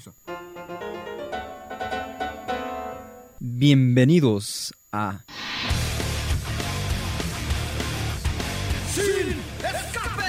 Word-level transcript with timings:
Listo. 0.00 0.14
Bienvenidos 3.38 4.72
a 4.92 5.26
¡Sin 8.94 9.36
escape! 9.58 10.22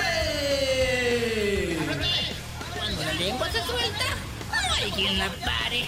Cuando 2.77 3.01
la 3.01 3.13
lengua 3.13 3.49
se 3.49 3.61
suelta, 3.61 4.03
no 4.49 4.73
hay 4.73 4.91
quien 4.91 5.17
la 5.17 5.29
pare. 5.29 5.85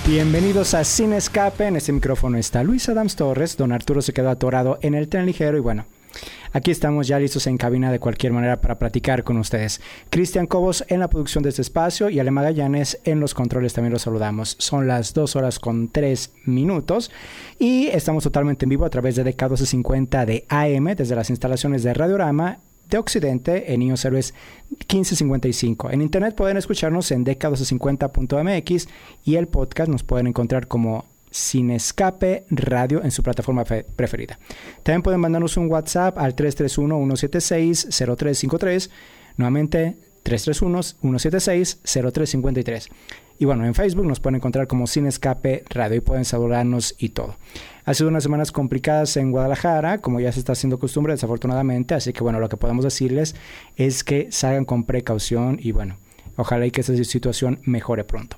Bienvenidos 0.09 0.73
a 0.73 0.85
Sin 0.85 1.13
Escape. 1.13 1.67
En 1.67 1.77
este 1.77 1.93
micrófono 1.93 2.39
está 2.39 2.63
Luis 2.63 2.89
Adams 2.89 3.15
Torres. 3.15 3.59
Don 3.59 3.73
Arturo 3.73 4.01
se 4.01 4.15
quedó 4.15 4.31
atorado 4.31 4.79
en 4.81 4.95
el 4.95 5.07
tren 5.07 5.27
ligero 5.27 5.59
y 5.59 5.61
bueno, 5.61 5.85
aquí 6.55 6.71
estamos 6.71 7.09
ya 7.09 7.19
listos 7.19 7.47
en 7.47 7.59
cabina 7.59 7.93
de 7.93 8.01
cualquier 8.01 8.33
manera 8.33 8.59
para 8.63 8.79
platicar 8.79 9.23
con 9.23 9.37
ustedes. 9.37 9.83
Cristian 10.09 10.47
Cobos 10.47 10.83
en 10.89 11.01
la 11.01 11.11
producción 11.11 11.43
de 11.43 11.51
este 11.51 11.61
espacio 11.61 12.09
y 12.09 12.21
Ale 12.21 12.31
Magallanes 12.31 12.99
en 13.05 13.21
los 13.21 13.35
controles 13.35 13.75
también 13.75 13.93
los 13.93 14.01
saludamos. 14.01 14.57
Son 14.59 14.89
las 14.89 15.13
dos 15.13 15.37
horas 15.37 15.59
con 15.59 15.91
tres 15.91 16.33
minutos 16.47 17.11
y 17.59 17.89
estamos 17.89 18.25
totalmente 18.25 18.65
en 18.65 18.71
vivo 18.71 18.87
a 18.87 18.91
través 18.91 19.15
de 19.15 19.27
DK1250 19.27 20.25
de 20.25 20.47
AM 20.49 20.97
desde 20.97 21.17
las 21.17 21.29
instalaciones 21.29 21.83
de 21.83 21.93
Radiorama 21.93 22.61
de 22.89 22.99
Occidente 22.99 23.73
en 23.73 23.81
Niños 23.81 24.05
Héroes 24.05 24.35
1555. 24.71 25.91
En 25.91 26.03
internet 26.03 26.35
pueden 26.35 26.57
escucharnos 26.57 27.11
en 27.11 27.25
dk1250.mx 27.25 28.89
y 29.25 29.37
el 29.37 29.49
podcast 29.49 29.91
nos 29.91 30.03
pueden 30.03 30.27
encontrar 30.27 30.69
como 30.69 31.07
Sin 31.31 31.71
Escape 31.71 32.45
Radio 32.51 33.03
en 33.05 33.11
su 33.11 33.23
plataforma 33.23 33.65
preferida. 33.65 34.39
También 34.83 35.03
pueden 35.03 35.21
mandarnos 35.21 35.57
un 35.57 35.71
WhatsApp 35.71 36.19
al 36.19 36.35
331-176-0353. 36.35 38.91
Nuevamente 39.37 39.97
331-176-0353. 40.25 42.89
Y 43.39 43.45
bueno, 43.45 43.65
en 43.65 43.75
Facebook 43.75 44.05
nos 44.05 44.19
pueden 44.19 44.37
encontrar 44.37 44.67
como 44.67 44.87
Sin 44.89 45.07
Escape 45.07 45.63
Radio 45.71 45.97
y 45.97 46.01
pueden 46.01 46.25
saludarnos 46.25 46.97
y 46.99 47.11
todo. 47.11 47.37
Ha 47.85 47.95
sido 47.95 48.09
unas 48.09 48.25
semanas 48.25 48.51
complicadas 48.51 49.17
en 49.17 49.31
Guadalajara, 49.31 49.99
como 49.99 50.19
ya 50.19 50.33
se 50.33 50.41
está 50.41 50.53
haciendo 50.53 50.79
costumbre, 50.79 51.13
desafortunadamente. 51.13 51.95
Así 51.95 52.13
que 52.13 52.23
bueno, 52.23 52.41
lo 52.41 52.49
que 52.49 52.57
podemos 52.57 52.85
decirles 52.85 53.37
es 53.77 54.03
que 54.03 54.27
salgan 54.33 54.65
con 54.65 54.85
precaución 54.85 55.59
y 55.63 55.71
bueno, 55.71 55.99
ojalá 56.39 56.67
y 56.67 56.71
que 56.71 56.81
esta 56.81 56.97
situación 57.05 57.61
mejore 57.65 58.05
pronto. 58.05 58.37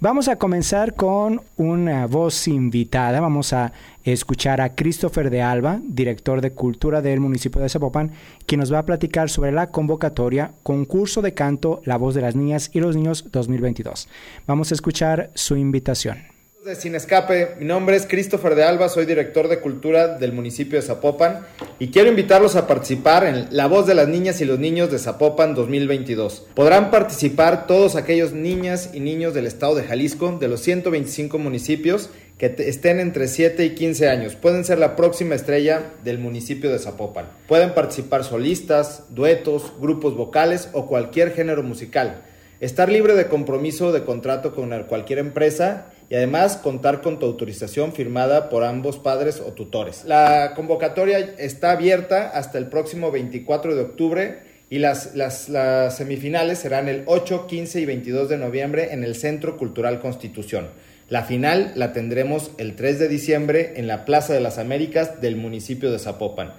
Vamos 0.00 0.26
a 0.26 0.36
comenzar 0.36 0.94
con 0.94 1.42
una 1.56 2.06
voz 2.06 2.48
invitada. 2.48 3.20
Vamos 3.20 3.52
a 3.52 3.72
escuchar 4.02 4.60
a 4.60 4.74
Christopher 4.74 5.30
de 5.30 5.42
Alba, 5.42 5.80
director 5.84 6.40
de 6.40 6.52
Cultura 6.52 7.02
del 7.02 7.20
municipio 7.20 7.60
de 7.60 7.68
Zapopan, 7.68 8.10
quien 8.46 8.58
nos 8.58 8.72
va 8.72 8.78
a 8.78 8.86
platicar 8.86 9.30
sobre 9.30 9.52
la 9.52 9.70
convocatoria 9.70 10.54
Concurso 10.62 11.22
de 11.22 11.34
Canto 11.34 11.82
La 11.84 11.98
Voz 11.98 12.14
de 12.14 12.22
las 12.22 12.34
Niñas 12.34 12.70
y 12.72 12.80
los 12.80 12.96
Niños 12.96 13.26
2022. 13.30 14.08
Vamos 14.46 14.72
a 14.72 14.74
escuchar 14.74 15.30
su 15.34 15.56
invitación 15.56 16.31
de 16.64 16.76
Sin 16.76 16.94
Escape, 16.94 17.56
mi 17.58 17.64
nombre 17.64 17.96
es 17.96 18.06
Christopher 18.06 18.54
de 18.54 18.62
Alba, 18.62 18.88
soy 18.88 19.04
director 19.04 19.48
de 19.48 19.58
cultura 19.58 20.16
del 20.18 20.32
municipio 20.32 20.78
de 20.78 20.86
Zapopan 20.86 21.44
y 21.80 21.88
quiero 21.88 22.08
invitarlos 22.08 22.54
a 22.54 22.68
participar 22.68 23.24
en 23.24 23.48
La 23.50 23.66
Voz 23.66 23.88
de 23.88 23.94
las 23.94 24.06
Niñas 24.06 24.40
y 24.40 24.44
los 24.44 24.60
Niños 24.60 24.88
de 24.88 25.00
Zapopan 25.00 25.56
2022. 25.56 26.46
Podrán 26.54 26.92
participar 26.92 27.66
todos 27.66 27.96
aquellos 27.96 28.32
niñas 28.32 28.90
y 28.94 29.00
niños 29.00 29.34
del 29.34 29.46
estado 29.46 29.74
de 29.74 29.82
Jalisco, 29.82 30.38
de 30.38 30.46
los 30.46 30.60
125 30.60 31.36
municipios 31.38 32.10
que 32.38 32.54
estén 32.58 33.00
entre 33.00 33.26
7 33.26 33.64
y 33.64 33.70
15 33.70 34.08
años. 34.08 34.36
Pueden 34.36 34.64
ser 34.64 34.78
la 34.78 34.94
próxima 34.94 35.34
estrella 35.34 35.90
del 36.04 36.18
municipio 36.18 36.70
de 36.70 36.78
Zapopan. 36.78 37.26
Pueden 37.48 37.74
participar 37.74 38.22
solistas, 38.22 39.06
duetos, 39.10 39.72
grupos 39.80 40.14
vocales 40.14 40.68
o 40.74 40.86
cualquier 40.86 41.32
género 41.32 41.64
musical. 41.64 42.22
Estar 42.60 42.88
libre 42.88 43.16
de 43.16 43.26
compromiso 43.26 43.90
de 43.90 44.04
contrato 44.04 44.54
con 44.54 44.70
cualquier 44.84 45.18
empresa 45.18 45.91
y 46.12 46.14
además 46.14 46.58
contar 46.58 47.00
con 47.00 47.18
tu 47.18 47.24
autorización 47.24 47.94
firmada 47.94 48.50
por 48.50 48.64
ambos 48.64 48.98
padres 48.98 49.40
o 49.40 49.52
tutores. 49.52 50.04
La 50.04 50.52
convocatoria 50.54 51.18
está 51.38 51.70
abierta 51.70 52.28
hasta 52.28 52.58
el 52.58 52.66
próximo 52.66 53.10
24 53.10 53.74
de 53.74 53.80
octubre 53.80 54.38
y 54.68 54.78
las, 54.78 55.14
las, 55.14 55.48
las, 55.48 55.96
semifinales 55.96 56.58
serán 56.58 56.88
el 56.88 57.04
8, 57.06 57.46
15 57.46 57.80
y 57.80 57.86
22 57.86 58.28
de 58.28 58.36
noviembre 58.36 58.92
en 58.92 59.04
el 59.04 59.14
Centro 59.14 59.56
Cultural 59.56 60.00
Constitución. 60.00 60.68
La 61.08 61.22
final 61.22 61.72
la 61.76 61.94
tendremos 61.94 62.50
el 62.58 62.76
3 62.76 62.98
de 62.98 63.08
diciembre 63.08 63.72
en 63.76 63.86
la 63.86 64.04
Plaza 64.04 64.34
de 64.34 64.40
las 64.40 64.58
Américas 64.58 65.22
del 65.22 65.36
municipio 65.36 65.90
de 65.90 65.98
Zapopan. 65.98 66.52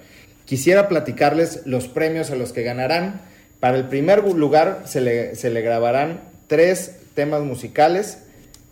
Quisiera 0.46 0.88
platicarles 0.88 1.62
los 1.64 1.86
premios 1.86 2.32
a 2.32 2.34
los 2.34 2.52
que 2.52 2.64
ganarán. 2.64 3.20
Para 3.60 3.76
el 3.76 3.86
primer 3.86 4.24
lugar 4.24 4.82
se 4.86 5.00
le, 5.00 5.36
se 5.36 5.50
le 5.50 5.60
grabarán 5.60 6.22
tres 6.48 6.96
temas 7.14 7.42
musicales 7.42 8.23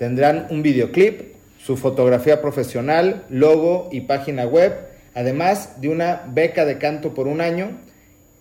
Tendrán 0.02 0.48
un 0.50 0.64
videoclip, 0.64 1.36
su 1.64 1.76
fotografía 1.76 2.42
profesional, 2.42 3.24
logo 3.30 3.88
y 3.92 4.00
página 4.00 4.44
web, 4.44 4.74
además 5.14 5.80
de 5.80 5.90
una 5.90 6.24
beca 6.26 6.64
de 6.64 6.78
canto 6.78 7.14
por 7.14 7.28
un 7.28 7.40
año 7.40 7.78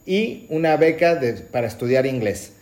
y 0.03 0.47
una 0.49 0.75
beca 0.75 1.21
para 1.51 1.67
estudiar 1.67 2.07
inglés. 2.07 2.53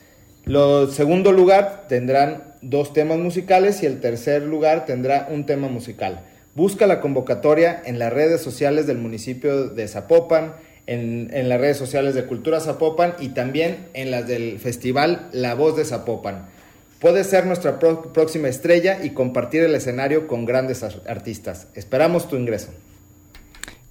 Lo 0.43 0.87
segundo 0.87 1.31
lugar 1.31 1.85
tendrán 1.87 2.55
dos 2.61 2.91
temas 2.91 3.19
musicales 3.19 3.81
y 3.83 3.85
el 3.85 4.01
tercer 4.01 4.41
lugar 4.41 4.85
tendrá 4.85 5.29
un 5.31 5.45
tema 5.45 5.69
musical. 5.69 6.25
Busca 6.53 6.85
la 6.85 6.99
convocatoria 6.99 7.81
en 7.85 7.99
las 7.99 8.11
redes 8.11 8.41
sociales 8.41 8.85
del 8.85 8.97
municipio 8.97 9.69
de 9.69 9.87
Zapopan, 9.87 10.55
en, 10.87 11.29
en, 11.31 11.47
las 11.47 11.61
redes 11.61 11.77
sociales 11.77 12.15
de 12.15 12.25
Cultura 12.25 12.59
Zapopan 12.59 13.13
y 13.17 13.29
también 13.29 13.87
en 13.93 14.11
las 14.11 14.27
del 14.27 14.59
festival 14.59 15.29
La 15.31 15.55
Voz 15.55 15.77
de 15.77 15.85
Zapopan. 15.85 16.58
Puedes 16.99 17.27
ser 17.27 17.45
nuestra 17.45 17.79
próxima 17.79 18.49
estrella 18.49 18.99
y 19.03 19.11
compartir 19.11 19.63
el 19.63 19.73
escenario 19.73 20.27
con 20.27 20.45
grandes 20.45 20.83
artistas. 20.83 21.67
Esperamos 21.73 22.27
tu 22.27 22.35
ingreso. 22.35 22.71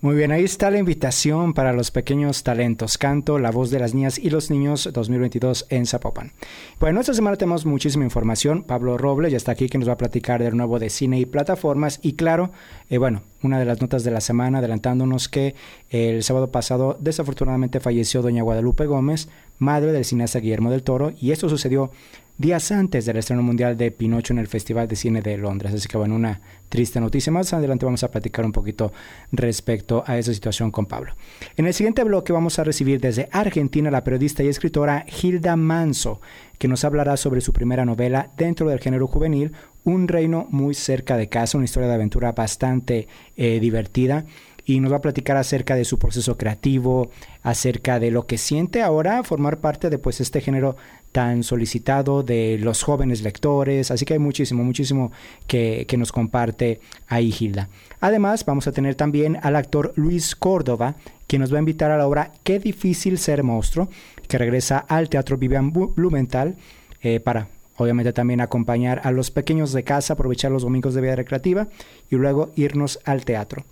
Muy 0.00 0.14
bien, 0.14 0.30
ahí 0.30 0.44
está 0.44 0.70
la 0.70 0.78
invitación 0.78 1.54
para 1.54 1.72
los 1.72 1.90
pequeños 1.90 2.44
talentos. 2.44 2.98
Canto, 2.98 3.40
la 3.40 3.50
voz 3.50 3.70
de 3.70 3.80
las 3.80 3.94
niñas 3.94 4.16
y 4.16 4.30
los 4.30 4.48
niños 4.48 4.88
2022 4.92 5.66
en 5.70 5.86
Zapopan. 5.86 6.34
Bueno, 6.78 7.00
esta 7.00 7.14
semana 7.14 7.36
tenemos 7.36 7.66
muchísima 7.66 8.04
información. 8.04 8.62
Pablo 8.62 8.96
Robles 8.96 9.32
ya 9.32 9.36
está 9.36 9.50
aquí 9.50 9.68
que 9.68 9.76
nos 9.76 9.88
va 9.88 9.94
a 9.94 9.98
platicar 9.98 10.40
del 10.40 10.56
nuevo 10.56 10.78
de 10.78 10.88
cine 10.88 11.18
y 11.18 11.26
plataformas. 11.26 11.98
Y 12.00 12.12
claro, 12.12 12.52
eh, 12.90 12.98
bueno, 12.98 13.22
una 13.42 13.58
de 13.58 13.64
las 13.64 13.80
notas 13.80 14.04
de 14.04 14.12
la 14.12 14.20
semana 14.20 14.58
adelantándonos 14.58 15.28
que 15.28 15.56
el 15.90 16.22
sábado 16.22 16.52
pasado 16.52 16.96
desafortunadamente 17.00 17.80
falleció 17.80 18.22
doña 18.22 18.44
Guadalupe 18.44 18.86
Gómez, 18.86 19.28
madre 19.58 19.92
del 19.92 20.04
cineasta 20.04 20.40
Guillermo 20.40 20.70
del 20.70 20.82
Toro. 20.82 21.12
Y 21.20 21.32
esto 21.32 21.48
sucedió 21.48 21.90
días 22.38 22.70
antes 22.70 23.04
del 23.04 23.16
estreno 23.16 23.42
mundial 23.42 23.76
de 23.76 23.90
Pinocho 23.90 24.32
en 24.32 24.38
el 24.38 24.46
Festival 24.46 24.86
de 24.86 24.96
Cine 24.96 25.20
de 25.20 25.36
Londres. 25.36 25.74
Así 25.74 25.88
que 25.88 25.98
bueno, 25.98 26.14
una 26.14 26.40
triste 26.68 27.00
noticia. 27.00 27.32
Más 27.32 27.52
adelante 27.52 27.84
vamos 27.84 28.04
a 28.04 28.10
platicar 28.10 28.44
un 28.44 28.52
poquito 28.52 28.92
respecto 29.32 30.04
a 30.06 30.16
esa 30.16 30.32
situación 30.32 30.70
con 30.70 30.86
Pablo. 30.86 31.14
En 31.56 31.66
el 31.66 31.74
siguiente 31.74 32.04
bloque 32.04 32.32
vamos 32.32 32.58
a 32.58 32.64
recibir 32.64 33.00
desde 33.00 33.28
Argentina 33.32 33.90
la 33.90 34.04
periodista 34.04 34.42
y 34.42 34.48
escritora 34.48 35.04
Hilda 35.20 35.56
Manso, 35.56 36.20
que 36.58 36.68
nos 36.68 36.84
hablará 36.84 37.16
sobre 37.16 37.40
su 37.40 37.52
primera 37.52 37.84
novela 37.84 38.30
dentro 38.36 38.68
del 38.68 38.80
género 38.80 39.06
juvenil, 39.06 39.52
Un 39.84 40.06
reino 40.06 40.46
muy 40.50 40.74
cerca 40.74 41.16
de 41.16 41.30
casa, 41.30 41.56
una 41.56 41.64
historia 41.64 41.88
de 41.88 41.94
aventura 41.94 42.32
bastante 42.32 43.08
eh, 43.36 43.58
divertida 43.58 44.26
y 44.68 44.80
nos 44.80 44.92
va 44.92 44.98
a 44.98 45.00
platicar 45.00 45.38
acerca 45.38 45.76
de 45.76 45.86
su 45.86 45.98
proceso 45.98 46.36
creativo, 46.36 47.10
acerca 47.42 47.98
de 47.98 48.10
lo 48.10 48.26
que 48.26 48.36
siente 48.36 48.82
ahora 48.82 49.24
formar 49.24 49.60
parte 49.60 49.88
de 49.88 49.98
pues 49.98 50.20
este 50.20 50.42
género 50.42 50.76
tan 51.10 51.42
solicitado 51.42 52.22
de 52.22 52.58
los 52.60 52.82
jóvenes 52.82 53.22
lectores, 53.22 53.90
así 53.90 54.04
que 54.04 54.12
hay 54.12 54.18
muchísimo, 54.18 54.62
muchísimo 54.62 55.10
que, 55.46 55.86
que 55.88 55.96
nos 55.96 56.12
comparte 56.12 56.80
ahí 57.06 57.34
Hilda. 57.40 57.70
Además, 58.00 58.44
vamos 58.44 58.66
a 58.66 58.72
tener 58.72 58.94
también 58.94 59.38
al 59.42 59.56
actor 59.56 59.94
Luis 59.96 60.36
Córdoba, 60.36 60.96
quien 61.26 61.40
nos 61.40 61.50
va 61.50 61.56
a 61.56 61.60
invitar 61.60 61.90
a 61.90 61.96
la 61.96 62.06
obra 62.06 62.32
Qué 62.44 62.58
difícil 62.58 63.16
ser 63.16 63.42
monstruo, 63.44 63.88
que 64.28 64.36
regresa 64.36 64.80
al 64.80 65.08
Teatro 65.08 65.38
Vivian 65.38 65.72
Blumenthal 65.72 66.56
eh, 67.00 67.20
para 67.20 67.48
obviamente 67.78 68.12
también 68.12 68.42
acompañar 68.42 69.00
a 69.04 69.12
los 69.12 69.30
pequeños 69.30 69.72
de 69.72 69.84
casa, 69.84 70.12
aprovechar 70.12 70.52
los 70.52 70.62
domingos 70.62 70.92
de 70.92 71.00
vida 71.00 71.16
recreativa 71.16 71.68
y 72.10 72.16
luego 72.16 72.50
irnos 72.54 73.00
al 73.06 73.24
teatro. 73.24 73.64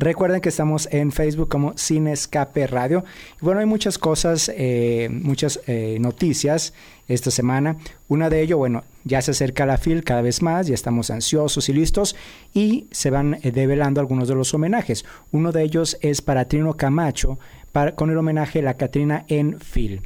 Recuerden 0.00 0.40
que 0.40 0.48
estamos 0.48 0.88
en 0.92 1.12
Facebook 1.12 1.50
como 1.50 1.76
Sin 1.76 2.06
Escape 2.06 2.66
Radio. 2.66 3.04
bueno, 3.42 3.60
hay 3.60 3.66
muchas 3.66 3.98
cosas, 3.98 4.50
eh, 4.56 5.10
muchas 5.12 5.60
eh, 5.66 5.98
noticias 6.00 6.72
esta 7.06 7.30
semana. 7.30 7.76
Una 8.08 8.30
de 8.30 8.40
ello, 8.40 8.56
bueno, 8.56 8.82
ya 9.04 9.20
se 9.20 9.32
acerca 9.32 9.66
la 9.66 9.76
FIL 9.76 10.02
cada 10.02 10.22
vez 10.22 10.40
más, 10.40 10.68
ya 10.68 10.72
estamos 10.72 11.10
ansiosos 11.10 11.68
y 11.68 11.74
listos 11.74 12.16
y 12.54 12.86
se 12.90 13.10
van 13.10 13.40
eh, 13.42 13.50
develando 13.50 14.00
algunos 14.00 14.26
de 14.26 14.36
los 14.36 14.54
homenajes. 14.54 15.04
Uno 15.32 15.52
de 15.52 15.64
ellos 15.64 15.98
es 16.00 16.22
para 16.22 16.48
Trino 16.48 16.78
Camacho, 16.78 17.38
con 17.94 18.08
el 18.08 18.16
homenaje 18.16 18.62
La 18.62 18.78
Catrina 18.78 19.26
en 19.28 19.58
Phil. 19.60 20.00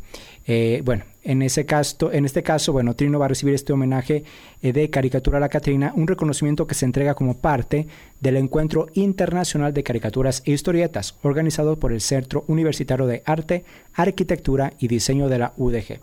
Eh, 0.46 0.82
bueno, 0.85 1.05
en, 1.23 1.43
ese 1.43 1.64
caso, 1.64 2.12
en 2.12 2.25
este 2.25 2.43
caso, 2.43 2.73
bueno, 2.73 2.94
Trino 2.94 3.19
va 3.19 3.26
a 3.26 3.29
recibir 3.29 3.55
este 3.55 3.73
homenaje 3.73 4.25
eh, 4.62 4.73
de 4.73 4.91
Caricatura 4.91 5.38
a 5.38 5.41
la 5.41 5.49
Catrina, 5.49 5.93
un 5.96 6.06
reconocimiento 6.06 6.67
que 6.67 6.75
se 6.75 6.85
entrega 6.85 7.14
como 7.14 7.38
parte 7.38 7.87
del 8.20 8.37
Encuentro 8.37 8.88
Internacional 8.93 9.73
de 9.73 9.82
Caricaturas 9.82 10.43
e 10.44 10.52
Historietas, 10.52 11.17
organizado 11.23 11.79
por 11.79 11.93
el 11.93 12.00
Centro 12.00 12.44
Universitario 12.46 13.06
de 13.06 13.23
Arte, 13.25 13.64
Arquitectura 13.94 14.75
y 14.79 14.88
Diseño 14.88 15.29
de 15.29 15.38
la 15.38 15.55
UDG. 15.56 16.00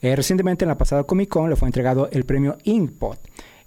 Eh, 0.00 0.16
recientemente, 0.16 0.64
en 0.64 0.70
la 0.70 0.78
pasada 0.78 1.04
Comic 1.04 1.28
Con, 1.28 1.50
le 1.50 1.56
fue 1.56 1.68
entregado 1.68 2.08
el 2.10 2.24
premio 2.24 2.56
Inkpot, 2.64 3.20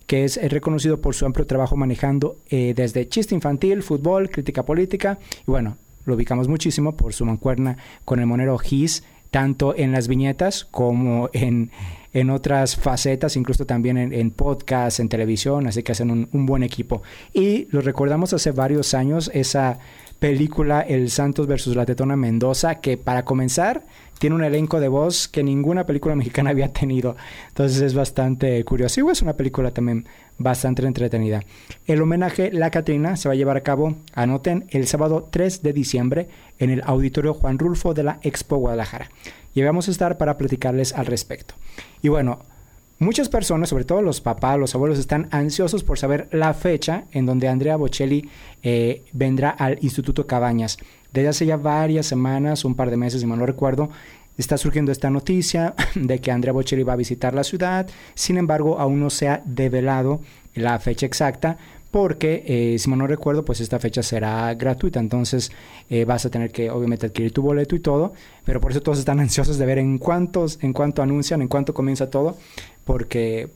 que 0.07 0.23
es 0.23 0.39
reconocido 0.49 0.99
por 0.99 1.13
su 1.13 1.25
amplio 1.25 1.45
trabajo 1.45 1.75
manejando 1.75 2.37
desde 2.49 3.09
chiste 3.09 3.35
infantil, 3.35 3.83
fútbol, 3.83 4.29
crítica 4.29 4.63
política, 4.63 5.19
y 5.45 5.51
bueno, 5.51 5.75
lo 6.05 6.15
ubicamos 6.15 6.47
muchísimo 6.47 6.95
por 6.95 7.13
su 7.13 7.25
mancuerna 7.25 7.77
con 8.05 8.21
el 8.21 8.25
monero 8.25 8.57
Gis 8.57 9.03
tanto 9.31 9.75
en 9.75 9.91
las 9.91 10.07
viñetas 10.07 10.65
como 10.65 11.29
en, 11.33 11.71
en 12.13 12.29
otras 12.29 12.75
facetas, 12.75 13.35
incluso 13.35 13.65
también 13.65 13.97
en, 13.97 14.13
en 14.13 14.31
podcast, 14.31 14.99
en 14.99 15.09
televisión, 15.09 15.67
así 15.67 15.83
que 15.83 15.91
hacen 15.91 16.27
un, 16.31 16.45
buen 16.45 16.63
equipo. 16.63 17.03
Y 17.33 17.67
lo 17.71 17.81
recordamos 17.81 18.33
hace 18.33 18.51
varios 18.51 18.93
años, 18.93 19.29
esa 19.33 19.79
película 20.19 20.81
El 20.81 21.11
Santos 21.11 21.45
versus 21.45 21.75
la 21.75 21.85
Tetona 21.85 22.15
Mendoza, 22.15 22.75
que 22.75 22.97
para 22.97 23.23
comenzar 23.23 23.85
tiene 24.17 24.35
un 24.35 24.43
elenco 24.43 24.79
de 24.79 24.87
voz 24.87 25.27
que 25.27 25.43
ninguna 25.43 25.85
película 25.85 26.15
mexicana 26.21 26.49
había 26.49 26.73
tenido. 26.73 27.15
Entonces 27.49 27.81
es 27.81 27.93
bastante 27.93 28.63
curioso. 28.65 29.01
Y 29.01 29.11
es 29.11 29.21
una 29.21 29.33
película 29.33 29.71
también 29.71 30.07
bastante 30.37 30.85
entretenida. 30.85 31.43
El 31.85 32.01
homenaje 32.01 32.51
La 32.51 32.71
Catrina 32.71 33.15
se 33.15 33.27
va 33.27 33.33
a 33.33 33.37
llevar 33.37 33.57
a 33.57 33.63
cabo, 33.63 33.95
anoten, 34.13 34.65
el 34.69 34.87
sábado 34.87 35.27
3 35.29 35.63
de 35.63 35.73
diciembre 35.73 36.27
en 36.59 36.69
el 36.69 36.81
Auditorio 36.85 37.33
Juan 37.33 37.59
Rulfo 37.59 37.93
de 37.93 38.03
la 38.03 38.19
Expo 38.21 38.57
Guadalajara. 38.57 39.09
Y 39.53 39.61
vamos 39.63 39.87
a 39.87 39.91
estar 39.91 40.17
para 40.17 40.37
platicarles 40.37 40.93
al 40.93 41.07
respecto. 41.07 41.55
Y 42.01 42.09
bueno, 42.09 42.39
muchas 42.99 43.29
personas, 43.29 43.69
sobre 43.69 43.85
todo 43.85 44.01
los 44.01 44.21
papás, 44.21 44.59
los 44.59 44.75
abuelos, 44.75 44.99
están 44.99 45.27
ansiosos 45.31 45.83
por 45.83 45.97
saber 45.97 46.29
la 46.31 46.53
fecha 46.53 47.05
en 47.11 47.25
donde 47.25 47.47
Andrea 47.47 47.75
Bocelli 47.75 48.29
eh, 48.61 49.03
vendrá 49.13 49.49
al 49.49 49.79
Instituto 49.81 50.27
Cabañas. 50.27 50.77
Desde 51.11 51.29
hace 51.29 51.45
ya 51.45 51.57
varias 51.57 52.05
semanas, 52.05 52.65
un 52.65 52.75
par 52.75 52.91
de 52.91 52.97
meses, 52.97 53.21
si 53.21 53.27
mal 53.27 53.39
no 53.39 53.45
recuerdo, 53.45 53.89
está 54.37 54.57
surgiendo 54.57 54.91
esta 54.91 55.09
noticia 55.09 55.73
de 55.95 56.19
que 56.19 56.31
Andrea 56.31 56.53
Bocelli 56.53 56.83
va 56.83 56.93
a 56.93 56.97
visitar 56.97 57.33
la 57.33 57.43
ciudad. 57.43 57.87
Sin 58.13 58.37
embargo, 58.37 58.79
aún 58.79 58.99
no 58.99 59.09
se 59.09 59.27
ha 59.27 59.41
develado 59.45 60.21
la 60.53 60.79
fecha 60.79 61.05
exacta 61.05 61.57
porque, 61.91 62.43
eh, 62.45 62.79
si 62.79 62.89
mal 62.89 62.99
no 62.99 63.07
recuerdo, 63.07 63.45
pues 63.45 63.61
esta 63.61 63.79
fecha 63.79 64.03
será 64.03 64.53
gratuita. 64.53 64.99
Entonces 64.99 65.51
eh, 65.89 66.05
vas 66.05 66.25
a 66.25 66.29
tener 66.29 66.51
que, 66.51 66.69
obviamente, 66.69 67.05
adquirir 67.05 67.31
tu 67.31 67.41
boleto 67.41 67.75
y 67.75 67.79
todo. 67.79 68.13
Pero 68.45 68.61
por 68.61 68.71
eso 68.71 68.81
todos 68.81 68.99
están 68.99 69.19
ansiosos 69.21 69.57
de 69.57 69.65
ver 69.65 69.79
en 69.79 69.97
cuántos, 69.97 70.59
en 70.61 70.73
cuánto 70.73 71.01
anuncian, 71.01 71.41
en 71.41 71.47
cuánto 71.47 71.73
comienza 71.73 72.09
todo. 72.09 72.37
Porque, 72.83 73.49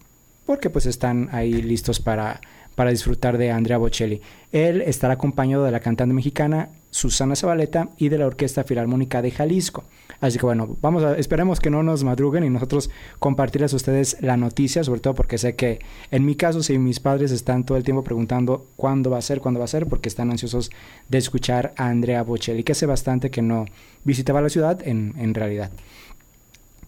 porque 0.46 0.70
pues 0.70 0.86
están 0.86 1.30
ahí 1.32 1.62
listos 1.62 2.00
para 2.00 2.42
para 2.76 2.92
disfrutar 2.92 3.38
de 3.38 3.52
Andrea 3.52 3.78
Bocelli. 3.78 4.22
Él 4.52 4.82
estará 4.82 5.16
acompañado 5.16 5.64
de 5.64 5.72
la 5.72 5.80
cantante 5.80 6.14
mexicana 6.14 6.70
Susana 6.92 7.36
Zabaleta 7.36 7.90
y 7.98 8.10
de 8.10 8.18
la 8.18 8.28
Orquesta 8.28 8.64
Filarmónica 8.64 9.22
de 9.22 9.32
Jalisco. 9.32 9.84
Así 10.20 10.38
que 10.38 10.46
bueno, 10.46 10.78
vamos 10.82 11.04
a, 11.04 11.18
esperemos 11.18 11.60
que 11.60 11.70
no 11.70 11.82
nos 11.82 12.04
madruguen 12.04 12.44
y 12.44 12.50
nosotros 12.50 12.92
compartirles 13.18 13.74
a 13.74 13.78
ustedes 13.78 14.18
la 14.20 14.38
noticia, 14.38 14.84
sobre 14.84 15.00
todo 15.00 15.16
porque 15.16 15.38
sé 15.38 15.56
que 15.56 15.80
en 16.12 16.26
mi 16.26 16.36
caso, 16.36 16.62
si 16.62 16.78
mis 16.78 17.00
padres 17.00 17.32
están 17.32 17.66
todo 17.66 17.78
el 17.78 17.84
tiempo 17.84 18.04
preguntando 18.04 18.68
cuándo 18.76 19.10
va 19.10 19.18
a 19.18 19.22
ser, 19.22 19.40
cuándo 19.40 19.60
va 19.60 19.66
a 19.66 19.70
ser, 19.70 19.88
porque 19.88 20.10
están 20.10 20.30
ansiosos 20.30 20.70
de 21.10 21.18
escuchar 21.18 21.74
a 21.78 21.88
Andrea 21.88 22.22
Bocelli, 22.24 22.64
que 22.64 22.74
hace 22.74 22.86
bastante 22.86 23.32
que 23.32 23.42
no 23.42 23.66
visitaba 24.04 24.42
la 24.42 24.50
ciudad 24.50 24.86
en, 24.86 25.16
en 25.18 25.34
realidad. 25.34 25.72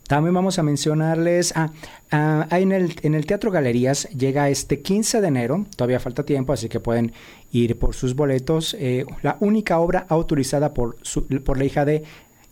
También 0.07 0.33
vamos 0.33 0.59
a 0.59 0.63
mencionarles, 0.63 1.53
ah, 1.55 1.71
ah, 2.11 2.47
en, 2.51 2.71
el, 2.71 2.95
en 3.03 3.15
el 3.15 3.25
Teatro 3.25 3.51
Galerías 3.51 4.09
llega 4.09 4.49
este 4.49 4.81
15 4.81 5.21
de 5.21 5.27
enero, 5.27 5.65
todavía 5.75 5.99
falta 5.99 6.25
tiempo, 6.25 6.51
así 6.51 6.67
que 6.67 6.79
pueden 6.79 7.13
ir 7.51 7.79
por 7.79 7.95
sus 7.95 8.15
boletos. 8.15 8.75
Eh, 8.79 9.05
la 9.21 9.37
única 9.39 9.79
obra 9.79 10.05
autorizada 10.09 10.73
por, 10.73 10.97
por 11.43 11.57
la 11.57 11.65
hija 11.65 11.85
de 11.85 12.03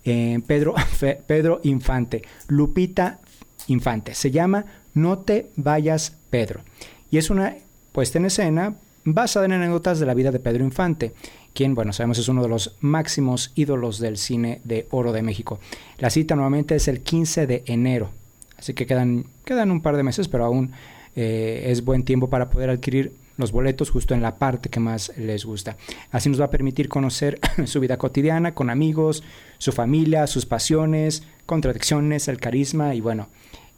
eh, 0.05 0.39
Pedro, 0.47 0.75
Pedro 1.27 1.59
Infante, 1.63 2.21
Lupita 2.47 3.19
Infante. 3.67 4.15
Se 4.15 4.31
llama 4.31 4.65
No 4.93 5.19
te 5.19 5.51
vayas, 5.57 6.17
Pedro. 6.29 6.61
Y 7.09 7.17
es 7.17 7.29
una 7.29 7.55
puesta 7.91 8.17
en 8.17 8.25
escena 8.25 8.75
basada 9.03 9.45
en 9.45 9.53
anécdotas 9.53 9.99
de 9.99 10.05
la 10.05 10.13
vida 10.13 10.31
de 10.31 10.39
Pedro 10.39 10.63
Infante 10.63 11.13
quien, 11.53 11.75
bueno, 11.75 11.93
sabemos 11.93 12.17
es 12.17 12.27
uno 12.27 12.41
de 12.41 12.49
los 12.49 12.75
máximos 12.79 13.51
ídolos 13.55 13.99
del 13.99 14.17
cine 14.17 14.61
de 14.63 14.87
oro 14.91 15.11
de 15.11 15.21
México. 15.21 15.59
La 15.97 16.09
cita 16.09 16.35
nuevamente 16.35 16.75
es 16.75 16.87
el 16.87 17.01
15 17.01 17.47
de 17.47 17.63
enero, 17.65 18.11
así 18.57 18.73
que 18.73 18.85
quedan, 18.85 19.25
quedan 19.45 19.71
un 19.71 19.81
par 19.81 19.97
de 19.97 20.03
meses, 20.03 20.27
pero 20.27 20.45
aún 20.45 20.71
eh, 21.15 21.65
es 21.67 21.83
buen 21.83 22.03
tiempo 22.03 22.29
para 22.29 22.49
poder 22.49 22.69
adquirir 22.69 23.13
los 23.37 23.51
boletos 23.51 23.89
justo 23.89 24.13
en 24.13 24.21
la 24.21 24.35
parte 24.35 24.69
que 24.69 24.79
más 24.79 25.11
les 25.17 25.45
gusta. 25.45 25.77
Así 26.11 26.29
nos 26.29 26.39
va 26.39 26.45
a 26.45 26.49
permitir 26.49 26.87
conocer 26.87 27.39
su 27.65 27.79
vida 27.79 27.97
cotidiana 27.97 28.53
con 28.53 28.69
amigos, 28.69 29.23
su 29.57 29.71
familia, 29.71 30.27
sus 30.27 30.45
pasiones, 30.45 31.23
contradicciones, 31.45 32.27
el 32.27 32.37
carisma 32.37 32.95
y 32.95 33.01
bueno, 33.01 33.29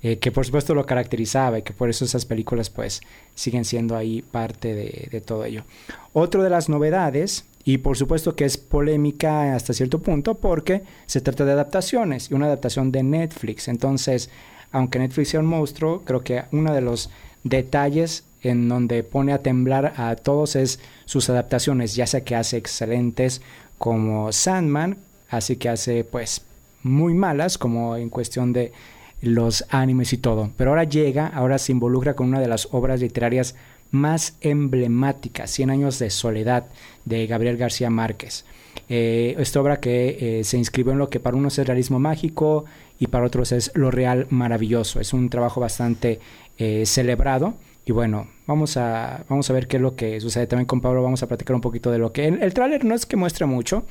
eh, 0.02 0.20
que 0.20 0.32
por 0.32 0.46
supuesto 0.46 0.76
lo 0.76 0.86
caracterizaba 0.86 1.60
y 1.60 1.62
que 1.64 1.74
por 1.74 1.90
eso 1.90 2.06
esas 2.06 2.26
películas 2.26 2.70
pues 2.70 3.02
siguen 3.36 3.64
siendo 3.64 3.96
ahí 3.96 4.22
parte 4.22 4.76
de, 4.76 5.08
de 5.10 5.22
todo 5.22 5.46
ello. 5.46 5.64
Otro 6.12 6.44
de 6.44 6.50
las 6.50 6.68
novedades 6.68 7.46
y 7.66 7.78
por 7.78 7.98
supuesto 7.98 8.36
que 8.36 8.46
es 8.46 8.58
polémica 8.58 9.56
hasta 9.56 9.74
cierto 9.74 10.00
punto 10.00 10.36
porque 10.36 10.84
se 11.06 11.22
trata 11.22 11.46
de 11.46 11.54
adaptaciones 11.54 12.30
y 12.30 12.34
una 12.34 12.48
adaptación 12.48 12.92
de 12.92 13.04
Netflix. 13.04 13.68
Entonces, 13.68 14.30
aunque 14.72 15.00
Netflix 15.00 15.30
sea 15.30 15.40
un 15.40 15.46
monstruo, 15.46 16.02
creo 16.04 16.24
que 16.24 16.44
uno 16.52 16.74
de 16.74 16.82
los 16.82 17.10
detalles 17.44 18.26
en 18.42 18.68
donde 18.68 19.04
pone 19.04 19.32
a 19.32 19.42
temblar 19.42 19.94
a 19.98 20.16
todos 20.16 20.56
es 20.56 20.80
sus 21.06 21.30
adaptaciones, 21.30 21.96
ya 21.96 22.08
sea 22.08 22.24
que 22.24 22.36
hace 22.36 22.58
excelentes 22.58 23.42
como 23.78 24.32
Sandman, 24.32 24.98
así 25.30 25.56
que 25.56 25.70
hace 25.70 26.04
pues 26.04 26.42
muy 26.84 27.14
malas 27.14 27.58
como 27.58 27.96
en 27.96 28.10
cuestión 28.10 28.52
de 28.52 28.74
los 29.22 29.64
animes 29.70 30.12
y 30.12 30.18
todo. 30.18 30.52
Pero 30.58 30.72
ahora 30.72 30.84
llega, 30.84 31.28
ahora 31.28 31.58
se 31.58 31.72
involucra 31.72 32.16
con 32.16 32.28
una 32.28 32.42
de 32.42 32.48
las 32.48 32.68
obras 32.72 33.00
literarias 33.00 33.56
más 33.94 34.38
emblemática, 34.42 35.46
Cien 35.46 35.70
años 35.70 36.00
de 36.00 36.10
soledad, 36.10 36.66
de 37.06 37.28
Gabriel 37.28 37.58
García 37.58 37.92
Márquez. 37.92 38.44
Eh, 38.90 39.36
esta 39.38 39.62
obra 39.62 39.80
que 39.80 40.40
eh, 40.40 40.44
se 40.44 40.58
inscribió 40.58 40.94
en 40.94 40.98
lo 40.98 41.12
que 41.12 41.20
para 41.20 41.38
unos 41.38 41.60
es 41.60 41.68
realismo 41.68 42.00
mágico 42.00 42.66
y 43.00 43.06
para 43.06 43.26
otros 43.26 43.52
es 43.52 43.72
lo 43.76 43.92
real 43.92 44.26
maravilloso. 44.32 45.00
Es 45.00 45.14
un 45.14 45.30
trabajo 45.30 45.62
bastante 45.62 46.20
eh, 46.58 46.88
celebrado. 46.88 47.54
Y 47.86 47.92
bueno, 47.92 48.30
vamos 48.48 48.78
a, 48.78 49.26
vamos 49.30 49.48
a 49.52 49.54
ver 49.54 49.68
qué 49.68 49.78
es 49.78 49.84
lo 49.84 49.96
que 49.96 50.20
sucede 50.20 50.48
también 50.48 50.66
con 50.66 50.82
Pablo. 50.82 51.04
Vamos 51.04 51.22
a 51.22 51.28
platicar 51.28 51.56
un 51.56 51.62
poquito 51.62 51.92
de 51.92 52.00
lo 52.00 52.12
que... 52.12 52.28
El, 52.28 52.42
el 52.42 52.52
tráiler 52.56 52.86
no 52.86 52.96
es 52.96 53.06
que 53.06 53.16
muestre 53.16 53.46
mucho, 53.46 53.86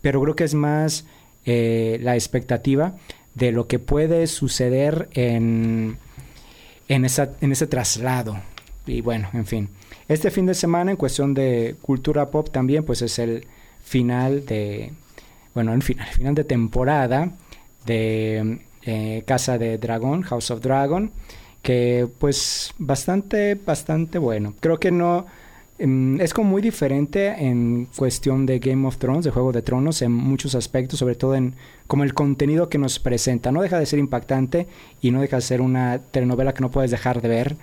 pero 0.00 0.22
creo 0.22 0.36
que 0.36 0.44
es 0.44 0.54
más 0.54 1.04
la 1.44 2.14
expectativa 2.14 2.96
de 3.34 3.52
lo 3.52 3.66
que 3.66 3.78
puede 3.78 4.26
suceder 4.26 5.08
en, 5.14 5.96
en, 6.88 7.04
esa, 7.06 7.30
en 7.40 7.52
ese 7.52 7.66
traslado 7.66 8.38
y 8.88 9.00
bueno, 9.00 9.28
en 9.32 9.46
fin. 9.46 9.68
Este 10.08 10.30
fin 10.30 10.46
de 10.46 10.54
semana, 10.54 10.90
en 10.90 10.96
cuestión 10.96 11.34
de 11.34 11.76
cultura 11.82 12.30
pop 12.30 12.50
también, 12.50 12.84
pues 12.84 13.02
es 13.02 13.18
el 13.18 13.46
final 13.82 14.46
de, 14.46 14.92
bueno, 15.54 15.72
el 15.72 15.82
final, 15.82 16.06
final 16.12 16.34
de 16.34 16.44
temporada 16.44 17.32
de 17.86 18.60
eh, 18.82 19.22
Casa 19.26 19.58
de 19.58 19.78
Dragón, 19.78 20.22
House 20.22 20.50
of 20.50 20.60
Dragon, 20.60 21.10
que 21.62 22.08
pues 22.18 22.72
bastante, 22.78 23.54
bastante 23.54 24.18
bueno. 24.18 24.54
Creo 24.60 24.78
que 24.78 24.90
no, 24.90 25.26
em, 25.78 26.20
es 26.20 26.32
como 26.32 26.50
muy 26.50 26.62
diferente 26.62 27.46
en 27.46 27.86
cuestión 27.96 28.46
de 28.46 28.58
Game 28.58 28.86
of 28.86 28.98
Thrones, 28.98 29.24
de 29.24 29.30
Juego 29.30 29.52
de 29.52 29.62
Tronos, 29.62 30.00
en 30.02 30.12
muchos 30.12 30.54
aspectos, 30.54 30.98
sobre 30.98 31.14
todo 31.14 31.34
en 31.34 31.54
como 31.86 32.04
el 32.04 32.14
contenido 32.14 32.68
que 32.68 32.78
nos 32.78 32.98
presenta. 32.98 33.52
No 33.52 33.62
deja 33.62 33.78
de 33.78 33.86
ser 33.86 33.98
impactante 33.98 34.68
y 35.00 35.10
no 35.10 35.20
deja 35.20 35.36
de 35.36 35.42
ser 35.42 35.60
una 35.60 35.98
telenovela 35.98 36.54
que 36.54 36.60
no 36.62 36.70
puedes 36.70 36.90
dejar 36.90 37.20
de 37.20 37.28
ver. 37.28 37.56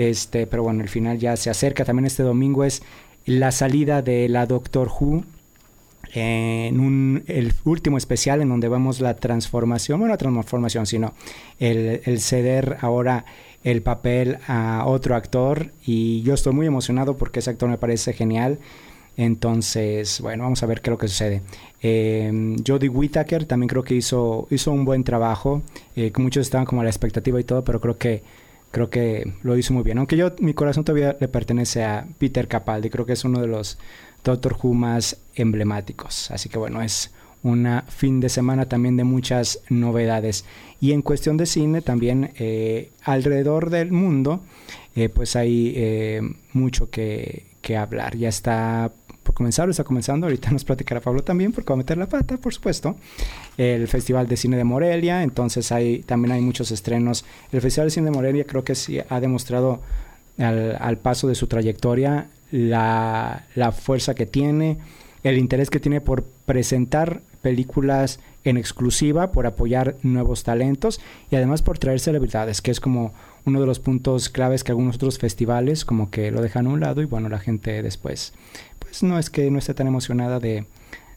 Este, 0.00 0.46
pero 0.46 0.62
bueno, 0.62 0.82
el 0.82 0.88
final 0.88 1.18
ya 1.18 1.36
se 1.36 1.50
acerca. 1.50 1.84
También 1.84 2.06
este 2.06 2.22
domingo 2.22 2.64
es 2.64 2.82
la 3.26 3.52
salida 3.52 4.00
de 4.00 4.30
la 4.30 4.46
Doctor 4.46 4.88
Who 4.88 5.24
en 6.14 6.80
un, 6.80 7.22
el 7.26 7.52
último 7.64 7.98
especial 7.98 8.40
en 8.40 8.48
donde 8.48 8.70
vemos 8.70 9.02
la 9.02 9.16
transformación, 9.16 10.00
bueno, 10.00 10.14
la 10.14 10.16
transformación, 10.16 10.86
sino 10.86 11.12
el, 11.58 12.18
ceder 12.18 12.78
ahora 12.80 13.26
el 13.62 13.82
papel 13.82 14.38
a 14.48 14.84
otro 14.86 15.16
actor 15.16 15.70
y 15.84 16.22
yo 16.22 16.32
estoy 16.32 16.54
muy 16.54 16.66
emocionado 16.66 17.18
porque 17.18 17.40
ese 17.40 17.50
actor 17.50 17.68
me 17.68 17.76
parece 17.76 18.14
genial. 18.14 18.58
Entonces, 19.18 20.22
bueno, 20.22 20.44
vamos 20.44 20.62
a 20.62 20.66
ver 20.66 20.80
qué 20.80 20.88
es 20.88 20.92
lo 20.92 20.98
que 20.98 21.08
sucede. 21.08 21.42
Eh, 21.82 22.56
Jodie 22.66 22.88
Whittaker 22.88 23.44
también 23.44 23.68
creo 23.68 23.84
que 23.84 23.96
hizo, 23.96 24.48
hizo 24.48 24.72
un 24.72 24.86
buen 24.86 25.04
trabajo. 25.04 25.60
Eh, 25.94 26.10
muchos 26.16 26.46
estaban 26.46 26.64
como 26.64 26.80
a 26.80 26.84
la 26.84 26.90
expectativa 26.90 27.38
y 27.38 27.44
todo, 27.44 27.62
pero 27.64 27.82
creo 27.82 27.98
que 27.98 28.22
creo 28.70 28.90
que 28.90 29.32
lo 29.42 29.56
hizo 29.56 29.74
muy 29.74 29.82
bien. 29.82 29.98
Aunque 29.98 30.16
yo, 30.16 30.32
mi 30.40 30.54
corazón 30.54 30.84
todavía 30.84 31.16
le 31.18 31.28
pertenece 31.28 31.84
a 31.84 32.06
Peter 32.18 32.48
Capaldi, 32.48 32.90
creo 32.90 33.06
que 33.06 33.14
es 33.14 33.24
uno 33.24 33.40
de 33.40 33.46
los 33.46 33.78
Doctor 34.24 34.56
Who 34.62 34.74
más 34.74 35.20
emblemáticos. 35.34 36.30
Así 36.30 36.48
que 36.48 36.58
bueno, 36.58 36.82
es 36.82 37.12
un 37.42 37.82
fin 37.88 38.20
de 38.20 38.28
semana 38.28 38.68
también 38.68 38.96
de 38.96 39.04
muchas 39.04 39.60
novedades. 39.68 40.44
Y 40.80 40.92
en 40.92 41.02
cuestión 41.02 41.36
de 41.36 41.46
cine 41.46 41.82
también 41.82 42.32
eh, 42.36 42.90
alrededor 43.02 43.70
del 43.70 43.92
mundo, 43.92 44.42
eh, 44.94 45.08
pues 45.08 45.36
hay 45.36 45.72
eh, 45.76 46.20
mucho 46.52 46.90
que, 46.90 47.46
que, 47.62 47.76
hablar. 47.76 48.16
Ya 48.16 48.28
está 48.28 48.92
comenzar, 49.40 49.70
está 49.70 49.84
comenzando, 49.84 50.26
ahorita 50.26 50.50
nos 50.50 50.64
platicará 50.64 51.00
Pablo 51.00 51.22
también, 51.22 51.50
porque 51.50 51.70
va 51.70 51.74
a 51.74 51.78
meter 51.78 51.96
la 51.96 52.06
pata, 52.06 52.36
por 52.36 52.52
supuesto, 52.52 52.96
el 53.56 53.88
Festival 53.88 54.28
de 54.28 54.36
Cine 54.36 54.58
de 54.58 54.64
Morelia, 54.64 55.22
entonces 55.22 55.72
hay, 55.72 56.00
también 56.00 56.32
hay 56.32 56.42
muchos 56.42 56.70
estrenos. 56.70 57.24
El 57.50 57.62
Festival 57.62 57.86
de 57.86 57.90
Cine 57.90 58.10
de 58.10 58.10
Morelia 58.10 58.44
creo 58.44 58.64
que 58.64 58.74
sí 58.74 58.98
ha 59.08 59.18
demostrado 59.18 59.80
al, 60.36 60.76
al 60.78 60.98
paso 60.98 61.26
de 61.26 61.34
su 61.34 61.46
trayectoria 61.46 62.28
la, 62.50 63.46
la 63.54 63.72
fuerza 63.72 64.14
que 64.14 64.26
tiene, 64.26 64.76
el 65.22 65.38
interés 65.38 65.70
que 65.70 65.80
tiene 65.80 66.02
por 66.02 66.22
presentar 66.44 67.22
películas 67.40 68.20
en 68.44 68.56
exclusiva, 68.56 69.32
por 69.32 69.46
apoyar 69.46 69.96
nuevos 70.02 70.44
talentos 70.44 71.00
y 71.30 71.36
además 71.36 71.62
por 71.62 71.78
traer 71.78 72.00
celebridades, 72.00 72.60
que 72.60 72.70
es 72.70 72.80
como 72.80 73.12
uno 73.44 73.60
de 73.60 73.66
los 73.66 73.80
puntos 73.80 74.28
claves 74.28 74.64
que 74.64 74.72
algunos 74.72 74.96
otros 74.96 75.18
festivales 75.18 75.84
como 75.84 76.10
que 76.10 76.30
lo 76.30 76.42
dejan 76.42 76.66
a 76.66 76.70
un 76.70 76.80
lado 76.80 77.02
y 77.02 77.06
bueno, 77.06 77.28
la 77.28 77.38
gente 77.38 77.82
después, 77.82 78.32
pues 78.90 79.04
no 79.04 79.18
es 79.18 79.30
que 79.30 79.50
no 79.50 79.58
esté 79.58 79.72
tan 79.72 79.86
emocionada 79.86 80.40
de, 80.40 80.66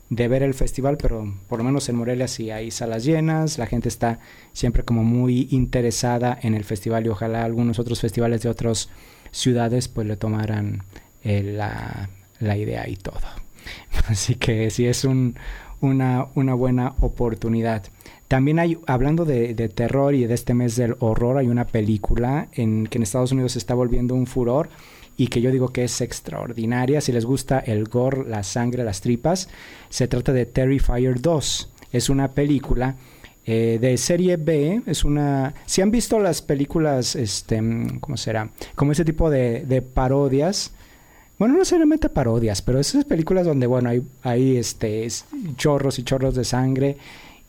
de 0.10 0.28
ver 0.28 0.44
el 0.44 0.54
festival, 0.54 0.98
pero 0.98 1.34
por 1.48 1.58
lo 1.58 1.66
menos 1.66 1.90
en 1.90 1.96
Morelia 1.96 2.28
sí 2.28 2.52
hay 2.52 2.70
salas 2.70 3.04
llenas, 3.04 3.58
la 3.58 3.66
gente 3.66 3.90
está 3.90 4.20
siempre 4.52 4.84
como 4.84 5.04
muy 5.04 5.48
interesada 5.50 6.38
en 6.42 6.54
el 6.54 6.64
festival 6.64 7.06
y 7.06 7.10
ojalá 7.10 7.44
algunos 7.44 7.80
otros 7.80 8.00
festivales 8.00 8.44
de 8.44 8.50
otras 8.50 8.90
ciudades 9.32 9.88
pues 9.88 10.06
le 10.06 10.16
tomaran 10.16 10.84
eh, 11.24 11.42
la, 11.42 12.10
la 12.40 12.58
idea 12.58 12.88
y 12.88 12.96
todo. 12.96 13.28
Así 14.08 14.36
que 14.36 14.70
sí 14.70 14.86
es 14.86 15.04
un, 15.04 15.36
una, 15.82 16.28
una 16.36 16.54
buena 16.54 16.94
oportunidad. 17.00 17.84
También 18.28 18.60
hay, 18.60 18.80
hablando 18.86 19.26
de, 19.26 19.54
de, 19.56 19.70
terror 19.70 20.14
y 20.14 20.26
de 20.26 20.34
este 20.34 20.54
mes 20.54 20.76
del 20.76 20.96
horror, 21.00 21.38
hay 21.38 21.48
una 21.48 21.66
película 21.66 22.50
en, 22.52 22.88
que 22.88 22.98
en 22.98 23.04
Estados 23.04 23.32
Unidos 23.32 23.54
se 23.54 23.60
está 23.60 23.74
volviendo 23.74 24.16
un 24.16 24.28
furor 24.28 24.70
y 25.24 25.28
que 25.28 25.40
yo 25.40 25.52
digo 25.52 25.70
que 25.70 25.86
es 25.86 26.02
extraordinaria. 26.02 27.00
Si 27.00 27.14
les 27.14 27.24
gusta 27.24 27.60
el 27.60 27.86
gore, 27.86 28.28
la 28.28 28.44
sangre, 28.44 28.84
las 28.84 29.00
tripas, 29.00 29.48
se 29.88 30.10
trata 30.10 30.34
de 30.34 30.46
Terrifier 30.46 31.22
2. 31.22 31.70
Es 31.94 32.10
una 32.10 32.32
película 32.32 32.98
eh, 33.46 33.78
de 33.80 33.96
serie 33.96 34.36
B. 34.36 34.82
Es 34.86 35.06
una. 35.06 35.54
Si 35.66 35.82
han 35.82 35.92
visto 35.92 36.20
las 36.20 36.42
películas, 36.42 37.16
este, 37.16 37.62
¿cómo 38.02 38.18
será? 38.18 38.50
Como 38.76 38.92
ese 38.92 39.06
tipo 39.06 39.30
de, 39.30 39.64
de 39.66 39.82
parodias 39.82 40.74
bueno, 41.40 41.54
no 41.54 41.60
necesariamente 41.60 42.10
parodias, 42.10 42.62
pero 42.62 42.80
esas 42.80 43.06
películas 43.06 43.46
donde, 43.46 43.66
bueno, 43.66 43.90
hay, 43.90 44.04
hay 44.22 44.58
este, 44.58 45.08
chorros 45.56 46.00
y 46.00 46.04
chorros 46.04 46.36
de 46.36 46.44
sangre 46.44 46.98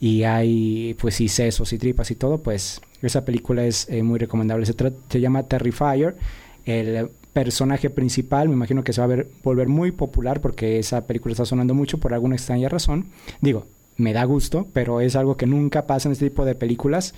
y 0.01 0.23
hay, 0.23 0.97
pues, 1.01 1.21
y 1.21 1.29
sesos 1.29 1.73
y 1.73 1.79
tripas 1.79 2.11
y 2.11 2.15
todo, 2.15 2.39
pues, 2.39 2.81
esa 3.03 3.25
película 3.25 3.65
es 3.67 3.89
eh, 3.91 4.03
muy 4.03 4.19
recomendable. 4.19 4.65
Se, 4.65 4.75
se, 5.09 5.21
llama 5.21 5.43
Terrifier. 5.43 6.17
El 6.65 7.11
personaje 7.35 7.91
principal, 7.91 8.49
me 8.49 8.55
imagino 8.55 8.83
que 8.83 8.95
se 8.95 9.03
va 9.03 9.05
a 9.05 9.09
ver, 9.09 9.29
volver 9.43 9.69
muy 9.69 9.93
popular 9.93 10.41
porque 10.41 10.79
esa 10.79 11.07
película 11.07 11.33
está 11.33 11.45
sonando 11.45 11.75
mucho 11.75 11.99
por 11.99 12.15
alguna 12.15 12.37
extraña 12.37 12.71
razón. 12.71 13.09
Digo, 13.43 13.67
me 13.97 14.13
da 14.13 14.25
gusto, 14.25 14.67
pero 14.73 15.01
es 15.01 15.17
algo 15.17 15.37
que 15.37 15.47
nunca 15.47 15.87
pasa 15.87 16.09
en 16.09 16.13
este 16.13 16.31
tipo 16.31 16.45
de 16.45 16.55
películas, 16.55 17.15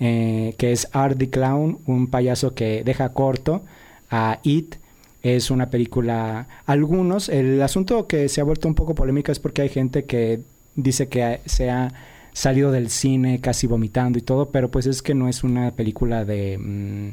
eh, 0.00 0.54
que 0.58 0.72
es 0.72 0.88
Art 0.92 1.18
the 1.18 1.30
Clown, 1.30 1.78
un 1.86 2.08
payaso 2.08 2.54
que 2.54 2.82
deja 2.82 3.12
corto 3.12 3.62
a 4.10 4.40
It, 4.42 4.76
es 5.22 5.50
una 5.50 5.68
película, 5.70 6.48
algunos, 6.64 7.28
el 7.28 7.60
asunto 7.60 8.06
que 8.06 8.28
se 8.28 8.40
ha 8.40 8.44
vuelto 8.44 8.68
un 8.68 8.74
poco 8.74 8.94
polémico 8.94 9.32
es 9.32 9.38
porque 9.38 9.62
hay 9.62 9.68
gente 9.68 10.04
que 10.04 10.40
dice 10.76 11.08
que 11.08 11.40
se 11.44 11.70
ha 11.70 11.92
salido 12.32 12.70
del 12.70 12.88
cine 12.88 13.40
casi 13.40 13.66
vomitando 13.66 14.18
y 14.18 14.22
todo, 14.22 14.50
pero 14.50 14.70
pues 14.70 14.86
es 14.86 15.02
que 15.02 15.14
no 15.14 15.28
es 15.28 15.42
una 15.42 15.72
película 15.72 16.24
de, 16.24 16.56
mmm, 16.56 17.08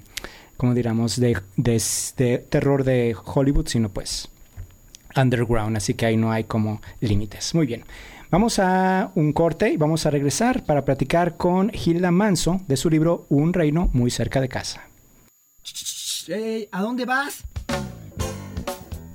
como 0.58 0.74
diríamos, 0.74 1.20
de, 1.20 1.38
de, 1.58 1.82
de 2.18 2.38
terror 2.40 2.84
de 2.84 3.16
Hollywood, 3.24 3.68
sino 3.68 3.90
pues 3.90 4.30
underground, 5.16 5.78
así 5.78 5.94
que 5.94 6.06
ahí 6.06 6.18
no 6.18 6.32
hay 6.32 6.44
como 6.44 6.82
límites. 7.00 7.56
Muy 7.56 7.66
bien. 7.66 7.86
Vamos 8.32 8.60
a 8.60 9.12
un 9.16 9.34
corte 9.34 9.70
y 9.70 9.78
vamos 9.78 10.06
a 10.06 10.10
regresar 10.10 10.64
para 10.66 10.84
platicar 10.84 11.38
con 11.38 11.72
Hilda 11.74 12.12
Manso 12.12 12.62
de 12.68 12.76
su 12.76 12.90
libro 12.90 13.26
Un 13.30 13.54
reino 13.54 13.90
muy 13.94 14.12
cerca 14.12 14.42
de 14.42 14.50
casa. 14.50 14.88
Hey, 16.28 16.68
¿A 16.72 16.82
dónde 16.82 17.06
vas? 17.06 17.44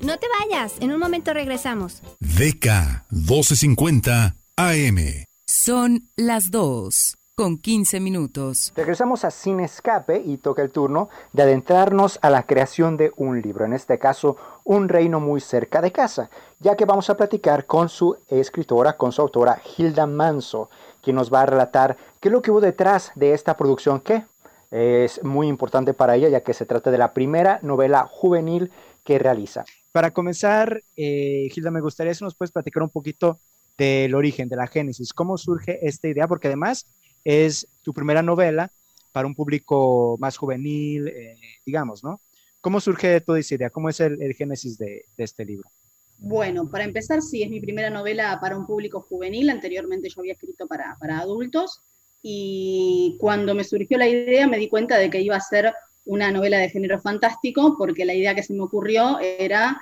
No 0.01 0.17
te 0.19 0.27
vayas, 0.39 0.75
en 0.81 0.93
un 0.93 0.99
momento 0.99 1.35
regresamos. 1.35 2.03
DK 2.21 3.05
1250 3.11 4.37
AM. 4.57 5.25
Son 5.47 6.09
las 6.17 6.51
2 6.51 7.20
con 7.41 7.57
15 7.57 8.01
minutos. 8.01 8.71
Regresamos 8.77 9.25
a 9.25 9.31
Sin 9.31 9.61
Escape 9.61 10.23
y 10.23 10.37
toca 10.37 10.61
el 10.61 10.71
turno 10.71 11.09
de 11.33 11.45
adentrarnos 11.45 12.19
a 12.21 12.29
la 12.29 12.43
creación 12.43 12.99
de 12.99 13.15
un 13.17 13.41
libro, 13.41 13.65
en 13.65 13.73
este 13.73 13.99
caso 13.99 14.37
Un 14.63 14.91
reino 14.91 15.21
muy 15.21 15.41
cerca 15.41 15.81
de 15.81 15.91
casa, 15.91 16.29
ya 16.59 16.77
que 16.77 16.85
vamos 16.85 17.09
a 17.09 17.17
platicar 17.17 17.65
con 17.65 17.89
su 17.89 18.15
escritora, 18.29 18.99
con 18.99 19.11
su 19.11 19.23
autora 19.23 19.59
Hilda 19.75 20.07
Manso, 20.07 20.69
quien 21.01 21.17
nos 21.17 21.33
va 21.33 21.41
a 21.41 21.47
relatar 21.47 21.97
qué 22.21 22.29
es 22.29 22.33
lo 22.33 22.43
que 22.43 22.51
hubo 22.51 22.61
detrás 22.61 23.11
de 23.15 23.33
esta 23.33 23.57
producción 23.57 24.01
que 24.01 24.27
es 24.71 25.25
muy 25.25 25.49
importante 25.49 25.95
para 25.95 26.17
ella, 26.17 26.29
ya 26.29 26.43
que 26.43 26.53
se 26.53 26.67
trata 26.67 26.91
de 26.91 26.99
la 26.99 27.15
primera 27.15 27.59
novela 27.63 28.07
juvenil 28.07 28.71
que 29.03 29.19
realiza. 29.19 29.65
Para 29.93 30.11
comenzar, 30.11 30.83
eh, 30.95 31.49
Gilda, 31.51 31.71
me 31.71 31.81
gustaría 31.81 32.13
si 32.13 32.23
nos 32.23 32.35
puedes 32.35 32.53
platicar 32.53 32.83
un 32.83 32.91
poquito 32.91 33.41
del 33.79 34.15
origen, 34.15 34.51
de 34.51 34.57
la 34.57 34.67
génesis, 34.67 35.15
cómo 35.15 35.39
surge 35.39 35.79
esta 35.81 36.07
idea, 36.07 36.29
porque 36.29 36.49
además 36.49 36.87
es 37.25 37.67
tu 37.83 37.93
primera 37.93 38.23
novela 38.23 38.73
para 39.13 39.27
un 39.27 39.35
público 39.35 40.17
más 40.21 40.37
juvenil, 40.37 41.09
eh, 41.09 41.37
digamos, 41.65 42.05
¿no? 42.05 42.21
¿Cómo 42.61 42.81
surge 42.81 43.21
toda 43.21 43.39
esa 43.39 43.55
idea? 43.55 43.71
¿Cómo 43.71 43.89
es 43.89 44.01
el, 44.01 44.21
el 44.23 44.35
génesis 44.35 44.77
de, 44.77 45.07
de, 45.17 45.25
este 45.25 45.45
libro? 45.45 45.71
Bueno, 46.19 46.71
para 46.71 46.85
empezar, 46.85 47.23
sí, 47.23 47.43
es 47.43 47.49
mi 47.49 47.61
primera 47.61 47.89
novela 47.89 48.39
para 48.41 48.57
un 48.57 48.67
público 48.67 49.01
juvenil. 49.01 49.49
Anteriormente 49.49 50.11
yo 50.11 50.21
había 50.21 50.35
escrito 50.35 50.67
para, 50.67 50.97
para 51.01 51.19
adultos 51.21 51.81
y 52.23 53.17
cuando 53.19 53.55
me 53.55 53.65
surgió 53.65 53.97
la 53.97 54.09
idea 54.09 54.47
me 54.47 54.59
di 54.59 54.69
cuenta 54.69 54.99
de 54.99 55.09
que 55.09 55.23
iba 55.23 55.37
a 55.37 55.41
ser 55.41 55.73
una 56.05 56.31
novela 56.31 56.59
de 56.59 56.69
género 56.69 57.01
fantástico, 57.01 57.77
porque 57.79 58.05
la 58.05 58.15
idea 58.15 58.35
que 58.35 58.43
se 58.43 58.53
me 58.53 58.63
ocurrió 58.63 59.19
era, 59.21 59.81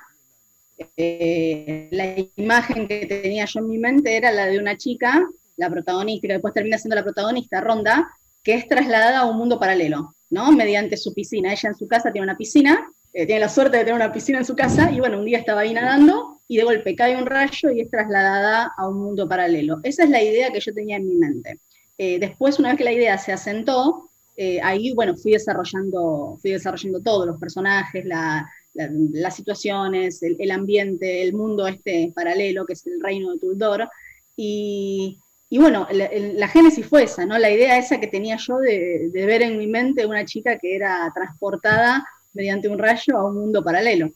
eh, 0.97 1.88
la 1.90 2.14
imagen 2.37 2.87
que 2.87 3.07
tenía 3.07 3.45
yo 3.47 3.61
en 3.61 3.68
mi 3.68 3.78
mente 3.78 4.16
era 4.16 4.30
la 4.30 4.47
de 4.47 4.59
una 4.59 4.76
chica, 4.76 5.26
la 5.59 5.69
protagonista, 5.69 6.29
después 6.29 6.55
termina 6.55 6.79
siendo 6.79 6.97
la 6.97 7.05
protagonista, 7.05 7.61
Ronda, 7.61 8.09
que 8.43 8.55
es 8.55 8.67
trasladada 8.67 9.19
a 9.21 9.27
un 9.27 9.37
mundo 9.37 9.59
paralelo, 9.59 10.15
¿no? 10.31 10.53
Mediante 10.53 10.97
su 10.97 11.12
piscina. 11.12 11.53
Ella 11.53 11.69
en 11.69 11.75
su 11.75 11.87
casa 11.87 12.11
tiene 12.11 12.25
una 12.25 12.37
piscina, 12.37 12.91
eh, 13.12 13.27
tiene 13.27 13.41
la 13.41 13.49
suerte 13.49 13.77
de 13.77 13.85
tener 13.85 13.97
una 13.97 14.12
piscina 14.12 14.38
en 14.38 14.45
su 14.45 14.57
casa, 14.57 14.91
y 14.91 15.00
bueno, 15.00 15.19
un 15.19 15.27
día 15.27 15.38
estaba 15.38 15.62
ahí 15.62 15.75
nadando, 15.75 16.41
y 16.47 16.57
de 16.57 16.65
golpe 16.65 16.97
cae 16.97 17.17
un 17.17 17.27
rayo 17.27 17.71
y 17.71 17.81
es 17.81 17.91
trasladada 17.91 18.73
a 18.77 18.88
un 18.88 18.99
mundo 19.03 19.29
paralelo. 19.29 19.81
Esa 19.83 20.05
es 20.05 20.11
la 20.11 20.23
idea 20.23 20.50
que 20.50 20.61
yo 20.61 20.73
tenía 20.73 20.97
en 20.97 21.09
mi 21.09 21.17
mente. 21.17 21.61
Eh, 21.99 22.19
después, 22.19 22.59
una 22.59 22.71
vez 22.71 22.79
que 22.79 22.85
la 22.85 22.93
idea 22.93 23.19
se 23.19 23.33
asentó, 23.33 24.09
eh, 24.37 24.61
ahí, 24.62 24.95
bueno, 24.95 25.17
fui 25.17 25.33
desarrollando, 25.33 26.38
fui 26.41 26.53
desarrollando 26.53 27.03
todos 27.03 27.27
los 27.27 27.41
personajes, 27.41 28.05
la, 28.07 28.49
la, 28.73 28.88
las 29.12 29.35
situaciones, 29.35 30.23
el, 30.23 30.37
el, 30.38 30.50
ambiente, 30.53 31.23
el 31.23 31.35
mundo 31.35 31.67
este 31.67 32.12
paralelo 32.15 32.65
que 32.65 32.75
es 32.75 32.87
el 32.87 33.00
reino 33.00 33.33
de 33.33 33.41
Tuldor. 33.41 33.88
Y, 34.37 35.19
y 35.50 35.59
bueno, 35.59 35.87
la, 35.90 36.11
la, 36.12 36.49
génesis 36.49 36.87
fue 36.87 37.05
esa, 37.05 37.25
¿no? 37.25 37.38
La 37.38 37.50
idea 37.50 37.78
esa 37.78 37.99
que 37.99 38.07
tenía 38.07 38.37
yo 38.37 38.59
de, 38.59 39.11
de, 39.12 39.26
ver 39.26 39.43
en 39.43 39.57
mi 39.57 39.67
mente 39.67 40.05
una 40.05 40.25
chica 40.25 40.59
que 40.59 40.76
era 40.76 41.11
transportada 41.14 42.07
mediante 42.35 42.69
un 42.69 42.78
rayo 42.78 43.17
a 43.17 43.26
un 43.26 43.37
mundo 43.37 43.64
paralelo. 43.64 44.11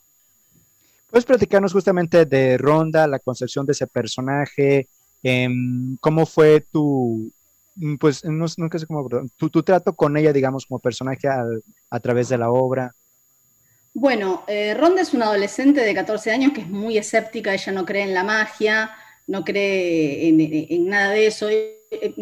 ¿Puedes 1.11 1.25
platicarnos 1.25 1.73
justamente 1.73 2.25
de 2.27 2.59
Ronda, 2.59 3.07
la 3.07 3.19
concepción 3.19 3.67
de 3.67 3.73
ese 3.73 3.87
personaje? 3.87 4.89
Eh, 5.23 5.49
¿Cómo 6.01 6.27
fue 6.27 6.61
tu, 6.61 7.33
pues 7.99 8.25
no, 8.25 8.47
nunca 8.57 8.79
sé 8.79 8.87
cómo, 8.87 9.09
tu, 9.37 9.51
tu, 9.51 9.63
trato 9.63 9.95
con 9.95 10.17
ella, 10.17 10.33
digamos, 10.33 10.67
como 10.67 10.81
personaje 10.81 11.29
a, 11.29 11.45
a 11.91 12.01
través 12.01 12.29
de 12.29 12.39
la 12.39 12.51
obra. 12.51 12.95
Bueno, 13.95 14.45
eh, 14.47 14.75
Ronda 14.75 15.03
es 15.03 15.13
una 15.13 15.27
adolescente 15.27 15.83
de 15.83 15.95
14 15.95 16.33
años 16.33 16.53
que 16.53 16.63
es 16.63 16.69
muy 16.69 16.97
escéptica, 16.97 17.53
ella 17.53 17.73
no 17.73 17.85
cree 17.85 18.05
en 18.05 18.15
la 18.15 18.25
magia, 18.25 18.91
no 19.27 19.45
cree 19.45 20.29
en, 20.29 20.41
en, 20.41 20.67
en 20.69 20.89
nada 20.89 21.11
de 21.11 21.27
eso. 21.27 21.49
Eh, 21.49 21.79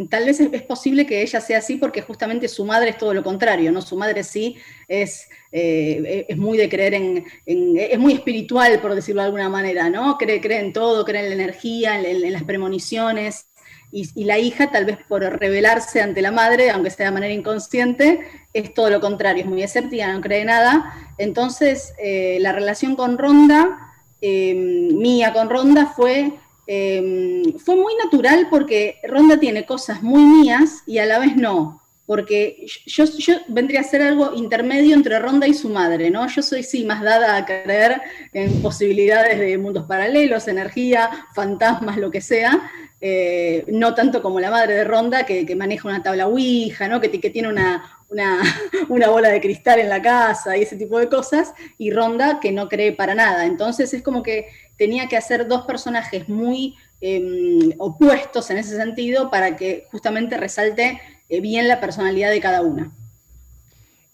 tal 0.08 0.26
vez 0.26 0.40
es, 0.40 0.62
posible 0.62 1.06
que 1.06 1.22
ella 1.22 1.40
sea 1.40 1.58
así 1.58 1.76
porque 1.76 2.02
justamente 2.02 2.48
su 2.48 2.64
madre 2.64 2.90
es 2.90 2.98
todo 2.98 3.14
lo 3.14 3.22
contrario, 3.22 3.70
¿no? 3.70 3.82
Su 3.82 3.96
madre 3.96 4.24
sí 4.24 4.56
es, 4.88 5.28
eh, 5.52 6.26
es 6.28 6.36
muy 6.36 6.58
de 6.58 6.68
creer 6.68 6.94
en, 6.94 7.24
en, 7.46 7.76
es 7.76 7.98
muy 7.98 8.14
espiritual, 8.14 8.80
por 8.80 8.94
decirlo 8.94 9.22
de 9.22 9.26
alguna 9.26 9.48
manera, 9.48 9.88
¿no? 9.88 10.18
Cree, 10.18 10.40
cree 10.40 10.60
en 10.60 10.72
todo, 10.72 11.04
cree 11.04 11.22
en 11.22 11.28
la 11.28 11.34
energía, 11.34 12.00
en, 12.00 12.24
en 12.24 12.32
las 12.32 12.44
premoniciones, 12.44 13.46
y, 13.92 14.24
la 14.24 14.38
hija, 14.38 14.70
tal 14.70 14.84
vez 14.84 14.98
por 15.08 15.22
rebelarse 15.22 16.00
ante 16.00 16.22
la 16.22 16.30
madre, 16.30 16.70
aunque 16.70 16.90
sea 16.90 17.06
de 17.06 17.12
manera 17.12 17.34
inconsciente, 17.34 18.20
es 18.52 18.72
todo 18.72 18.88
lo 18.88 19.00
contrario, 19.00 19.42
es 19.42 19.48
muy 19.48 19.62
escéptica, 19.62 20.12
no 20.12 20.20
cree 20.20 20.44
nada. 20.44 21.12
Entonces, 21.18 21.92
eh, 21.98 22.38
la 22.40 22.52
relación 22.52 22.94
con 22.94 23.18
Ronda, 23.18 23.94
eh, 24.20 24.54
mía 24.54 25.32
con 25.32 25.50
Ronda, 25.50 25.86
fue 25.86 26.34
em, 26.72 27.58
fue 27.58 27.74
muy 27.74 27.94
natural 27.96 28.46
porque 28.48 29.00
Ronda 29.02 29.38
tiene 29.38 29.66
cosas 29.66 30.02
muy 30.02 30.22
mías 30.22 30.82
y 30.86 30.98
a 30.98 31.06
la 31.06 31.18
vez 31.18 31.36
no, 31.36 31.82
porque 32.06 32.66
yo, 32.86 33.04
yo 33.04 33.34
vendría 33.48 33.80
a 33.80 33.84
ser 33.84 34.02
algo 34.02 34.34
intermedio 34.34 34.94
entre 34.94 35.18
Ronda 35.18 35.46
y 35.46 35.54
su 35.54 35.68
madre, 35.68 36.10
¿no? 36.10 36.26
Yo 36.28 36.42
soy 36.42 36.62
sí 36.62 36.84
más 36.84 37.02
dada 37.02 37.36
a 37.36 37.44
creer 37.44 38.00
en 38.32 38.62
posibilidades 38.62 39.38
de 39.38 39.58
mundos 39.58 39.86
paralelos, 39.86 40.48
energía, 40.48 41.28
fantasmas, 41.34 41.96
lo 41.98 42.10
que 42.10 42.20
sea, 42.20 42.70
eh, 43.00 43.64
no 43.68 43.94
tanto 43.94 44.20
como 44.20 44.40
la 44.40 44.50
madre 44.50 44.74
de 44.74 44.84
Ronda, 44.84 45.24
que, 45.24 45.56
maneja 45.56 45.88
una 45.88 46.02
tabla 46.02 46.26
Ouija, 46.26 46.86
¿no? 46.86 47.00
que, 47.00 47.08
tiene 47.08 47.48
una, 47.48 47.98
una, 48.88 49.08
bola 49.08 49.30
de 49.30 49.40
cristal 49.40 49.78
en 49.78 49.88
la 49.88 50.02
casa 50.02 50.56
y 50.56 50.62
ese 50.62 50.76
tipo 50.76 50.98
de 50.98 51.08
cosas, 51.08 51.54
y 51.78 51.90
Ronda 51.90 52.40
que 52.40 52.52
no 52.52 52.68
cree 52.68 52.92
para 52.92 53.14
nada. 53.14 53.46
Entonces 53.46 53.94
es 53.94 54.02
como 54.02 54.22
que 54.22 54.48
tenía 54.80 55.08
que 55.08 55.18
hacer 55.18 55.46
dos 55.46 55.66
personajes 55.66 56.26
muy 56.26 56.74
em, 57.02 57.70
opuestos 57.76 58.48
en 58.50 58.56
ese 58.56 58.76
sentido 58.76 59.30
para 59.30 59.54
que 59.54 59.86
justamente 59.90 60.38
resalte 60.38 60.98
eh, 61.28 61.40
bien 61.42 61.68
la 61.68 61.80
personalidad 61.80 62.30
de 62.30 62.40
cada 62.40 62.62
una. 62.62 62.90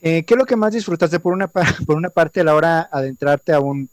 Eh, 0.01 0.25
¿Qué 0.25 0.35
es 0.35 0.39
lo 0.39 0.45
que 0.45 0.57
más 0.57 0.73
disfrutaste 0.73 1.21
por 1.21 1.33
una, 1.33 1.47
por 1.87 1.97
una 1.97 2.11
parte 2.11 2.41
a 2.41 2.45
la 2.45 2.57
hora 2.57 2.81
de 2.93 2.99
adentrarte 2.99 3.53
a 3.53 3.61
un 3.61 3.89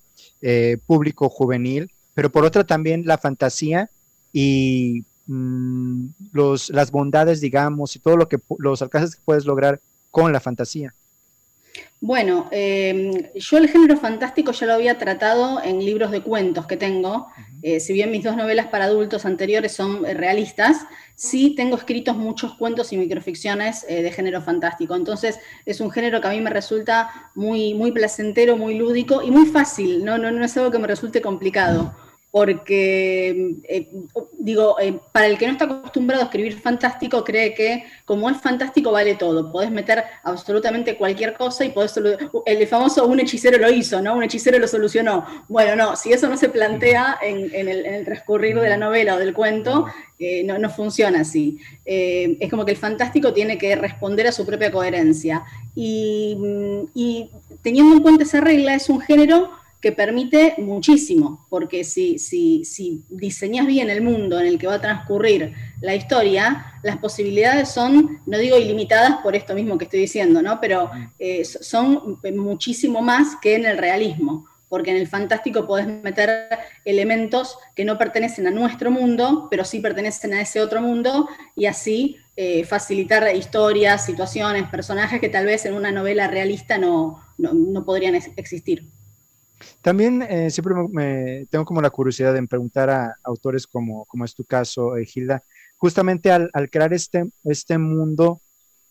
público 0.88 1.30
juvenil, 1.30 1.89
pero 2.13 2.30
por 2.30 2.44
otra 2.44 2.65
también 2.65 3.03
la 3.06 3.18
fantasía 3.18 3.89
y 4.34 5.06
mm, 5.27 6.08
los, 6.34 6.70
las 6.70 6.92
bondades, 6.92 7.39
digamos, 7.39 7.96
y 7.96 8.00
todo 8.00 8.18
lo 8.18 8.27
que 8.27 8.39
los 8.58 8.82
alcances 8.82 9.15
que 9.15 9.22
puedes 9.24 9.46
lograr 9.46 9.80
con 10.12 10.34
la 10.34 10.39
fantasía. 10.39 10.94
Bueno, 12.00 12.50
em, 12.51 13.12
yo 13.34 13.58
el 13.58 13.70
género 13.70 13.96
fantástico 13.96 14.51
ya 14.51 14.65
lo 14.65 14.74
había 14.74 14.98
tratado 14.98 15.63
en 15.63 15.80
libros 15.80 16.12
de 16.12 16.22
cuentos 16.22 16.68
que 16.68 16.75
tengo. 16.75 17.27
Eh, 17.62 17.80
si 17.80 17.94
bien 17.94 18.12
mis 18.12 18.24
dos 18.24 18.36
novelas 18.36 18.68
para 18.68 18.86
adultos 18.86 19.25
anteriores 19.25 19.72
son 19.72 20.06
eh, 20.06 20.13
realistas, 20.13 20.86
sí 21.15 21.56
tengo 21.56 21.77
escritos 21.77 22.18
muchos 22.18 22.56
cuentos 22.56 22.92
y 22.92 22.98
microficciones 22.98 23.86
eh, 23.88 24.03
de 24.03 24.12
género 24.12 24.42
fantástico. 24.42 24.96
Entonces 24.96 25.39
es 25.65 25.80
un 25.80 25.92
género 25.92 26.20
que 26.20 26.27
a 26.27 26.32
mí 26.32 26.42
me 26.42 26.50
resulta 26.50 27.32
muy, 27.36 27.74
muy 27.74 27.94
placentero, 27.94 28.58
muy 28.58 28.77
lúdico 28.77 29.24
y 29.24 29.32
muy 29.32 29.46
fácil. 29.46 30.03
No, 30.03 30.18
no, 30.18 30.30
no 30.30 30.44
es 30.44 30.58
algo 30.58 30.72
que 30.72 30.80
me 30.80 30.88
resulte 30.88 31.22
complicado 31.22 31.96
porque, 32.34 33.58
eh, 33.70 33.92
digo, 34.40 34.80
eh, 34.80 35.00
para 35.12 35.28
el 35.28 35.38
que 35.38 35.46
no 35.46 35.52
está 35.52 35.66
acostumbrado 35.66 36.24
a 36.24 36.25
escribir 36.25 36.60
fantástico, 36.60 37.24
cree 37.24 37.54
que 37.54 37.84
como 38.06 38.28
es 38.28 38.42
fantástico 38.42 38.92
vale 38.92 39.13
todo, 39.13 39.52
podés 39.52 39.70
meter 39.70 40.04
absolutamente 40.24 40.98
cualquier 40.98 41.36
cosa 41.36 41.63
y 41.63 41.70
podés, 41.70 41.94
el 42.48 42.68
famoso 42.68 43.06
un 43.06 43.20
hechicero 43.20 43.60
lo 43.60 43.70
hizo, 43.70 44.02
¿no? 44.02 44.16
Un 44.16 44.24
hechicero 44.24 44.58
lo 44.58 44.68
solucionó. 44.68 45.46
Bueno, 45.48 45.75
no, 45.75 45.96
si 45.96 46.12
eso 46.12 46.28
no 46.28 46.36
se 46.36 46.50
plantea 46.50 47.20
en, 47.22 47.70
el, 47.70 48.04
transcurrir 48.04 48.60
de 48.60 48.70
la 48.70 48.78
novela 48.78 49.13
o 49.13 49.20
del 49.20 49.36
cuento, 49.36 49.86
eh, 50.18 50.44
no, 50.44 50.70
funciona 50.72 51.20
así. 51.20 51.60
es 51.86 52.50
como 52.50 52.66
que 52.66 52.72
el 52.72 52.78
fantástico 52.78 53.32
tiene 53.32 53.60
que 53.60 53.75
responder 53.75 54.25
a 54.25 54.32
su 54.32 54.44
propia 54.44 54.72
coherencia. 54.72 55.44
Y, 55.75 56.36
y 56.96 57.30
teniendo 57.62 57.98
en 57.98 58.02
cuenta 58.02 58.24
esa 58.24 58.42
regla, 58.42 58.74
es 58.74 58.90
un 58.90 59.02
género 59.02 59.52
que 59.84 59.92
permite 59.92 60.56
muchísimo, 60.60 61.46
porque 61.50 61.84
si, 61.84 62.18
si, 62.18 62.63
si 62.63 63.04
diseñas 63.10 63.68
bien 63.68 63.90
el 63.90 64.02
mundo 64.02 64.40
en 64.40 64.48
el 64.48 64.58
que 64.58 64.66
va 64.66 64.75
a 64.75 64.82
transcurrir 64.82 65.54
la 65.82 65.94
historia, 65.94 66.80
las 66.84 66.96
posibilidades 67.00 67.68
son, 67.68 68.22
no 68.25 68.38
digo 68.38 68.58
ilimitadas 68.58 69.18
por 69.22 69.36
esto 69.36 69.54
mismo 69.54 69.78
que 69.78 69.84
estoy 69.84 70.00
diciendo, 70.00 70.42
¿no? 70.42 70.62
pero 70.62 70.90
eh, 71.20 71.44
son 71.44 72.18
muchísimo 72.34 73.02
más 73.02 73.36
que 73.42 73.56
en 73.56 73.66
el 73.66 73.78
realismo, 73.78 74.46
porque 74.70 74.92
en 74.92 74.98
el 74.98 75.08
fantástico 75.10 75.68
podés 75.68 75.86
meter 75.86 76.48
elementos 76.86 77.58
que 77.75 77.84
no 77.84 77.98
pertenecen 77.98 78.48
a 78.48 78.52
nuestro 78.52 78.90
mundo, 78.90 79.50
pero 79.52 79.66
sí 79.66 79.82
pertenecen 79.82 80.34
a 80.34 80.40
ese 80.40 80.62
otro 80.62 80.82
mundo, 80.82 81.28
y 81.58 81.66
así 81.66 82.16
eh, 82.38 82.63
facilitar 82.63 83.36
historias, 83.36 84.06
situaciones, 84.06 84.70
personajes 84.70 85.20
que 85.20 85.28
tal 85.28 85.46
vez 85.46 85.66
en 85.66 85.74
una 85.74 85.92
novela 85.92 86.30
realista 86.30 86.78
no, 86.78 87.22
no 87.38 87.84
podrían 87.84 88.16
existir. 88.16 88.88
También 89.84 90.22
eh, 90.22 90.50
siempre 90.50 90.74
me, 90.92 91.46
tengo 91.48 91.66
como 91.66 91.82
la 91.82 91.90
curiosidad 91.90 92.34
de 92.34 92.48
preguntar 92.48 92.90
a 92.90 93.18
autores 93.22 93.68
como, 93.68 94.06
como 94.06 94.24
es 94.24 94.34
tu 94.34 94.46
caso, 94.46 94.96
eh, 94.96 95.06
Gilda, 95.06 95.43
justamente 95.76 96.32
al, 96.32 96.50
crear 96.72 96.93
este, 96.93 97.26
este 97.43 97.78
mundo, 97.78 98.41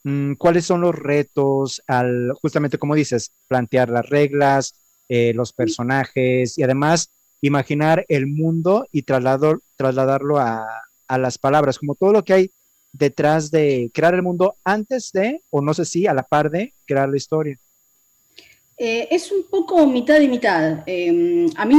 mm, 0.04 0.34
¿cuáles 0.34 0.66
son 0.66 0.82
los 0.82 0.94
retos 0.94 1.82
al, 1.86 2.32
justamente 2.42 2.76
como 2.76 2.94
dices, 2.94 3.32
plantear 3.48 3.88
las 3.88 4.06
reglas, 4.10 4.74
eh, 5.08 5.32
los 5.34 5.54
personajes 5.54 6.58
y 6.58 6.62
además 6.62 7.10
imaginar 7.40 8.04
el 8.08 8.26
mundo 8.26 8.86
y 8.92 9.04
trasladarlo 9.04 10.38
a, 10.38 10.66
a 11.08 11.18
las 11.18 11.38
palabras, 11.38 11.78
como 11.78 11.94
todo 11.94 12.12
lo 12.12 12.22
que 12.22 12.34
hay 12.34 12.50
detrás 12.92 13.50
de 13.50 13.90
crear 13.94 14.12
el 14.14 14.22
mundo 14.22 14.58
antes 14.62 15.10
de, 15.12 15.42
o 15.48 15.62
no 15.62 15.72
sé 15.72 15.86
si 15.86 16.06
a 16.06 16.12
la 16.12 16.24
par 16.24 16.50
de, 16.50 16.74
crear 16.84 17.08
la 17.08 17.16
historia? 17.16 17.58
Eh, 18.78 19.08
es 19.10 19.30
un 19.30 19.44
poco 19.44 19.86
mitad 19.86 20.20
y 20.20 20.28
mitad. 20.28 20.82
Em, 20.86 21.46
a 21.56 21.64
mí 21.66 21.74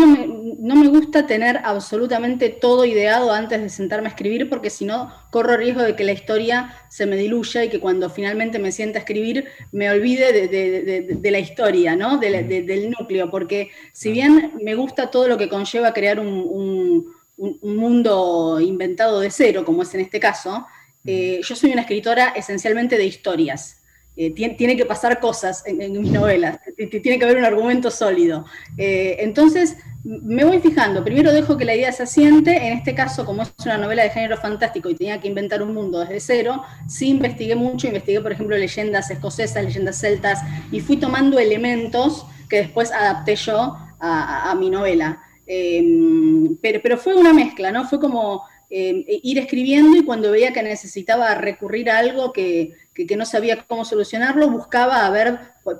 no 0.59 0.75
me, 0.75 0.87
gusta 0.87 1.25
tener 1.25 1.59
absolutamente 1.63 2.49
todo 2.49 2.85
ideado 2.85 3.31
antes 3.31 3.61
de 3.61 3.69
sentarme 3.69 4.07
a 4.07 4.11
escribir 4.11 4.47
porque 4.47 4.69
si 4.69 4.85
no 4.85 5.11
corro 5.31 5.57
riesgo 5.57 5.81
de 5.81 5.95
que 5.95 6.03
la 6.03 6.11
historia 6.11 6.73
se 6.89 7.05
me 7.05 7.17
diluya 7.17 7.63
y 7.63 7.69
que 7.69 7.79
cuando 7.79 8.09
finalmente 8.09 8.59
me 8.59 8.71
sienta 8.71 8.99
a 8.99 9.01
escribir 9.01 9.47
me 9.71 9.89
olvide 9.89 10.47
de, 10.47 11.31
la 11.31 11.39
historia, 11.39 11.95
¿no? 11.95 12.19
del 12.19 12.91
núcleo. 12.91 13.29
Porque 13.31 13.71
si 13.91 14.11
bien 14.11 14.53
me 14.61 14.75
gusta 14.75 15.09
todo 15.09 15.27
lo 15.27 15.37
que 15.37 15.49
conlleva 15.49 15.93
crear 15.93 16.19
un, 16.19 17.11
mundo 17.35 18.59
inventado 18.61 19.19
de 19.19 19.31
cero, 19.31 19.65
como 19.65 19.81
es 19.81 19.93
en 19.95 20.01
este 20.01 20.19
caso, 20.19 20.65
eh, 21.03 21.41
yo 21.43 21.55
soy 21.55 21.71
una 21.71 21.81
escritora 21.81 22.29
esencialmente 22.29 22.97
de 22.97 23.05
historias. 23.05 23.82
Eh, 24.15 24.31
tiene, 24.31 24.77
que 24.77 24.85
pasar 24.85 25.19
cosas 25.19 25.63
en, 25.65 25.91
mis 25.91 26.11
novelas, 26.11 26.59
tiene 26.77 27.17
que 27.17 27.25
haber 27.25 27.37
un 27.37 27.45
argumento 27.45 27.89
sólido. 27.89 28.45
Eh, 28.77 29.15
entonces, 29.19 29.75
me 30.03 30.45
voy 30.45 30.59
fijando, 30.59 31.03
primero 31.03 31.33
dejo 31.33 31.57
que 31.57 31.65
la 31.65 31.73
idea 31.73 31.91
se 31.91 32.03
asiente, 32.03 32.55
en 32.55 32.73
este 32.73 32.93
caso, 32.93 33.25
como 33.25 33.41
es 33.41 33.51
una 33.65 33.77
novela 33.79 34.03
de 34.03 34.11
género 34.11 34.37
fantástico 34.37 34.87
y 34.89 34.95
tenía 34.95 35.19
que 35.19 35.29
inventar 35.29 35.63
un 35.63 35.73
mundo 35.73 35.99
desde 35.99 36.19
cero, 36.19 36.61
sí 36.87 37.09
investigué 37.09 37.55
mucho, 37.55 37.87
investigué, 37.87 38.21
por 38.21 38.31
ejemplo, 38.31 38.55
leyendas 38.55 39.09
escocesas, 39.09 39.63
leyendas 39.63 39.99
celtas, 39.99 40.41
y 40.71 40.79
fui 40.79 40.97
tomando 40.97 41.39
elementos 41.39 42.27
que 42.49 42.57
después 42.57 42.91
adapté 42.91 43.35
yo 43.35 43.77
a, 43.99 44.53
mi 44.59 44.69
novela. 44.69 45.23
Em, 45.47 46.55
pero, 46.61 46.81
pero 46.83 46.97
fue 46.97 47.15
una 47.15 47.33
mezcla, 47.33 47.71
¿no? 47.71 47.85
Fue 47.85 47.99
como 47.99 48.43
eh, 48.75 49.19
ir 49.21 49.37
escribiendo 49.37 49.95
y 49.95 50.03
cuando 50.03 50.31
veía 50.31 50.51
que 50.51 50.63
necesitaba 50.63 51.35
recurrir 51.35 51.91
a 51.91 51.99
algo 51.99 52.33
que, 52.33 52.73
no 53.15 53.23
sabía 53.23 53.63
cómo 53.67 53.85
solucionarlo, 53.85 54.49
buscaba 54.49 55.05
a 55.05 55.11
ver 55.11 55.37
pues, 55.63 55.77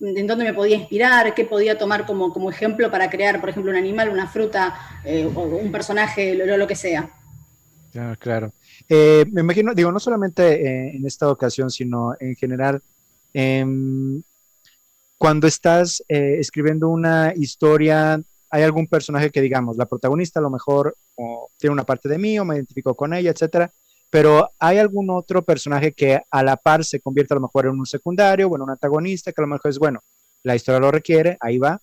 en 0.00 0.26
dónde 0.26 0.46
me 0.46 0.54
podía 0.54 0.76
inspirar, 0.76 1.34
qué 1.34 1.44
podía 1.44 1.76
tomar 1.76 2.06
como, 2.06 2.32
como 2.32 2.48
ejemplo 2.48 2.90
para 2.90 3.10
crear, 3.10 3.40
por 3.40 3.50
ejemplo, 3.50 3.70
un 3.70 3.76
animal, 3.76 4.08
una 4.08 4.26
fruta, 4.26 4.74
eh, 5.04 5.26
un 5.26 5.70
personaje, 5.70 6.34
lo, 6.34 6.56
lo, 6.56 6.66
que 6.66 6.76
sea. 6.76 7.14
Claro, 7.92 8.16
claro. 8.18 8.54
Eh, 8.88 9.26
me 9.30 9.42
imagino, 9.42 9.74
digo, 9.74 9.92
no 9.92 10.00
solamente 10.00 10.96
en 10.96 11.04
esta 11.04 11.28
ocasión, 11.28 11.68
sino 11.68 12.14
en 12.18 12.34
general, 12.36 12.80
em, 13.34 14.22
cuando 15.18 15.46
estás 15.46 16.02
escribiendo 16.08 16.88
una 16.88 17.34
historia 17.36 18.18
hay 18.50 18.62
algún 18.62 18.86
personaje 18.86 19.30
que 19.30 19.40
digamos, 19.40 19.76
la 19.76 19.86
protagonista 19.86 20.40
a 20.40 20.42
lo 20.42 20.50
mejor 20.50 20.96
tiene 21.56 21.72
una 21.72 21.84
parte 21.84 22.08
de 22.08 22.18
mí 22.18 22.38
o 22.38 22.44
me 22.44 22.56
identifico 22.56 22.94
con 22.94 23.14
ella, 23.14 23.30
etcétera, 23.30 23.72
pero 24.10 24.50
hay 24.58 24.78
algún 24.78 25.10
otro 25.10 25.44
personaje 25.44 25.92
que 25.92 26.20
a 26.30 26.42
la 26.42 26.56
par 26.56 26.84
se 26.84 27.00
convierte 27.00 27.34
a 27.34 27.36
lo 27.36 27.42
mejor 27.42 27.66
en 27.66 27.78
un 27.78 27.86
secundario 27.86 28.48
o 28.48 28.56
en 28.56 28.62
un 28.62 28.70
antagonista, 28.70 29.32
que 29.32 29.40
a 29.40 29.44
lo 29.46 29.48
mejor 29.48 29.70
es, 29.70 29.78
bueno, 29.78 30.00
la 30.42 30.56
historia 30.56 30.80
lo 30.80 30.90
requiere, 30.90 31.36
ahí 31.40 31.58
va, 31.58 31.80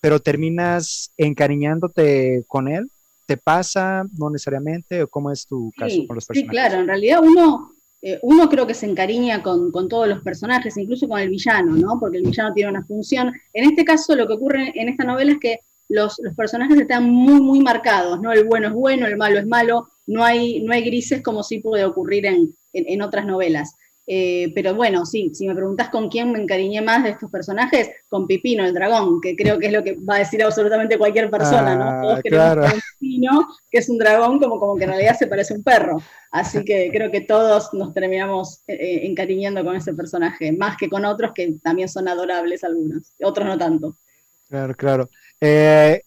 pero 0.00 0.20
terminas 0.20 1.12
encariñándote 1.16 2.44
con 2.46 2.68
él, 2.68 2.90
¿te 3.26 3.36
pasa 3.36 4.04
no 4.16 4.30
necesariamente 4.30 5.02
o 5.02 5.08
cómo 5.08 5.30
es 5.30 5.46
tu 5.46 5.72
caso 5.76 5.96
con 6.06 6.14
los 6.14 6.26
personajes? 6.26 6.42
Sí, 6.42 6.48
claro, 6.48 6.80
en 6.80 6.86
realidad 6.86 7.20
uno, 7.22 7.74
eh, 8.00 8.18
uno 8.22 8.48
creo 8.48 8.66
que 8.66 8.74
se 8.74 8.86
encariña 8.86 9.42
con, 9.42 9.70
con, 9.70 9.88
todos 9.88 10.08
los 10.08 10.22
personajes, 10.22 10.76
incluso 10.76 11.08
con 11.08 11.18
el 11.18 11.28
villano, 11.28 11.72
¿no? 11.72 11.98
Porque 12.00 12.18
el 12.18 12.24
villano 12.24 12.54
tiene 12.54 12.70
una 12.70 12.84
función. 12.84 13.32
En 13.52 13.68
este 13.68 13.84
caso 13.84 14.14
lo 14.14 14.26
que 14.26 14.34
ocurre 14.34 14.72
en 14.80 14.88
esta 14.88 15.04
novela 15.04 15.32
es 15.32 15.38
que 15.38 15.60
los, 15.88 16.20
personajes 16.36 16.78
están 16.78 17.08
muy, 17.10 17.40
muy 17.40 17.60
marcados, 17.60 18.20
¿no? 18.20 18.32
El 18.32 18.44
bueno 18.44 18.68
es 18.68 18.72
bueno, 18.72 19.06
el 19.06 19.16
malo 19.16 19.38
es 19.38 19.46
malo, 19.46 19.88
no 20.06 20.24
hay, 20.24 20.60
no 20.62 20.72
hay 20.72 20.82
grises 20.82 21.22
como 21.22 21.42
sí 21.42 21.58
puede 21.58 21.84
ocurrir 21.84 22.26
en, 22.26 23.02
otras 23.02 23.26
novelas. 23.26 23.74
Eh, 24.08 24.52
pero 24.54 24.72
bueno, 24.74 25.04
sí, 25.04 25.32
si 25.34 25.48
me 25.48 25.54
preguntas 25.54 25.88
con 25.88 26.08
quién 26.08 26.30
me 26.30 26.40
encariñé 26.40 26.80
más 26.80 27.02
de 27.02 27.10
estos 27.10 27.28
personajes, 27.28 27.90
con 28.08 28.28
Pipino, 28.28 28.64
el 28.64 28.72
dragón, 28.72 29.20
que 29.20 29.34
creo 29.34 29.58
que 29.58 29.66
es 29.66 29.72
lo 29.72 29.82
que 29.82 29.94
va 29.96 30.16
a 30.16 30.18
decir 30.20 30.44
absolutamente 30.44 30.96
cualquier 30.96 31.28
persona, 31.28 31.74
¿no? 31.74 31.84
Ah, 31.84 32.00
Todos 32.02 32.20
queremos 32.20 32.72
Pipino, 33.00 33.48
que 33.68 33.78
es 33.78 33.88
un 33.88 33.98
dragón, 33.98 34.38
como, 34.38 34.60
como 34.60 34.76
que 34.76 34.84
en 34.84 34.90
realidad 34.90 35.16
se 35.18 35.26
parece 35.26 35.54
a 35.54 35.56
un 35.56 35.64
perro. 35.64 36.00
Así 36.30 36.64
que 36.64 36.90
creo 36.92 37.10
que 37.10 37.22
todos 37.22 37.74
nos 37.74 37.92
terminamos 37.94 38.62
eh, 38.68 38.74
eh, 38.74 39.06
encariñando 39.06 39.64
con 39.64 39.74
ese 39.74 39.92
personaje, 39.92 40.52
más 40.52 40.76
que 40.76 40.88
con 40.88 41.04
otros 41.04 41.32
que 41.34 41.56
también 41.62 41.88
son 41.88 42.06
adorables 42.06 42.62
algunos, 42.62 43.12
otros 43.20 43.46
no 43.46 43.58
tanto. 43.58 43.98
Claro, 44.48 44.74
claro. 44.74 45.10
Eh, 45.40 46.02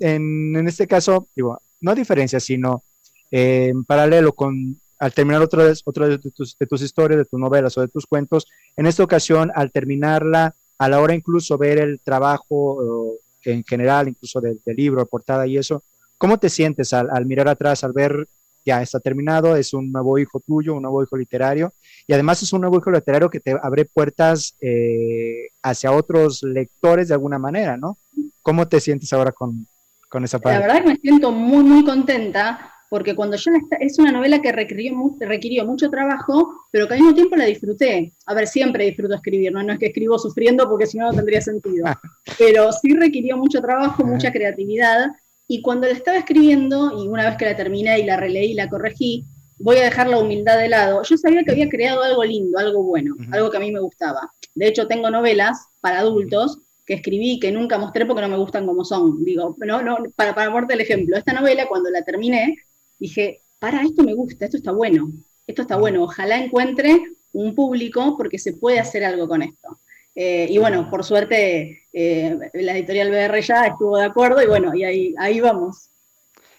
en, 0.00 0.66
este 0.66 0.86
caso, 0.86 1.28
digo, 1.34 1.60
no 1.80 1.94
diferencia, 1.94 2.40
sino 2.40 2.84
eh, 3.30 3.68
en 3.70 3.84
paralelo 3.84 4.32
con, 4.32 4.80
al 4.98 5.12
terminar 5.12 5.42
otra 5.42 5.64
vez, 5.64 5.82
otra 5.84 6.08
de 6.08 6.18
tus, 6.18 6.56
de 6.58 6.66
tus 6.66 6.82
historias, 6.82 7.18
de 7.18 7.24
tus 7.24 7.38
novelas 7.38 7.76
o 7.78 7.80
de 7.80 7.88
tus 7.88 8.06
cuentos, 8.06 8.46
en 8.76 8.86
esta 8.86 9.04
ocasión, 9.04 9.52
al 9.54 9.70
terminarla, 9.70 10.56
a 10.78 10.88
la 10.88 11.00
hora 11.00 11.14
incluso 11.14 11.56
ver 11.56 11.78
el 11.78 12.00
trabajo 12.00 13.18
en 13.44 13.64
general, 13.64 14.08
incluso 14.08 14.40
del, 14.40 14.60
del 14.64 14.76
libro, 14.76 15.06
portada 15.06 15.46
y 15.46 15.56
eso, 15.56 15.84
¿cómo 16.18 16.38
te 16.38 16.48
sientes 16.48 16.92
al, 16.92 17.08
al 17.12 17.26
mirar 17.26 17.48
atrás, 17.48 17.84
al 17.84 17.92
ver 17.92 18.28
ya 18.64 18.82
está 18.82 19.00
terminado, 19.00 19.56
es 19.56 19.74
un 19.74 19.92
nuevo 19.92 20.18
hijo 20.18 20.40
tuyo, 20.40 20.74
un 20.74 20.82
nuevo 20.82 21.02
hijo 21.02 21.16
literario, 21.16 21.74
y 22.06 22.12
además 22.12 22.42
es 22.42 22.52
un 22.52 22.62
nuevo 22.62 22.78
hijo 22.78 22.90
literario 22.90 23.30
que 23.30 23.40
te 23.40 23.56
abre 23.62 23.84
puertas 23.84 24.56
eh, 24.60 25.48
hacia 25.62 25.92
otros 25.92 26.42
lectores 26.42 27.08
de 27.08 27.14
alguna 27.14 27.38
manera, 27.38 27.76
¿no? 27.76 27.98
¿Cómo 28.42 28.66
te 28.68 28.80
sientes 28.80 29.12
ahora 29.12 29.32
con, 29.32 29.66
con 30.08 30.24
esa 30.24 30.38
parte? 30.38 30.58
La 30.58 30.66
verdad 30.66 30.82
que 30.82 30.90
me 30.90 30.96
siento 30.96 31.30
muy, 31.32 31.64
muy 31.64 31.84
contenta, 31.84 32.74
porque 32.94 33.14
cuando 33.16 33.36
yo 33.36 33.50
es 33.80 33.98
una 33.98 34.12
novela 34.12 34.40
que 34.40 34.52
requirió, 34.52 34.94
requirió 35.18 35.66
mucho 35.66 35.90
trabajo, 35.90 36.66
pero 36.70 36.86
que 36.86 36.94
al 36.94 37.00
mismo 37.00 37.14
tiempo 37.14 37.34
la 37.34 37.46
disfruté. 37.46 38.14
A 38.26 38.34
ver, 38.34 38.46
siempre 38.46 38.84
disfruto 38.84 39.14
escribir, 39.14 39.52
no, 39.52 39.62
no 39.62 39.72
es 39.72 39.78
que 39.78 39.86
escribo 39.86 40.16
sufriendo 40.18 40.68
porque 40.68 40.86
si 40.86 40.98
no 40.98 41.06
no 41.06 41.12
tendría 41.12 41.40
sentido, 41.40 41.86
pero 42.38 42.70
sí 42.70 42.94
requirió 42.94 43.36
mucho 43.36 43.60
trabajo, 43.60 44.04
mucha 44.04 44.30
creatividad, 44.30 45.08
y 45.46 45.62
cuando 45.62 45.86
la 45.86 45.92
estaba 45.92 46.18
escribiendo, 46.18 46.92
y 47.02 47.08
una 47.08 47.26
vez 47.28 47.36
que 47.36 47.44
la 47.44 47.56
terminé 47.56 47.98
y 47.98 48.04
la 48.04 48.16
releí 48.16 48.52
y 48.52 48.54
la 48.54 48.68
corregí, 48.68 49.26
voy 49.58 49.76
a 49.76 49.84
dejar 49.84 50.08
la 50.08 50.18
humildad 50.18 50.58
de 50.58 50.68
lado. 50.68 51.02
Yo 51.02 51.16
sabía 51.16 51.42
que 51.44 51.52
había 51.52 51.68
creado 51.68 52.02
algo 52.02 52.24
lindo, 52.24 52.58
algo 52.58 52.82
bueno, 52.82 53.14
algo 53.32 53.50
que 53.50 53.56
a 53.56 53.60
mí 53.60 53.70
me 53.70 53.80
gustaba. 53.80 54.32
De 54.54 54.66
hecho, 54.66 54.86
tengo 54.86 55.10
novelas 55.10 55.66
para 55.80 56.00
adultos 56.00 56.60
que 56.86 56.94
escribí 56.94 57.32
y 57.32 57.40
que 57.40 57.52
nunca 57.52 57.78
mostré 57.78 58.04
porque 58.06 58.22
no 58.22 58.28
me 58.28 58.36
gustan 58.36 58.66
como 58.66 58.84
son. 58.84 59.24
Digo, 59.24 59.56
no, 59.58 59.82
no, 59.82 59.98
para, 60.16 60.34
para 60.34 60.52
ponerte 60.52 60.74
el 60.74 60.80
ejemplo, 60.80 61.16
esta 61.16 61.32
novela, 61.32 61.66
cuando 61.68 61.90
la 61.90 62.02
terminé, 62.02 62.56
dije, 62.98 63.42
para, 63.58 63.82
esto 63.82 64.02
me 64.02 64.14
gusta, 64.14 64.44
esto 64.44 64.56
está 64.56 64.72
bueno, 64.72 65.12
esto 65.46 65.62
está 65.62 65.76
bueno, 65.76 66.04
ojalá 66.04 66.38
encuentre 66.38 67.14
un 67.32 67.54
público 67.54 68.16
porque 68.16 68.38
se 68.38 68.54
puede 68.54 68.78
hacer 68.78 69.04
algo 69.04 69.28
con 69.28 69.42
esto. 69.42 69.80
Eh, 70.14 70.46
y 70.48 70.58
bueno, 70.58 70.88
por 70.90 71.04
suerte 71.04 71.88
eh, 71.92 72.38
la 72.54 72.76
editorial 72.76 73.10
BR 73.10 73.40
ya 73.42 73.66
estuvo 73.66 73.98
de 73.98 74.04
acuerdo 74.04 74.40
y 74.42 74.46
bueno, 74.46 74.74
y 74.74 74.84
ahí, 74.84 75.14
ahí 75.18 75.40
vamos. 75.40 75.90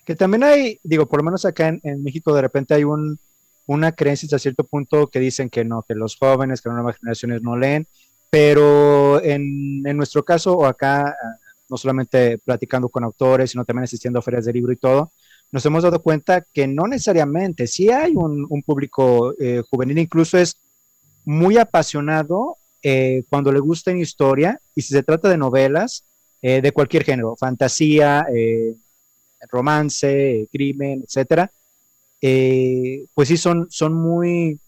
Que 0.04 0.16
también 0.16 0.44
hay, 0.44 0.80
digo, 0.84 1.08
por 1.08 1.20
lo 1.20 1.24
menos 1.24 1.46
acá 1.46 1.70
en, 1.82 2.04
México 2.04 2.36
de 2.36 2.42
repente 2.42 2.74
hay 2.74 2.84
un, 2.84 3.18
una 3.66 3.94
creencia 3.94 4.28
hasta 4.28 4.40
cierto 4.40 4.66
punto 4.66 5.08
que 5.08 5.20
dicen 5.20 5.50
que 5.50 5.64
no, 5.64 5.84
que 5.88 5.96
los 5.96 6.18
jóvenes, 6.18 6.62
que 6.62 6.70
las 6.70 6.76
nuevas 6.76 6.98
generaciones 6.98 7.42
no 7.42 7.58
leen, 7.58 7.88
pero 8.30 9.24
en, 9.24 9.82
en 9.86 9.98
nuestro 9.98 10.24
caso 10.24 10.58
o 10.58 10.66
acá, 10.66 11.16
no 11.70 11.78
solamente 11.78 12.38
platicando 12.38 12.90
con 12.90 13.04
autores, 13.04 13.52
sino 13.52 13.66
también 13.66 13.86
asistiendo 13.86 14.20
a 14.20 14.22
ferias 14.22 14.46
de 14.46 14.54
libro 14.54 14.74
y 14.74 14.78
todo, 14.78 15.12
nos 15.52 15.66
hemos 15.66 15.84
dado 15.84 16.02
cuenta 16.02 16.46
que 16.54 16.68
no 16.68 16.86
necesariamente, 16.88 17.66
sí 17.66 17.90
hay 17.90 18.14
un, 18.16 18.46
un 18.50 18.62
público 18.62 19.34
eh, 19.40 19.64
juvenil, 19.70 19.98
incluso 20.00 20.38
es 20.38 20.60
muy 21.24 21.58
apasionado 21.58 22.58
eh, 22.88 23.24
cuando 23.28 23.52
le 23.52 23.60
gusta 23.60 23.90
en 23.90 23.98
historia, 23.98 24.62
y 24.76 24.82
si 24.84 24.94
se 24.94 25.02
trata 25.02 25.28
de 25.28 25.40
novelas 25.40 26.06
eh, 26.40 26.62
de 26.62 26.72
cualquier 26.72 27.04
género, 27.04 27.36
fantasía, 27.36 28.28
eh, 28.32 28.76
romance, 29.50 30.48
crimen, 30.52 31.02
etcétera, 31.04 31.52
pues 32.22 33.28
sí 33.28 33.38
son, 33.38 33.66
son 33.72 33.96
muy, 33.96 34.60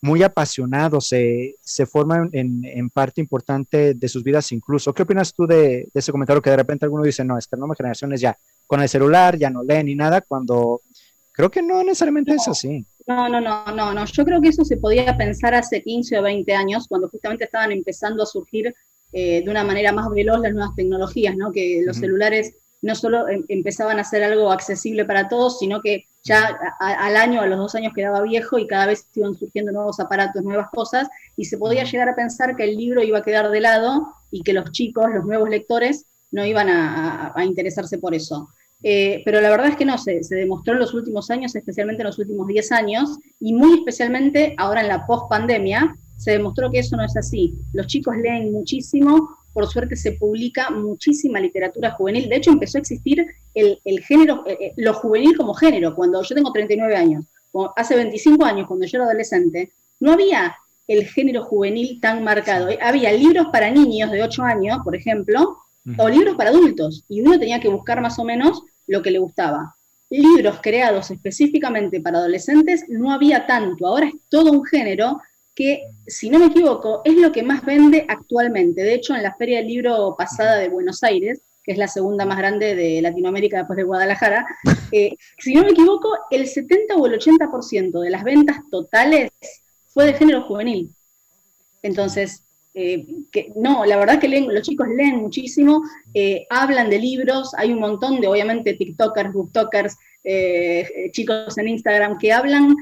muy 0.00 0.22
apasionados, 0.22 1.08
se, 1.08 1.56
se 1.60 1.84
forman 1.84 2.30
en, 2.32 2.64
en, 2.64 2.88
parte 2.90 3.20
importante 3.20 3.94
de 3.94 4.08
sus 4.08 4.22
vidas 4.22 4.52
incluso. 4.52 4.94
¿Qué 4.94 5.02
opinas 5.02 5.34
tú 5.34 5.44
de, 5.44 5.56
de, 5.56 5.90
ese 5.94 6.12
comentario 6.12 6.40
que 6.40 6.50
de 6.50 6.56
repente 6.56 6.84
alguno 6.84 7.02
dice, 7.02 7.24
no, 7.24 7.36
esta 7.36 7.56
nueva 7.56 7.74
generación 7.74 8.12
es 8.12 8.20
ya 8.20 8.38
con 8.68 8.80
el 8.80 8.88
celular, 8.88 9.36
ya 9.36 9.50
no 9.50 9.64
leen 9.64 9.86
ni 9.86 9.96
nada, 9.96 10.20
cuando 10.20 10.82
creo 11.32 11.50
que 11.50 11.60
no 11.62 11.82
necesariamente 11.82 12.34
es 12.34 12.46
así. 12.46 12.86
No, 13.06 13.28
no, 13.28 13.40
no, 13.40 13.64
no, 13.74 13.94
no. 13.94 14.04
Yo 14.04 14.24
creo 14.24 14.40
que 14.40 14.48
eso 14.48 14.64
se 14.64 14.76
podía 14.76 15.16
pensar 15.16 15.54
hace 15.54 15.82
15 15.82 16.18
o 16.18 16.22
20 16.22 16.54
años, 16.54 16.86
cuando 16.88 17.08
justamente 17.08 17.44
estaban 17.44 17.72
empezando 17.72 18.22
a 18.22 18.26
surgir 18.26 18.74
eh, 19.12 19.42
de 19.44 19.50
una 19.50 19.64
manera 19.64 19.92
más 19.92 20.08
veloz 20.10 20.40
las 20.40 20.52
nuevas 20.52 20.74
tecnologías, 20.74 21.36
¿no? 21.36 21.52
Que 21.52 21.82
los 21.84 21.96
celulares 21.96 22.56
no 22.80 22.94
solo 22.94 23.28
em, 23.28 23.44
empezaban 23.48 23.98
a 23.98 24.04
ser 24.04 24.22
algo 24.24 24.50
accesible 24.50 25.04
para 25.04 25.28
todos, 25.28 25.58
sino 25.58 25.80
que 25.80 26.06
ya 26.24 26.56
al 26.78 27.16
año, 27.16 27.40
a 27.40 27.46
los 27.46 27.58
dos 27.58 27.74
años 27.74 27.92
quedaba 27.94 28.22
viejo 28.22 28.58
y 28.58 28.66
cada 28.66 28.86
vez 28.86 29.08
iban 29.14 29.34
surgiendo 29.34 29.72
nuevos 29.72 30.00
aparatos, 30.00 30.42
nuevas 30.42 30.68
cosas, 30.70 31.08
y 31.36 31.44
se 31.44 31.58
podía 31.58 31.84
llegar 31.84 32.08
a 32.08 32.16
pensar 32.16 32.56
que 32.56 32.64
el 32.64 32.76
libro 32.76 33.02
iba 33.02 33.18
a 33.18 33.22
quedar 33.22 33.50
de 33.50 33.60
lado 33.60 34.14
y 34.30 34.42
que 34.42 34.52
los 34.52 34.70
chicos, 34.70 35.06
los 35.12 35.24
nuevos 35.24 35.48
lectores, 35.48 36.06
no 36.30 36.46
iban 36.46 36.68
a 36.70 37.44
interesarse 37.44 37.98
por 37.98 38.14
eso. 38.14 38.48
Eh, 38.82 39.22
pero 39.24 39.40
la 39.40 39.50
verdad 39.50 39.68
es 39.68 39.76
que 39.76 39.84
no, 39.84 39.96
se, 39.96 40.22
se, 40.24 40.34
demostró 40.34 40.72
en 40.74 40.80
los 40.80 40.92
últimos 40.94 41.30
años, 41.30 41.54
especialmente 41.54 42.02
en 42.02 42.06
los 42.08 42.18
últimos 42.18 42.46
10 42.46 42.72
años, 42.72 43.18
y 43.40 43.52
muy 43.52 43.74
especialmente 43.74 44.54
ahora 44.58 44.80
en 44.80 44.88
la 44.88 45.06
post-pandemia, 45.06 45.96
se 46.16 46.32
demostró 46.32 46.70
que 46.70 46.80
eso 46.80 46.96
no 46.96 47.04
es 47.04 47.16
así. 47.16 47.54
Los 47.72 47.86
chicos 47.86 48.16
leen 48.16 48.52
muchísimo, 48.52 49.36
por 49.52 49.66
suerte 49.66 49.96
se 49.96 50.12
publica 50.12 50.70
muchísima 50.70 51.40
literatura 51.40 51.92
juvenil. 51.92 52.28
De 52.28 52.36
hecho, 52.36 52.50
empezó 52.50 52.78
a 52.78 52.80
existir 52.80 53.26
el, 53.54 53.80
el 53.84 54.00
género, 54.00 54.44
eh, 54.46 54.56
eh 54.60 54.72
lo 54.76 54.94
juvenil 54.94 55.36
como 55.36 55.54
género. 55.54 55.94
Cuando 55.94 56.22
yo 56.22 56.34
tengo 56.34 56.52
39 56.52 56.96
años, 56.96 57.24
hace 57.76 57.96
25 57.96 58.44
años, 58.44 58.66
cuando 58.66 58.86
yo 58.86 58.98
era 58.98 59.06
adolescente, 59.06 59.72
no 60.00 60.12
había 60.12 60.56
el 60.88 61.06
género 61.06 61.44
juvenil 61.44 62.00
tan 62.00 62.24
marcado. 62.24 62.68
Había 62.80 63.12
libros 63.12 63.48
para 63.52 63.70
niños 63.70 64.10
de 64.10 64.22
8 64.22 64.42
años, 64.42 64.78
por 64.84 64.96
ejemplo, 64.96 65.58
o 65.98 66.08
libros 66.08 66.36
para 66.36 66.50
adultos, 66.50 67.04
y 67.08 67.22
uno 67.22 67.38
tenía 67.38 67.58
que 67.58 67.68
buscar 67.68 68.00
más 68.00 68.18
o 68.18 68.24
menos 68.24 68.62
lo 68.86 69.02
que 69.02 69.10
le 69.10 69.18
gustaba. 69.18 69.76
Libros 70.10 70.60
creados 70.62 71.10
específicamente 71.10 72.00
para 72.00 72.18
adolescentes 72.18 72.84
no 72.88 73.12
había 73.12 73.46
tanto, 73.46 73.86
ahora 73.86 74.06
es 74.08 74.14
todo 74.28 74.52
un 74.52 74.64
género 74.64 75.20
que, 75.54 75.82
si 76.06 76.30
no 76.30 76.38
me 76.38 76.46
equivoco, 76.46 77.02
es 77.04 77.14
lo 77.16 77.32
que 77.32 77.42
más 77.42 77.64
vende 77.64 78.06
actualmente. 78.08 78.82
De 78.82 78.94
hecho, 78.94 79.14
en 79.14 79.22
la 79.22 79.34
Feria 79.34 79.58
del 79.58 79.68
Libro 79.68 80.14
pasada 80.16 80.56
de 80.56 80.68
Buenos 80.68 81.02
Aires, 81.02 81.42
que 81.64 81.72
es 81.72 81.78
la 81.78 81.88
segunda 81.88 82.24
más 82.24 82.38
grande 82.38 82.74
de 82.74 83.00
Latinoamérica 83.02 83.58
después 83.58 83.76
de 83.76 83.84
Guadalajara, 83.84 84.46
eh, 84.92 85.16
si 85.38 85.54
no 85.54 85.62
me 85.62 85.70
equivoco, 85.70 86.10
el 86.30 86.46
70 86.46 86.96
o 86.96 87.06
el 87.06 87.18
80% 87.18 88.00
de 88.00 88.10
las 88.10 88.24
ventas 88.24 88.58
totales 88.70 89.30
fue 89.88 90.06
de 90.06 90.14
género 90.14 90.42
juvenil. 90.42 90.90
Entonces, 91.82 92.42
eh, 92.74 93.06
que, 93.30 93.52
no, 93.54 93.84
la 93.84 93.98
verdad 93.98 94.18
que 94.18 94.28
los 94.28 94.62
chicos 94.62 94.88
leen 94.88 95.16
muchísimo, 95.16 95.82
eh, 96.14 96.46
hablan 96.48 96.88
de 96.88 96.98
libros, 96.98 97.52
hay 97.56 97.72
un 97.72 97.80
montón 97.80 98.20
de, 98.20 98.28
obviamente, 98.28 98.74
TikTokers, 98.74 99.32
BookTokers, 99.32 99.96
eh, 100.24 101.10
chicos 101.12 101.58
en 101.58 101.68
Instagram 101.68 102.16
que 102.18 102.32
hablan 102.32 102.74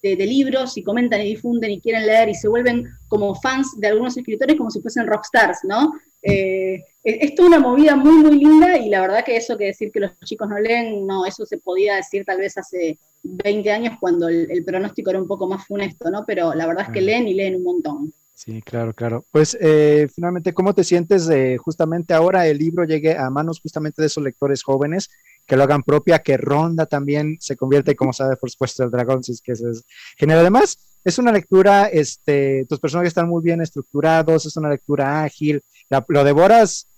de, 0.00 0.14
de, 0.16 0.26
libros 0.26 0.76
y 0.76 0.84
comentan 0.84 1.22
y 1.22 1.30
difunden 1.30 1.72
y 1.72 1.80
quieren 1.80 2.06
leer 2.06 2.28
y 2.28 2.34
se 2.34 2.48
vuelven 2.48 2.88
como 3.08 3.34
fans 3.34 3.78
de 3.80 3.88
algunos 3.88 4.16
escritores 4.16 4.56
como 4.56 4.70
si 4.70 4.80
fuesen 4.80 5.06
rockstars, 5.06 5.60
¿no? 5.64 5.92
es 6.24 7.34
toda 7.34 7.48
una 7.48 7.58
movida 7.58 7.96
muy, 7.96 8.22
muy 8.22 8.38
linda 8.38 8.78
y 8.78 8.88
la 8.88 9.00
verdad 9.00 9.24
que 9.24 9.34
eso 9.34 9.58
que 9.58 9.64
decir 9.64 9.90
que 9.90 9.98
los 9.98 10.12
chicos 10.24 10.48
no 10.48 10.56
leen, 10.60 11.04
no, 11.04 11.26
eso 11.26 11.44
se 11.44 11.58
podía 11.58 11.96
decir 11.96 12.24
tal 12.24 12.38
vez 12.38 12.56
hace 12.56 12.96
20 13.24 13.72
años 13.72 13.96
cuando 13.98 14.28
el, 14.28 14.48
el 14.48 14.64
pronóstico 14.64 15.10
era 15.10 15.20
un 15.20 15.26
poco 15.26 15.48
más 15.48 15.66
funesto, 15.66 16.12
¿no? 16.12 16.22
Pero 16.24 16.54
la 16.54 16.64
verdad 16.64 16.84
es 16.86 16.92
que 16.92 17.00
leen 17.00 17.26
y 17.26 17.34
leen 17.34 17.56
un 17.56 17.64
montón. 17.64 18.14
Sí, 18.34 18.60
claro, 18.62 18.94
claro. 18.94 19.24
Pues 19.30 19.56
eh, 19.60 20.08
finalmente, 20.12 20.54
¿cómo 20.54 20.74
te 20.74 20.84
sientes 20.84 21.28
justamente 21.58 22.14
ahora 22.14 22.46
el 22.46 22.58
libro 22.58 22.84
llegue 22.84 23.16
a 23.16 23.30
manos 23.30 23.60
justamente 23.60 24.02
de 24.02 24.06
esos 24.06 24.24
lectores 24.24 24.62
jóvenes 24.62 25.10
que 25.46 25.56
lo 25.56 25.62
hagan 25.64 25.82
propia, 25.82 26.20
que 26.20 26.36
Ronda 26.36 26.86
también 26.86 27.36
se 27.40 27.56
convierte, 27.56 27.96
como 27.96 28.12
sabe, 28.12 28.36
por 28.36 28.50
supuesto, 28.50 28.84
el 28.84 28.90
dragón, 28.90 29.22
si 29.22 29.32
es 29.32 29.40
que 29.40 29.52
es 29.52 29.84
genial. 30.16 30.40
Además, 30.40 30.78
es 31.04 31.18
una 31.18 31.32
lectura, 31.32 31.86
este, 31.86 32.64
tus 32.68 32.78
personajes 32.78 33.08
están 33.08 33.28
muy 33.28 33.42
bien 33.42 33.60
estructurados, 33.60 34.46
es 34.46 34.56
una 34.56 34.70
lectura 34.70 35.22
ágil, 35.24 35.62
lo 36.08 36.24
devoras. 36.24 36.88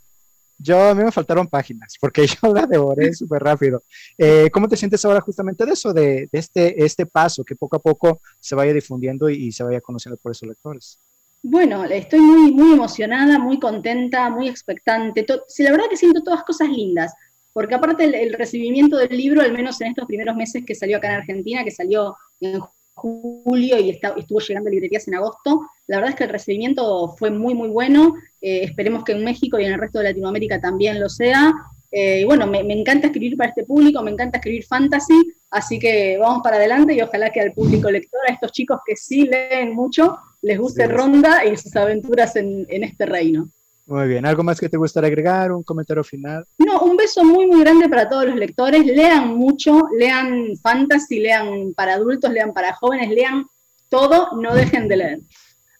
Yo, 0.56 0.90
a 0.90 0.94
mí 0.94 1.02
me 1.02 1.10
faltaron 1.10 1.48
páginas, 1.48 1.94
porque 2.00 2.26
yo 2.42 2.52
la 2.52 2.66
devoré 2.66 3.12
súper 3.14 3.42
rápido. 3.42 3.82
Eh, 4.18 4.50
¿Cómo 4.52 4.68
te 4.68 4.76
sientes 4.76 5.04
ahora 5.04 5.20
justamente 5.20 5.64
de 5.66 5.72
eso, 5.72 5.92
de, 5.92 6.28
de, 6.30 6.38
este, 6.38 6.84
este 6.84 7.06
paso, 7.06 7.44
que 7.44 7.56
poco 7.56 7.76
a 7.76 7.82
poco 7.82 8.20
se 8.38 8.54
vaya 8.54 8.72
difundiendo 8.72 9.28
y, 9.28 9.46
y 9.46 9.52
se 9.52 9.64
vaya 9.64 9.80
conociendo 9.80 10.16
por 10.18 10.32
esos 10.32 10.48
lectores? 10.48 11.00
Bueno, 11.46 11.84
estoy 11.84 12.20
muy, 12.20 12.52
muy 12.52 12.72
emocionada, 12.72 13.38
muy 13.38 13.58
contenta, 13.58 14.30
muy 14.30 14.48
expectante. 14.48 15.26
Sí, 15.46 15.62
la 15.62 15.72
verdad 15.72 15.90
que 15.90 15.96
siento 15.98 16.22
todas 16.22 16.42
cosas 16.42 16.70
lindas, 16.70 17.12
porque 17.52 17.74
aparte 17.74 18.04
el, 18.04 18.32
recibimiento 18.32 18.96
del 18.96 19.14
libro, 19.14 19.42
al 19.42 19.52
menos 19.52 19.78
en 19.82 19.88
estos 19.88 20.06
primeros 20.06 20.34
meses 20.36 20.64
que 20.66 20.74
salió 20.74 20.96
acá 20.96 21.08
en 21.08 21.16
Argentina, 21.16 21.62
que 21.62 21.70
salió 21.70 22.16
en 22.40 22.60
julio 22.94 23.78
y 23.78 23.90
estuvo 23.90 24.40
llegando 24.40 24.68
a 24.68 24.70
librerías 24.70 25.06
en 25.06 25.16
agosto, 25.16 25.68
la 25.86 25.96
verdad 25.96 26.12
es 26.12 26.16
que 26.16 26.24
el 26.24 26.30
recibimiento 26.30 27.14
fue 27.18 27.30
muy, 27.30 27.52
muy 27.52 27.68
bueno. 27.68 28.14
Eh, 28.40 28.62
esperemos 28.64 29.04
que 29.04 29.12
en 29.12 29.22
México 29.22 29.60
y 29.60 29.66
en 29.66 29.74
el 29.74 29.80
resto 29.80 29.98
de 29.98 30.04
Latinoamérica 30.04 30.62
también 30.62 30.98
lo 30.98 31.10
sea. 31.10 31.52
Eh, 31.90 32.22
y 32.22 32.24
bueno, 32.24 32.46
me, 32.46 32.64
me, 32.64 32.72
encanta 32.72 33.08
escribir 33.08 33.36
para 33.36 33.50
este 33.50 33.64
público, 33.64 34.02
me 34.02 34.12
encanta 34.12 34.38
escribir 34.38 34.64
fantasy, 34.64 35.30
así 35.50 35.78
que 35.78 36.16
vamos 36.18 36.40
para 36.42 36.56
adelante 36.56 36.94
y 36.94 37.02
ojalá 37.02 37.30
que 37.30 37.40
al 37.42 37.52
público 37.52 37.90
lector, 37.90 38.20
a 38.26 38.32
estos 38.32 38.50
chicos 38.50 38.78
que 38.84 38.96
sí 38.96 39.28
leen 39.28 39.74
mucho, 39.74 40.18
les 40.44 40.58
guste 40.58 40.86
sí, 40.86 40.92
Ronda 40.92 41.44
y 41.44 41.56
sus 41.56 41.74
aventuras 41.74 42.36
en, 42.36 42.66
en, 42.68 42.84
este 42.84 43.06
reino. 43.06 43.48
Muy 43.86 44.08
bien. 44.08 44.24
¿Algo 44.26 44.42
más 44.42 44.60
que 44.60 44.68
te 44.68 44.76
gustaría 44.76 45.08
agregar? 45.08 45.52
¿Un 45.52 45.62
comentario 45.62 46.04
final? 46.04 46.46
No, 46.58 46.80
un 46.80 46.96
beso 46.96 47.24
muy, 47.24 47.46
muy 47.46 47.60
grande 47.60 47.88
para 47.88 48.08
todos 48.08 48.26
los 48.26 48.36
lectores. 48.36 48.84
Lean 48.84 49.36
mucho, 49.36 49.88
lean 49.98 50.56
fantasy, 50.62 51.20
lean 51.20 51.72
para 51.74 51.94
adultos, 51.94 52.30
lean 52.30 52.52
para 52.52 52.74
jóvenes, 52.74 53.10
lean 53.10 53.46
todo, 53.88 54.36
no 54.40 54.54
dejen 54.54 54.88
de 54.88 54.96
leer. 54.96 55.20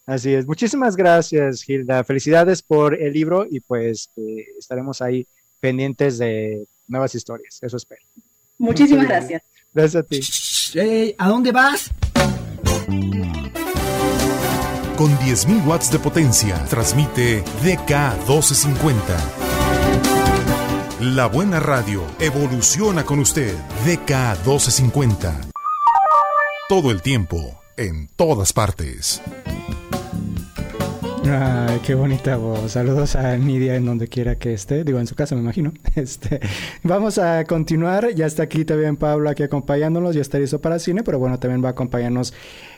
Así 0.05 0.33
es. 0.33 0.45
Muchísimas 0.45 0.95
gracias, 0.95 1.63
Gilda. 1.63 2.03
Felicidades 2.03 2.61
por 2.61 2.99
el 2.99 3.13
libro 3.13 3.45
y 3.49 3.59
pues 3.59 4.11
eh, 4.17 4.45
estaremos 4.57 5.01
ahí 5.01 5.27
pendientes 5.59 6.17
de 6.17 6.67
nuevas 6.87 7.15
historias. 7.15 7.59
Eso 7.61 7.77
espero. 7.77 8.01
Muchísimas 8.57 9.07
gracias. 9.07 9.43
Gracias 9.73 10.03
a 10.03 10.07
ti. 10.07 10.79
Ey, 10.79 11.15
¿A 11.17 11.29
dónde 11.29 11.51
vas? 11.51 11.91
Con 14.97 15.11
10.000 15.19 15.65
watts 15.65 15.91
de 15.91 15.99
potencia, 15.99 16.55
transmite 16.69 17.43
DK1250. 17.63 18.99
La 21.01 21.25
buena 21.27 21.59
radio 21.59 22.01
evoluciona 22.17 23.03
con 23.03 23.19
usted. 23.19 23.53
DK1250. 23.85 25.51
Todo 26.69 26.91
el 26.91 27.01
tiempo, 27.01 27.59
en 27.75 28.07
todas 28.15 28.53
partes. 28.53 29.21
Ay, 31.27 31.79
qué 31.83 31.95
bonita 31.95 32.37
voz. 32.37 32.73
Saludos 32.73 33.15
a 33.15 33.35
Nidia 33.35 33.75
en 33.75 33.85
donde 33.85 34.07
quiera 34.07 34.35
que 34.35 34.53
esté. 34.53 34.83
Digo, 34.83 34.99
en 34.99 35.07
su 35.07 35.15
casa, 35.15 35.33
me 35.33 35.41
imagino. 35.41 35.73
Este, 35.95 36.39
vamos 36.83 37.17
a 37.17 37.45
continuar. 37.45 38.13
Ya 38.13 38.27
está 38.27 38.43
aquí 38.43 38.63
también 38.63 38.95
Pablo 38.95 39.29
aquí 39.29 39.41
acompañándonos. 39.41 40.13
Ya 40.13 40.21
está 40.21 40.37
listo 40.37 40.61
para 40.61 40.77
cine, 40.77 41.01
pero 41.01 41.17
bueno, 41.17 41.39
también 41.39 41.63
va 41.63 41.69
a 41.69 41.71
acompañarnos 41.71 42.31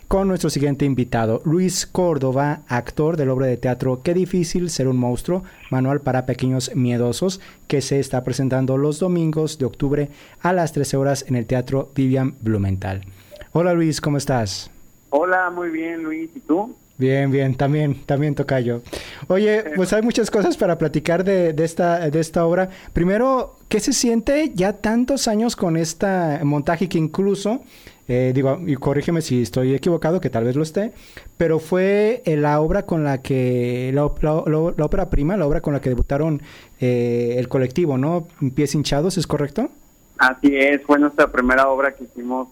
con 0.07 0.29
nuestro 0.29 0.49
siguiente 0.49 0.85
invitado, 0.85 1.41
Luis 1.43 1.85
Córdoba, 1.85 2.61
actor 2.69 3.17
de 3.17 3.25
la 3.25 3.33
obra 3.33 3.47
de 3.47 3.57
teatro 3.57 3.99
Qué 4.01 4.13
difícil 4.13 4.69
ser 4.69 4.87
un 4.87 4.95
monstruo, 4.95 5.43
manual 5.69 5.99
para 5.99 6.25
pequeños 6.25 6.73
miedosos, 6.73 7.41
que 7.67 7.81
se 7.81 7.99
está 7.99 8.23
presentando 8.23 8.77
los 8.77 8.99
domingos 8.99 9.57
de 9.57 9.65
octubre 9.65 10.09
a 10.39 10.53
las 10.53 10.71
13 10.71 10.95
horas 10.95 11.25
en 11.27 11.35
el 11.35 11.45
Teatro 11.45 11.91
Vivian 11.93 12.35
Blumenthal. 12.39 13.01
Hola 13.51 13.73
Luis, 13.73 13.99
¿cómo 13.99 14.15
estás? 14.15 14.71
Hola, 15.09 15.49
muy 15.49 15.69
bien 15.69 16.03
Luis, 16.03 16.29
¿y 16.33 16.39
tú? 16.39 16.73
Bien, 16.97 17.29
bien, 17.29 17.53
también, 17.53 18.03
también 18.05 18.33
toca 18.33 18.59
yo. 18.59 18.81
Oye, 19.27 19.63
pues 19.75 19.93
hay 19.93 20.01
muchas 20.01 20.31
cosas 20.31 20.57
para 20.57 20.79
platicar 20.79 21.23
de, 21.23 21.53
de, 21.53 21.63
esta, 21.63 22.09
de 22.09 22.19
esta 22.19 22.43
obra. 22.43 22.69
Primero, 22.91 23.55
¿qué 23.69 23.79
se 23.79 23.93
siente 23.93 24.51
ya 24.55 24.73
tantos 24.73 25.27
años 25.27 25.55
con 25.55 25.77
esta 25.77 26.39
montaje 26.43 26.89
que 26.89 26.97
incluso, 26.97 27.61
eh, 28.07 28.31
digo, 28.33 28.59
y 28.65 28.75
corrígeme 28.77 29.21
si 29.21 29.43
estoy 29.43 29.75
equivocado, 29.75 30.19
que 30.19 30.31
tal 30.31 30.45
vez 30.45 30.55
lo 30.55 30.63
esté, 30.63 30.91
pero 31.37 31.59
fue 31.59 32.23
eh, 32.25 32.35
la 32.35 32.59
obra 32.61 32.87
con 32.87 33.03
la 33.03 33.21
que, 33.21 33.91
la, 33.93 34.09
la, 34.21 34.43
la, 34.75 34.85
ópera 34.85 35.11
prima, 35.11 35.37
la 35.37 35.45
obra 35.45 35.61
con 35.61 35.73
la 35.73 35.81
que 35.81 35.89
debutaron 35.89 36.41
eh, 36.79 37.35
el 37.37 37.47
colectivo, 37.47 37.99
¿no? 37.99 38.27
Pies 38.55 38.73
hinchados, 38.73 39.19
¿es 39.19 39.27
correcto? 39.27 39.69
Así 40.17 40.49
es, 40.55 40.81
fue 40.81 40.97
nuestra 40.97 41.31
primera 41.31 41.69
obra 41.69 41.93
que 41.93 42.05
hicimos 42.05 42.47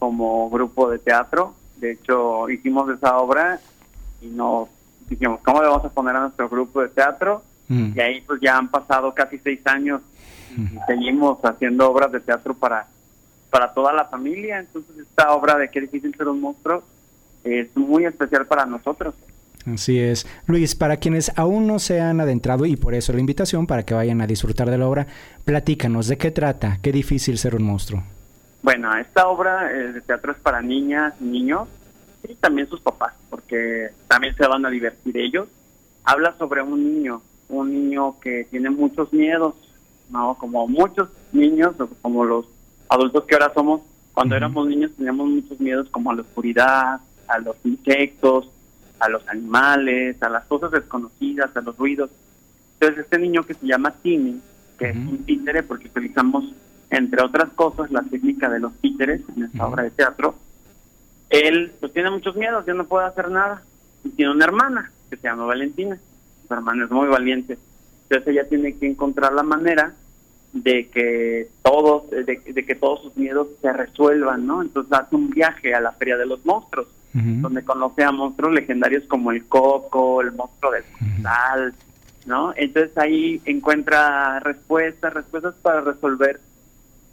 como 0.00 0.50
grupo 0.50 0.90
de 0.90 0.98
teatro. 0.98 1.54
De 1.76 1.92
hecho, 1.92 2.48
hicimos 2.50 2.90
esa 2.90 3.18
obra 3.18 3.60
y 4.24 4.28
nos 4.28 4.68
dijimos, 5.08 5.40
¿cómo 5.44 5.62
le 5.62 5.68
vamos 5.68 5.84
a 5.84 5.90
poner 5.90 6.16
a 6.16 6.20
nuestro 6.20 6.48
grupo 6.48 6.80
de 6.82 6.88
teatro? 6.88 7.42
Mm. 7.68 7.92
Y 7.96 8.00
ahí 8.00 8.20
pues 8.22 8.40
ya 8.40 8.56
han 8.56 8.68
pasado 8.68 9.12
casi 9.14 9.38
seis 9.38 9.60
años 9.66 10.00
y 10.56 10.78
seguimos 10.86 11.38
haciendo 11.44 11.90
obras 11.90 12.12
de 12.12 12.20
teatro 12.20 12.54
para, 12.54 12.86
para 13.50 13.72
toda 13.72 13.92
la 13.92 14.04
familia. 14.06 14.60
Entonces 14.60 14.96
esta 14.98 15.32
obra 15.32 15.56
de 15.58 15.68
Qué 15.68 15.80
difícil 15.80 16.14
ser 16.16 16.28
un 16.28 16.40
monstruo 16.40 16.82
es 17.42 17.76
muy 17.76 18.04
especial 18.04 18.46
para 18.46 18.64
nosotros. 18.64 19.14
Así 19.72 19.98
es. 19.98 20.26
Luis, 20.46 20.74
para 20.74 20.98
quienes 20.98 21.32
aún 21.36 21.66
no 21.66 21.78
se 21.78 22.00
han 22.00 22.20
adentrado 22.20 22.66
y 22.66 22.76
por 22.76 22.94
eso 22.94 23.12
la 23.12 23.20
invitación 23.20 23.66
para 23.66 23.82
que 23.82 23.94
vayan 23.94 24.20
a 24.20 24.26
disfrutar 24.26 24.70
de 24.70 24.78
la 24.78 24.86
obra, 24.86 25.06
platícanos 25.44 26.06
de 26.08 26.18
qué 26.18 26.30
trata, 26.30 26.78
qué 26.82 26.92
difícil 26.92 27.38
ser 27.38 27.54
un 27.54 27.64
monstruo. 27.64 28.02
Bueno, 28.62 28.94
esta 28.96 29.26
obra 29.26 29.64
de 29.64 30.00
teatro 30.02 30.32
es 30.32 30.38
para 30.38 30.60
niñas, 30.62 31.18
niños, 31.20 31.68
y 32.28 32.34
también 32.36 32.68
sus 32.68 32.80
papás, 32.80 33.14
porque 33.30 33.90
también 34.08 34.34
se 34.36 34.46
van 34.46 34.64
a 34.64 34.70
divertir 34.70 35.16
ellos. 35.16 35.48
Habla 36.04 36.36
sobre 36.38 36.62
un 36.62 36.82
niño, 36.82 37.22
un 37.48 37.72
niño 37.72 38.18
que 38.20 38.46
tiene 38.50 38.70
muchos 38.70 39.12
miedos, 39.12 39.54
¿no? 40.10 40.36
Como 40.36 40.66
muchos 40.68 41.08
niños, 41.32 41.74
como 42.02 42.24
los 42.24 42.46
adultos 42.88 43.24
que 43.24 43.34
ahora 43.34 43.52
somos, 43.54 43.80
cuando 44.12 44.34
uh 44.34 44.36
-huh. 44.36 44.40
éramos 44.42 44.68
niños 44.68 44.92
teníamos 44.96 45.28
muchos 45.28 45.58
miedos 45.60 45.88
como 45.90 46.10
a 46.10 46.14
la 46.14 46.22
oscuridad, 46.22 47.00
a 47.28 47.38
los 47.38 47.56
insectos, 47.64 48.50
a 49.00 49.08
los 49.08 49.26
animales, 49.28 50.22
a 50.22 50.28
las 50.28 50.44
cosas 50.44 50.70
desconocidas, 50.70 51.56
a 51.56 51.60
los 51.60 51.76
ruidos. 51.76 52.10
Entonces 52.74 53.04
este 53.04 53.18
niño 53.18 53.42
que 53.42 53.54
se 53.54 53.66
llama 53.66 53.92
Timmy, 54.02 54.40
que 54.78 54.86
uh 54.86 54.88
-huh. 54.88 55.02
es 55.02 55.08
un 55.08 55.24
títere 55.24 55.62
porque 55.62 55.88
utilizamos, 55.88 56.44
entre 56.90 57.22
otras 57.22 57.50
cosas, 57.54 57.90
la 57.90 58.02
técnica 58.02 58.48
de 58.48 58.60
los 58.60 58.72
títeres 58.74 59.22
en 59.36 59.44
esta 59.44 59.58
uh 59.58 59.60
-huh. 59.60 59.72
obra 59.72 59.82
de 59.84 59.90
teatro, 59.90 60.34
él 61.40 61.72
pues 61.80 61.92
tiene 61.92 62.10
muchos 62.10 62.36
miedos, 62.36 62.64
ya 62.66 62.74
no 62.74 62.86
puede 62.86 63.06
hacer 63.06 63.30
nada. 63.30 63.62
Y 64.04 64.10
tiene 64.10 64.32
una 64.32 64.44
hermana 64.44 64.92
que 65.10 65.16
se 65.16 65.28
llama 65.28 65.46
Valentina. 65.46 65.98
Su 66.46 66.54
hermana 66.54 66.84
es 66.84 66.90
muy 66.90 67.08
valiente. 67.08 67.58
Entonces 68.04 68.28
ella 68.28 68.48
tiene 68.48 68.76
que 68.76 68.86
encontrar 68.86 69.32
la 69.32 69.42
manera 69.42 69.94
de 70.52 70.88
que 70.88 71.48
todos, 71.62 72.08
de, 72.10 72.24
de 72.24 72.66
que 72.66 72.74
todos 72.76 73.02
sus 73.02 73.16
miedos 73.16 73.48
se 73.60 73.72
resuelvan, 73.72 74.46
¿no? 74.46 74.62
Entonces 74.62 74.92
hace 74.92 75.16
un 75.16 75.30
viaje 75.30 75.74
a 75.74 75.80
la 75.80 75.92
Feria 75.92 76.16
de 76.16 76.26
los 76.26 76.44
Monstruos, 76.46 76.86
uh 77.14 77.18
-huh. 77.18 77.40
donde 77.40 77.64
conoce 77.64 78.04
a 78.04 78.12
monstruos 78.12 78.52
legendarios 78.52 79.04
como 79.08 79.32
el 79.32 79.46
Coco, 79.46 80.20
el 80.20 80.32
monstruo 80.32 80.70
del 80.70 80.84
uh 81.00 81.04
-huh. 81.24 81.72
¿no? 82.26 82.52
Entonces 82.56 82.96
ahí 82.96 83.40
encuentra 83.44 84.38
respuestas, 84.40 85.12
respuestas 85.12 85.54
para 85.60 85.80
resolver 85.80 86.40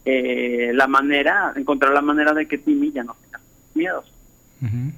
eh, 0.05 0.71
la 0.73 0.88
manera, 0.88 1.53
encontrar 1.55 1.93
la 1.93 2.01
manera 2.01 2.34
de 2.34 2.47
que 2.47 2.57
Timmy 2.60 2.91
ya 2.91 3.03
no 3.03 3.15
tenga 3.23 3.40
miedos. 3.73 4.12
Uh 4.62 4.91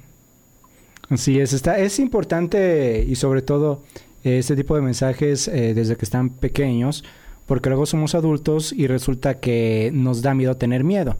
es, 1.10 1.52
está, 1.52 1.78
es 1.78 1.98
importante 1.98 3.04
y 3.06 3.14
sobre 3.14 3.42
todo 3.42 3.82
este 4.24 4.56
tipo 4.56 4.74
de 4.74 4.82
mensajes 4.82 5.48
eh, 5.48 5.74
desde 5.74 5.96
que 5.96 6.04
están 6.04 6.30
pequeños, 6.30 7.04
porque 7.46 7.68
luego 7.68 7.84
somos 7.84 8.14
adultos 8.14 8.72
y 8.72 8.86
resulta 8.86 9.38
que 9.38 9.90
nos 9.92 10.22
da 10.22 10.34
miedo 10.34 10.56
tener 10.56 10.82
miedo 10.82 11.16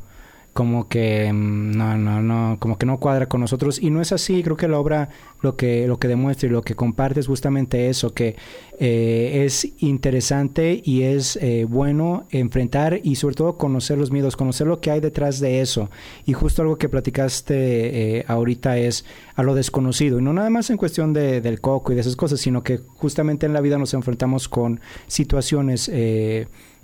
como 0.54 0.88
que 0.88 1.32
no, 1.34 1.98
no, 1.98 2.22
no, 2.22 2.58
como 2.60 2.78
que 2.78 2.86
no 2.86 3.00
cuadra 3.00 3.28
con 3.28 3.40
nosotros. 3.40 3.82
Y 3.82 3.90
no 3.90 4.00
es 4.00 4.12
así, 4.12 4.42
creo 4.44 4.56
que 4.56 4.68
la 4.68 4.78
obra 4.78 5.10
lo 5.42 5.56
que, 5.56 5.86
lo 5.88 5.98
que 5.98 6.06
demuestra 6.06 6.48
y 6.48 6.52
lo 6.52 6.62
que 6.62 6.76
comparte 6.76 7.18
es 7.20 7.26
justamente 7.26 7.88
eso, 7.90 8.14
que 8.14 8.36
eh, 8.78 9.42
es 9.44 9.68
interesante 9.80 10.80
y 10.82 11.02
es 11.02 11.36
eh, 11.42 11.66
bueno 11.68 12.26
enfrentar 12.30 13.00
y 13.02 13.16
sobre 13.16 13.34
todo 13.34 13.58
conocer 13.58 13.98
los 13.98 14.12
miedos, 14.12 14.36
conocer 14.36 14.68
lo 14.68 14.80
que 14.80 14.92
hay 14.92 15.00
detrás 15.00 15.40
de 15.40 15.60
eso. 15.60 15.90
Y 16.24 16.34
justo 16.34 16.62
algo 16.62 16.78
que 16.78 16.88
platicaste 16.88 18.18
eh, 18.18 18.24
ahorita 18.28 18.78
es 18.78 19.04
a 19.34 19.42
lo 19.42 19.56
desconocido. 19.56 20.20
Y 20.20 20.22
no 20.22 20.32
nada 20.32 20.50
más 20.50 20.70
en 20.70 20.76
cuestión 20.76 21.12
de, 21.12 21.40
del 21.40 21.60
coco 21.60 21.90
y 21.90 21.96
de 21.96 22.02
esas 22.02 22.14
cosas, 22.14 22.38
sino 22.38 22.62
que 22.62 22.78
justamente 22.94 23.44
en 23.44 23.54
la 23.54 23.60
vida 23.60 23.76
nos 23.76 23.92
enfrentamos 23.92 24.48
con 24.48 24.80
situaciones 25.08 25.90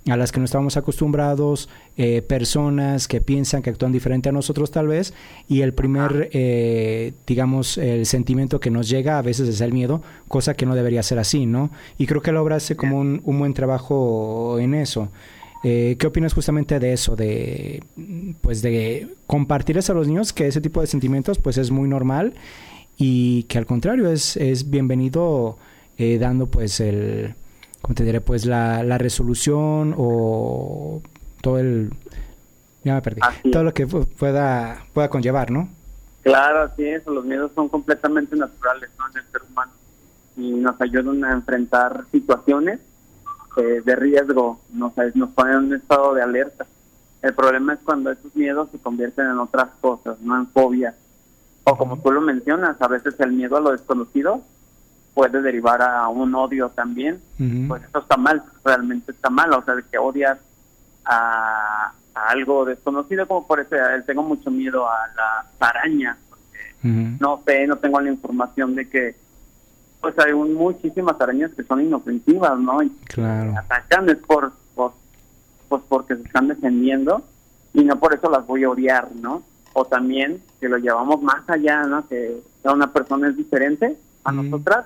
a 0.09 0.17
las 0.17 0.31
que 0.31 0.39
no 0.39 0.45
estábamos 0.45 0.77
acostumbrados, 0.77 1.69
eh, 1.95 2.21
personas 2.21 3.07
que 3.07 3.21
piensan 3.21 3.61
que 3.61 3.69
actúan 3.69 3.91
diferente 3.91 4.29
a 4.29 4.31
nosotros 4.31 4.71
tal 4.71 4.87
vez, 4.87 5.13
y 5.47 5.61
el 5.61 5.73
primer, 5.73 6.29
eh, 6.33 7.13
digamos, 7.27 7.77
el 7.77 8.05
sentimiento 8.05 8.59
que 8.59 8.71
nos 8.71 8.89
llega 8.89 9.17
a 9.17 9.21
veces 9.21 9.47
es 9.47 9.61
el 9.61 9.73
miedo, 9.73 10.01
cosa 10.27 10.55
que 10.55 10.65
no 10.65 10.75
debería 10.75 11.03
ser 11.03 11.19
así, 11.19 11.45
¿no? 11.45 11.71
Y 11.97 12.07
creo 12.07 12.21
que 12.21 12.31
la 12.31 12.41
obra 12.41 12.55
hace 12.55 12.75
como 12.75 12.99
un, 12.99 13.21
un 13.23 13.39
buen 13.39 13.53
trabajo 13.53 14.57
en 14.59 14.73
eso. 14.73 15.09
Eh, 15.63 15.95
¿Qué 15.99 16.07
opinas 16.07 16.33
justamente 16.33 16.79
de 16.79 16.93
eso? 16.93 17.15
De, 17.15 17.83
pues 18.41 18.61
de 18.61 19.07
compartirles 19.27 19.89
a 19.89 19.93
los 19.93 20.07
niños 20.07 20.33
que 20.33 20.47
ese 20.47 20.59
tipo 20.59 20.81
de 20.81 20.87
sentimientos 20.87 21.37
pues 21.37 21.57
es 21.57 21.69
muy 21.69 21.87
normal 21.87 22.33
y 22.97 23.43
que 23.43 23.59
al 23.59 23.67
contrario 23.67 24.09
es, 24.09 24.37
es 24.37 24.71
bienvenido 24.71 25.57
eh, 25.97 26.17
dando 26.17 26.47
pues 26.47 26.79
el 26.79 27.35
como 27.81 27.95
te 27.95 28.03
diré, 28.03 28.21
pues 28.21 28.45
la, 28.45 28.83
la 28.83 28.97
resolución 28.97 29.95
o 29.97 31.01
todo 31.41 31.59
el... 31.59 31.91
Ya 32.83 32.95
me 32.95 33.01
perdí. 33.01 33.19
Así 33.21 33.51
todo 33.51 33.63
lo 33.63 33.73
que 33.73 33.85
pueda, 33.85 34.85
pueda 34.93 35.09
conllevar, 35.09 35.51
¿no? 35.51 35.69
Claro, 36.23 36.63
así 36.63 36.83
es. 36.83 37.05
Los 37.05 37.25
miedos 37.25 37.51
son 37.53 37.69
completamente 37.69 38.35
naturales 38.35 38.89
¿no? 38.97 39.05
en 39.09 39.17
el 39.17 39.31
ser 39.31 39.41
humano 39.49 39.71
y 40.37 40.51
nos 40.51 40.79
ayudan 40.79 41.23
a 41.25 41.33
enfrentar 41.33 42.05
situaciones 42.11 42.79
eh, 43.57 43.81
de 43.83 43.95
riesgo, 43.95 44.61
nos, 44.71 44.93
nos 45.13 45.29
ponen 45.31 45.53
en 45.53 45.59
un 45.65 45.73
estado 45.73 46.13
de 46.13 46.21
alerta. 46.21 46.65
El 47.21 47.33
problema 47.33 47.73
es 47.73 47.79
cuando 47.83 48.11
esos 48.11 48.35
miedos 48.35 48.69
se 48.71 48.79
convierten 48.79 49.25
en 49.25 49.37
otras 49.39 49.69
cosas, 49.81 50.19
no 50.21 50.37
en 50.37 50.47
fobias. 50.47 50.95
O 51.65 51.77
como 51.77 51.99
tú 51.99 52.11
lo 52.11 52.21
mencionas, 52.21 52.81
a 52.81 52.87
veces 52.87 53.19
el 53.19 53.33
miedo 53.33 53.57
a 53.57 53.61
lo 53.61 53.71
desconocido 53.71 54.41
puede 55.13 55.41
derivar 55.41 55.81
a 55.81 56.07
un 56.07 56.33
odio 56.35 56.69
también, 56.69 57.15
uh 57.39 57.43
-huh. 57.43 57.67
pues 57.67 57.83
eso 57.83 57.99
está 57.99 58.15
mal, 58.17 58.41
realmente 58.63 59.11
está 59.11 59.29
mal, 59.29 59.51
o 59.53 59.61
sea, 59.63 59.75
de 59.75 59.83
que 59.83 59.97
odias 59.97 60.37
a, 61.05 61.91
a 62.15 62.27
algo 62.29 62.65
desconocido, 62.65 63.27
como 63.27 63.45
por 63.47 63.59
eso 63.59 63.75
tengo 64.05 64.23
mucho 64.23 64.49
miedo 64.51 64.87
a 64.89 65.07
la 65.15 65.67
araña, 65.67 66.17
porque 66.29 66.59
uh 66.83 66.87
-huh. 66.87 67.17
no 67.19 67.41
sé, 67.45 67.67
no 67.67 67.75
tengo 67.77 67.99
la 67.99 68.09
información 68.09 68.75
de 68.75 68.89
que 68.89 69.15
pues 70.01 70.17
hay 70.17 70.31
un- 70.31 70.55
muchísimas 70.55 71.19
arañas 71.21 71.51
que 71.55 71.63
son 71.63 71.81
inofensivas, 71.81 72.57
¿no? 72.59 72.81
Y 72.81 72.89
Claro. 73.05 73.53
atacan 73.57 74.09
es 74.09 74.17
por, 74.17 74.51
por 74.73 74.93
pues 75.69 75.83
porque 75.87 76.15
se 76.15 76.23
están 76.23 76.47
defendiendo 76.47 77.23
y 77.73 77.83
no 77.83 77.97
por 77.99 78.13
eso 78.15 78.29
las 78.29 78.45
voy 78.47 78.63
a 78.63 78.69
odiar, 78.69 79.09
¿no? 79.15 79.43
O 79.73 79.85
también 79.85 80.41
que 80.59 80.67
lo 80.67 80.77
llevamos 80.77 81.21
más 81.21 81.47
allá, 81.47 81.83
¿no? 81.83 82.07
Que 82.07 82.41
una 82.63 82.91
persona 82.91 83.29
es 83.29 83.37
diferente 83.37 83.95
a 84.23 84.31
Mm. 84.31 84.35
nosotras, 84.49 84.85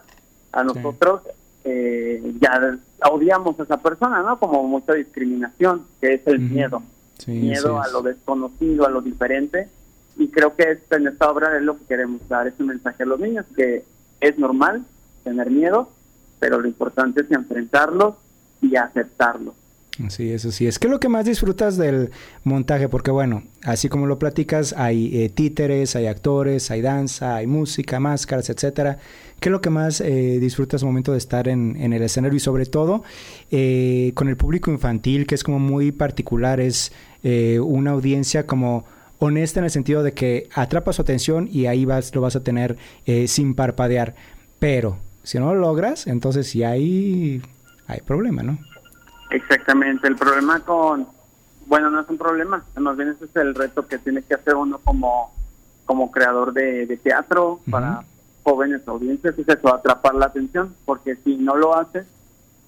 a 0.52 0.62
Sí. 0.62 0.68
nosotros 0.74 1.22
eh, 1.68 2.22
ya 2.40 2.78
odiamos 3.12 3.60
a 3.60 3.64
esa 3.64 3.78
persona, 3.78 4.22
¿no? 4.22 4.38
Como 4.38 4.64
mucha 4.68 4.94
discriminación, 4.94 5.88
que 6.00 6.14
es 6.14 6.28
el 6.28 6.40
miedo, 6.40 6.84
Sí, 7.18 7.32
miedo 7.32 7.82
a 7.82 7.88
lo 7.88 8.04
desconocido, 8.04 8.86
a 8.86 8.90
lo 8.92 9.02
diferente. 9.02 9.68
Y 10.16 10.28
creo 10.28 10.56
que 10.56 10.72
esta- 10.72 10.98
en 10.98 11.08
esta 11.08 11.28
obra 11.30 11.58
es 11.58 11.64
lo 11.64 11.78
que 11.80 11.86
queremos 11.86 12.22
dar, 12.30 12.46
ese 12.48 12.62
mensaje 12.64 13.02
a 13.02 13.06
los 13.08 13.20
niños, 13.20 13.46
que 13.56 13.84
es 14.22 14.38
normal 14.38 14.86
tener 15.24 15.50
miedo, 15.50 15.90
pero 16.40 16.60
lo 16.62 16.68
importante 16.68 17.22
es 17.22 17.32
enfrentarlos 17.32 18.14
y 18.62 18.76
aceptarlos. 18.76 19.56
Sí, 20.10 20.32
eso 20.32 20.52
sí 20.52 20.68
es. 20.68 20.78
¿Qué 20.78 20.88
es 20.88 20.92
lo 20.92 21.00
que 21.00 21.08
más 21.08 21.26
disfrutas 21.26 21.78
del 21.78 22.12
montaje? 22.44 22.90
Porque 22.90 23.12
bueno, 23.12 23.44
así 23.64 23.88
como 23.88 24.08
lo 24.08 24.20
platicas, 24.20 24.74
hay 24.74 25.24
eh, 25.24 25.30
títeres, 25.30 25.96
hay 25.96 26.08
actores, 26.08 26.70
hay 26.70 26.82
danza, 26.82 27.38
hay 27.38 27.48
música, 27.48 28.00
máscaras, 28.00 28.50
etcétera. 28.50 28.98
¿Qué 29.40 29.50
es 29.50 29.52
lo 29.52 29.62
que 29.62 29.70
más 29.70 30.02
eh, 30.02 30.40
disfrutas 30.40 30.84
al 30.84 30.88
momento 30.88 31.12
de 31.12 31.18
estar 31.18 31.48
en, 31.48 31.78
en 31.78 31.94
el 31.94 32.02
escenario 32.04 32.38
y 32.38 32.40
sobre 32.40 32.66
todo 32.66 33.04
eh, 33.52 34.12
con 34.16 34.28
el 34.28 34.38
público 34.38 34.72
infantil, 34.72 35.28
que 35.28 35.36
es 35.36 35.44
como 35.44 35.60
muy 35.60 35.92
particular, 35.92 36.60
es 36.60 36.92
eh, 37.24 37.60
una 37.60 37.92
audiencia 37.92 38.46
como 38.46 38.86
honesta 39.20 39.60
en 39.60 39.66
el 39.66 39.72
sentido 39.72 40.04
de 40.04 40.14
que 40.14 40.48
atrapa 40.54 40.94
su 40.94 41.02
atención 41.02 41.50
y 41.52 41.66
ahí 41.66 41.86
vas, 41.86 42.14
lo 42.14 42.22
vas 42.22 42.36
a 42.36 42.44
tener 42.44 42.78
eh, 43.06 43.28
sin 43.28 43.56
parpadear. 43.56 44.16
Pero 44.60 45.00
si 45.24 45.40
no 45.40 45.54
lo 45.54 45.60
logras, 45.60 46.08
entonces 46.08 46.48
sí 46.48 46.64
hay, 46.64 47.42
hay 47.88 48.02
problema, 48.02 48.44
¿no? 48.44 48.60
Exactamente, 49.30 50.08
el 50.08 50.16
problema 50.16 50.60
con, 50.62 51.08
bueno, 51.66 51.90
no 51.90 52.02
es 52.02 52.10
un 52.10 52.18
problema, 52.18 52.64
más 52.76 52.98
bien 52.98 53.10
ese 53.10 53.26
es 53.26 53.36
el 53.36 53.56
reto 53.56 53.88
que 53.88 53.98
tiene 53.98 54.22
que 54.22 54.36
hacer 54.36 54.56
uno 54.56 54.80
como, 54.84 55.34
como 55.86 56.12
creador 56.12 56.54
de, 56.54 56.86
de 56.86 56.98
teatro 56.98 57.60
para 57.70 58.04
jóvenes 58.44 58.88
audiencias, 58.88 59.38
es 59.38 59.48
eso, 59.48 59.74
atrapar 59.74 60.14
la 60.16 60.28
atención, 60.28 60.76
porque 60.86 61.16
si 61.18 61.36
no 61.38 61.56
lo 61.56 61.76
haces, 61.76 62.06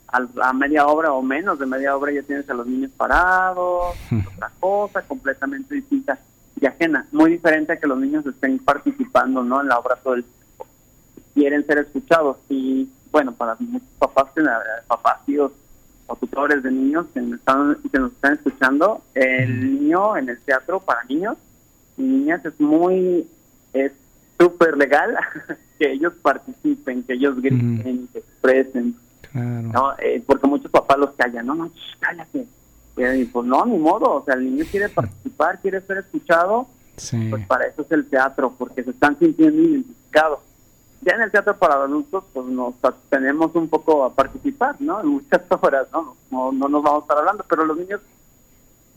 a 0.09 0.53
media 0.53 0.87
obra 0.87 1.11
o 1.11 1.21
menos 1.21 1.59
de 1.59 1.65
media 1.65 1.95
obra 1.95 2.11
ya 2.13 2.23
tienes 2.23 2.49
a 2.49 2.53
los 2.53 2.65
niños 2.65 2.91
parados, 2.95 3.95
otra 4.35 4.51
cosa 4.59 5.01
completamente 5.03 5.75
distinta 5.75 6.17
y 6.59 6.65
ajena, 6.65 7.05
muy 7.11 7.31
diferente 7.31 7.73
a 7.73 7.79
que 7.79 7.87
los 7.87 7.99
niños 7.99 8.25
estén 8.25 8.57
participando 8.59 9.43
¿no? 9.43 9.61
en 9.61 9.67
la 9.67 9.77
obra 9.77 9.95
todo 9.97 10.15
el 10.15 10.23
tiempo. 10.23 10.65
Quieren 11.35 11.65
ser 11.67 11.79
escuchados 11.79 12.37
y 12.49 12.89
bueno, 13.11 13.33
para 13.33 13.55
muchos 13.59 13.87
papás, 13.99 14.27
eh, 14.37 14.43
papás, 14.87 15.23
tíos 15.25 15.51
o 16.07 16.15
tutores 16.15 16.63
de 16.63 16.71
niños 16.71 17.05
que 17.13 17.21
nos 17.21 17.39
están, 17.39 17.77
que 17.91 17.99
nos 17.99 18.11
están 18.13 18.33
escuchando, 18.33 19.01
el 19.13 19.79
niño 19.81 20.15
en 20.17 20.29
el 20.29 20.39
teatro 20.41 20.79
para 20.79 21.03
niños 21.05 21.37
y 21.97 22.01
niñas 22.01 22.43
es 22.45 22.59
muy, 22.59 23.27
es 23.73 23.91
súper 24.39 24.77
legal 24.77 25.15
que 25.79 25.91
ellos 25.91 26.13
participen, 26.21 27.03
que 27.03 27.13
ellos 27.13 27.35
griten, 27.41 28.07
que 28.13 28.19
expresen, 28.19 28.95
Claro. 29.31 29.61
¿no? 29.73 29.93
Eh, 29.99 30.23
porque 30.25 30.47
muchos 30.47 30.71
papás 30.71 30.97
los 30.97 31.11
callan, 31.11 31.45
no, 31.45 31.53
no, 31.55 31.69
cállate. 31.99 32.47
Y 33.19 33.25
pues 33.25 33.45
no, 33.45 33.63
ni 33.65 33.77
modo, 33.77 34.15
o 34.15 34.25
sea, 34.25 34.33
el 34.35 34.45
niño 34.45 34.65
quiere 34.71 34.89
participar, 34.89 35.59
quiere 35.61 35.81
ser 35.81 35.97
escuchado, 35.99 36.67
Sí. 36.95 37.27
pues 37.29 37.45
para 37.45 37.65
eso 37.67 37.83
es 37.83 37.91
el 37.91 38.05
teatro, 38.09 38.55
porque 38.57 38.83
se 38.83 38.89
están 38.89 39.19
sintiendo 39.19 39.61
identificados. 39.61 40.39
Ya 41.01 41.15
en 41.15 41.21
el 41.21 41.31
teatro 41.31 41.55
para 41.57 41.75
adultos, 41.75 42.23
pues 42.33 42.45
nos 42.47 42.73
tenemos 43.09 43.53
un 43.55 43.69
poco 43.69 44.03
a 44.03 44.13
participar, 44.13 44.75
¿no? 44.79 44.99
En 45.01 45.07
muchas 45.07 45.41
horas, 45.61 45.87
¿no? 45.93 46.15
No, 46.31 46.51
no 46.51 46.67
nos 46.67 46.83
vamos 46.83 47.01
a 47.01 47.03
estar 47.03 47.17
hablando, 47.19 47.45
pero 47.47 47.65
los 47.65 47.77
niños, 47.77 48.01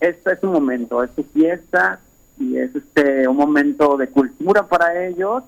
este 0.00 0.32
es 0.32 0.42
un 0.42 0.52
momento, 0.52 1.02
es 1.02 1.10
su 1.14 1.24
fiesta 1.24 2.00
y 2.38 2.56
es 2.56 2.74
este 2.74 3.28
un 3.28 3.36
momento 3.36 3.96
de 3.96 4.08
cultura 4.08 4.66
para 4.66 5.06
ellos. 5.06 5.44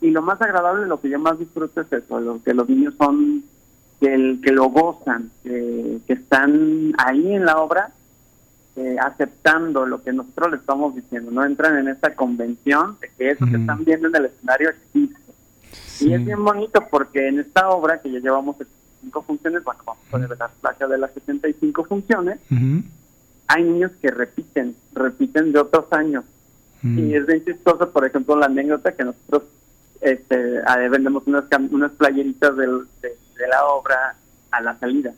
Y 0.00 0.10
lo 0.10 0.22
más 0.22 0.40
agradable, 0.40 0.86
lo 0.86 1.00
que 1.00 1.08
yo 1.08 1.18
más 1.18 1.38
disfruto 1.38 1.80
es 1.80 1.92
eso, 1.92 2.20
lo 2.20 2.42
que 2.42 2.52
los 2.52 2.68
niños 2.68 2.94
son, 2.98 3.44
que, 4.00 4.12
el, 4.12 4.40
que 4.42 4.52
lo 4.52 4.66
gozan, 4.66 5.30
que, 5.42 5.98
que 6.06 6.12
están 6.14 6.92
ahí 6.98 7.34
en 7.34 7.44
la 7.44 7.58
obra 7.58 7.92
eh, 8.76 8.96
aceptando 9.00 9.86
lo 9.86 10.02
que 10.02 10.12
nosotros 10.12 10.50
le 10.50 10.56
estamos 10.56 10.96
diciendo, 10.96 11.30
no 11.30 11.44
entran 11.44 11.78
en 11.78 11.86
esta 11.86 12.12
convención 12.16 12.96
de 13.00 13.08
que 13.16 13.30
eso 13.30 13.44
que 13.46 13.52
Ujú. 13.52 13.60
están 13.60 13.84
viendo 13.84 14.08
en 14.08 14.16
el 14.16 14.24
escenario 14.24 14.70
existe. 14.70 15.23
Sí. 15.94 16.08
Y 16.10 16.14
es 16.14 16.24
bien 16.24 16.44
bonito 16.44 16.82
porque 16.90 17.28
en 17.28 17.38
esta 17.40 17.68
obra, 17.70 18.00
que 18.00 18.10
ya 18.10 18.18
llevamos 18.18 18.56
75 18.56 19.22
funciones, 19.22 19.64
bueno, 19.64 19.80
vamos 19.86 20.02
a 20.06 20.10
poner 20.10 20.30
la 20.38 20.48
placa 20.48 20.86
de 20.88 20.98
las 20.98 21.12
75 21.12 21.84
funciones, 21.84 22.38
Ujú. 22.50 22.82
hay 23.48 23.62
niños 23.64 23.92
que 24.02 24.10
repiten, 24.10 24.74
repiten 24.92 25.52
de 25.52 25.58
otros 25.60 25.86
años. 25.92 26.24
Y 26.82 27.14
es 27.14 27.26
bien 27.26 27.42
chistoso, 27.44 27.90
por 27.90 28.04
ejemplo, 28.04 28.36
la 28.36 28.44
anécdota 28.46 28.92
que 28.92 29.04
nosotros 29.04 29.44
este, 30.02 30.60
vendemos 30.90 31.22
unas, 31.26 31.44
unas 31.70 31.92
playeritas 31.92 32.54
del- 32.58 32.86
de, 33.00 33.08
de 33.08 33.48
la 33.48 33.64
obra 33.64 34.14
a 34.50 34.60
la 34.60 34.78
salida. 34.78 35.14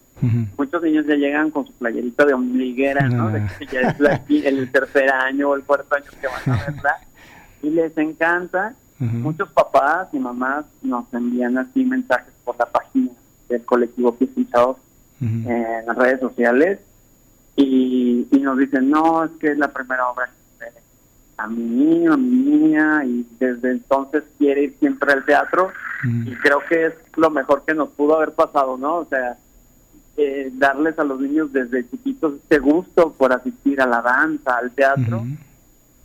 Muchos 0.57 0.81
niños 0.83 1.07
ya 1.07 1.17
llegan 1.17 1.51
con 1.51 1.67
su 1.67 1.73
playerita 1.73 2.25
de 2.25 2.35
ombliguera, 2.35 3.09
¿no? 3.09 3.31
De 3.31 3.43
que 3.59 3.67
ya 3.67 3.81
es 3.81 3.99
la- 3.99 4.23
el 4.29 4.71
tercer 4.71 5.11
año 5.11 5.51
o 5.51 5.55
el 5.57 5.65
cuarto 5.65 5.95
año 5.97 6.07
que 6.21 6.27
van 6.29 6.57
a 6.59 6.65
verla. 6.67 6.97
Y 7.63 7.71
les 7.71 7.97
encanta. 7.99 8.75
Muchos 8.99 9.51
papás 9.51 10.09
y 10.13 10.19
mamás 10.19 10.65
nos 10.83 11.13
envían 11.13 11.59
así 11.59 11.85
mensajes 11.85 12.33
por 12.45 12.59
la 12.59 12.67
página 12.67 13.11
del 13.49 13.63
colectivo 13.65 14.15
Pisos 14.15 14.77
Ujú. 15.21 15.51
en 15.51 15.87
las 15.87 15.97
redes 15.97 16.21
sociales 16.21 16.79
y, 17.57 18.27
y 18.31 18.39
nos 18.41 18.59
dicen, 18.59 18.91
no, 18.91 19.25
es 19.25 19.31
que 19.41 19.53
es 19.53 19.59
la 19.59 19.69
primera 19.69 20.09
obra 20.09 20.31
que 20.59 20.67
a 21.39 21.47
mi 21.47 21.63
niño, 21.63 22.15
a 22.15 22.17
mi 22.17 22.31
niña, 22.31 23.05
y 23.05 23.27
desde 23.39 23.73
entonces 23.73 24.25
quiere 24.39 24.65
ir 24.65 24.77
siempre 24.79 25.13
al 25.13 25.25
teatro 25.25 25.71
y 26.25 26.35
creo 26.37 26.61
que 26.69 26.87
es 26.87 26.95
lo 27.17 27.31
mejor 27.31 27.65
que 27.67 27.75
nos 27.75 27.89
pudo 27.91 28.17
haber 28.17 28.33
pasado, 28.33 28.77
¿no? 28.77 28.97
O 28.97 29.05
sea, 29.07 29.37
eh, 30.19 30.51
darles 30.55 30.99
a 30.99 31.05
los 31.05 31.21
niños 31.21 31.53
desde 31.53 31.89
chiquitos 31.91 32.35
este 32.35 32.59
gusto 32.59 33.13
por 33.13 33.33
asistir 33.33 33.81
a 33.81 33.87
la 33.87 34.03
danza, 34.03 34.57
al 34.57 34.71
teatro. 34.71 35.27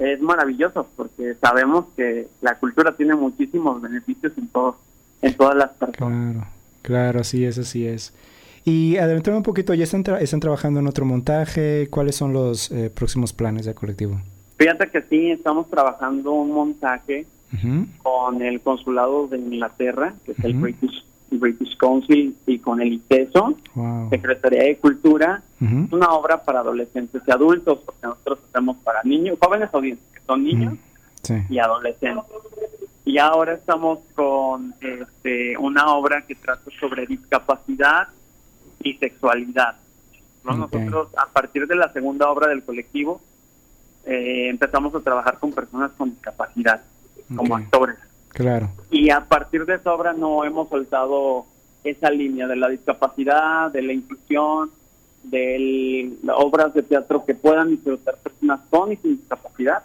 Es 0.03 0.19
maravilloso 0.21 0.87
porque 0.95 1.35
sabemos 1.41 1.85
que 1.95 2.27
la 2.41 2.55
cultura 2.55 2.95
tiene 2.95 3.15
muchísimos 3.15 3.81
beneficios 3.81 4.33
en 4.37 4.47
todos 4.47 4.75
en 5.21 5.33
todas 5.35 5.55
las 5.55 5.69
personas. 5.71 6.33
Claro, 6.33 6.47
claro, 6.81 7.19
así 7.21 7.45
es, 7.45 7.57
así 7.59 7.85
es. 7.85 8.13
Y 8.65 8.97
adelantarme 8.97 9.37
un 9.37 9.43
poquito, 9.43 9.73
¿ya 9.73 9.83
están, 9.83 10.03
tra- 10.03 10.19
están 10.21 10.39
trabajando 10.39 10.79
en 10.79 10.87
otro 10.87 11.05
montaje? 11.05 11.87
¿Cuáles 11.89 12.15
son 12.15 12.33
los 12.33 12.71
eh, 12.71 12.89
próximos 12.89 13.33
planes 13.33 13.65
del 13.65 13.75
colectivo? 13.75 14.19
Fíjate 14.57 14.89
que 14.89 15.01
sí, 15.03 15.31
estamos 15.31 15.69
trabajando 15.69 16.31
un 16.33 16.51
montaje 16.51 17.25
con 18.01 18.41
el 18.41 18.61
consulado 18.61 19.27
de 19.27 19.37
Inglaterra, 19.37 20.13
que 20.25 20.31
es 20.31 20.39
el. 20.43 20.53
British, 20.53 21.03
British 21.37 21.77
Council, 21.77 22.35
y 22.45 22.59
con 22.59 22.81
el 22.81 22.93
ITESO, 22.93 23.55
Wow. 23.75 24.09
Secretaría 24.09 24.63
de 24.63 24.77
Cultura. 24.77 25.41
Es 25.59 25.91
una 25.93 26.09
obra 26.13 26.43
para 26.43 26.59
adolescentes 26.61 27.21
y 27.25 27.31
adultos, 27.31 27.79
porque 27.85 28.07
nosotros 28.07 28.39
hacemos 28.49 28.77
para 28.77 29.01
niños, 29.03 29.37
jóvenes 29.39 29.69
audiencias, 29.73 30.07
que 30.11 30.21
son 30.25 30.43
niños. 30.43 30.73
Sí. 31.23 31.35
y 31.49 31.59
adolescentes. 31.59 32.23
Y 33.05 33.19
ahora 33.19 33.53
estamos 33.53 33.99
con 34.15 34.73
este, 34.81 35.55
una 35.57 35.85
obra 35.93 36.23
que 36.23 36.33
trata 36.33 36.69
sobre 36.79 37.05
discapacidad 37.05 38.07
y 38.81 38.93
sexualidad. 38.95 39.75
Nosotros, 40.43 41.09
a 41.15 41.27
partir 41.27 41.67
de 41.67 41.75
la 41.75 41.93
segunda 41.93 42.29
obra 42.31 42.47
del 42.47 42.63
colectivo, 42.63 43.21
eh, 44.05 44.49
empezamos 44.49 44.95
a 44.95 44.99
trabajar 45.01 45.37
con 45.37 45.51
personas 45.51 45.91
con 45.97 46.09
discapacidad, 46.09 46.81
como 47.35 47.55
actores. 47.55 47.97
Claro. 48.33 48.69
Y 48.89 49.09
a 49.09 49.21
partir 49.21 49.65
de 49.65 49.75
esa 49.75 49.93
obra 49.93 50.13
no 50.13 50.43
hemos 50.45 50.69
soltado 50.69 51.45
esa 51.83 52.09
línea 52.11 52.47
de 52.47 52.55
la 52.55 52.69
discapacidad, 52.69 53.71
de 53.71 53.81
la 53.81 53.93
inclusión, 53.93 54.71
de 55.23 56.11
obras 56.35 56.73
de 56.73 56.81
teatro 56.83 57.25
que 57.25 57.35
puedan 57.35 57.69
disfrutar 57.69 58.15
personas 58.17 58.59
con 58.69 58.91
y 58.91 58.95
sin 58.97 59.17
discapacidad 59.17 59.83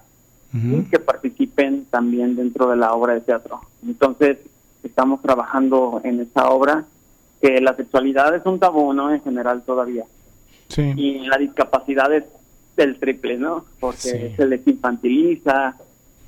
y 0.53 0.85
que 0.85 0.99
participen 0.99 1.85
también 1.91 2.35
dentro 2.35 2.71
de 2.71 2.77
la 2.77 2.95
obra 2.95 3.13
de 3.13 3.21
teatro. 3.21 3.61
Entonces, 3.87 4.39
estamos 4.83 5.21
trabajando 5.21 6.01
en 6.03 6.21
esa 6.21 6.49
obra, 6.49 6.85
que 7.43 7.61
la 7.61 7.77
sexualidad 7.77 8.35
es 8.35 8.47
un 8.47 8.59
tabú, 8.59 8.95
¿no? 8.95 9.13
En 9.13 9.21
general 9.23 9.63
todavía. 9.67 10.05
Sí. 10.69 10.95
Y 10.97 11.27
la 11.27 11.37
discapacidad 11.37 12.11
es 12.15 12.25
el 12.79 12.99
triple, 12.99 13.37
¿no? 13.37 13.67
Porque 13.81 13.99
Sí. 13.99 14.35
se 14.37 14.47
les 14.47 14.67
infantiliza, 14.67 15.77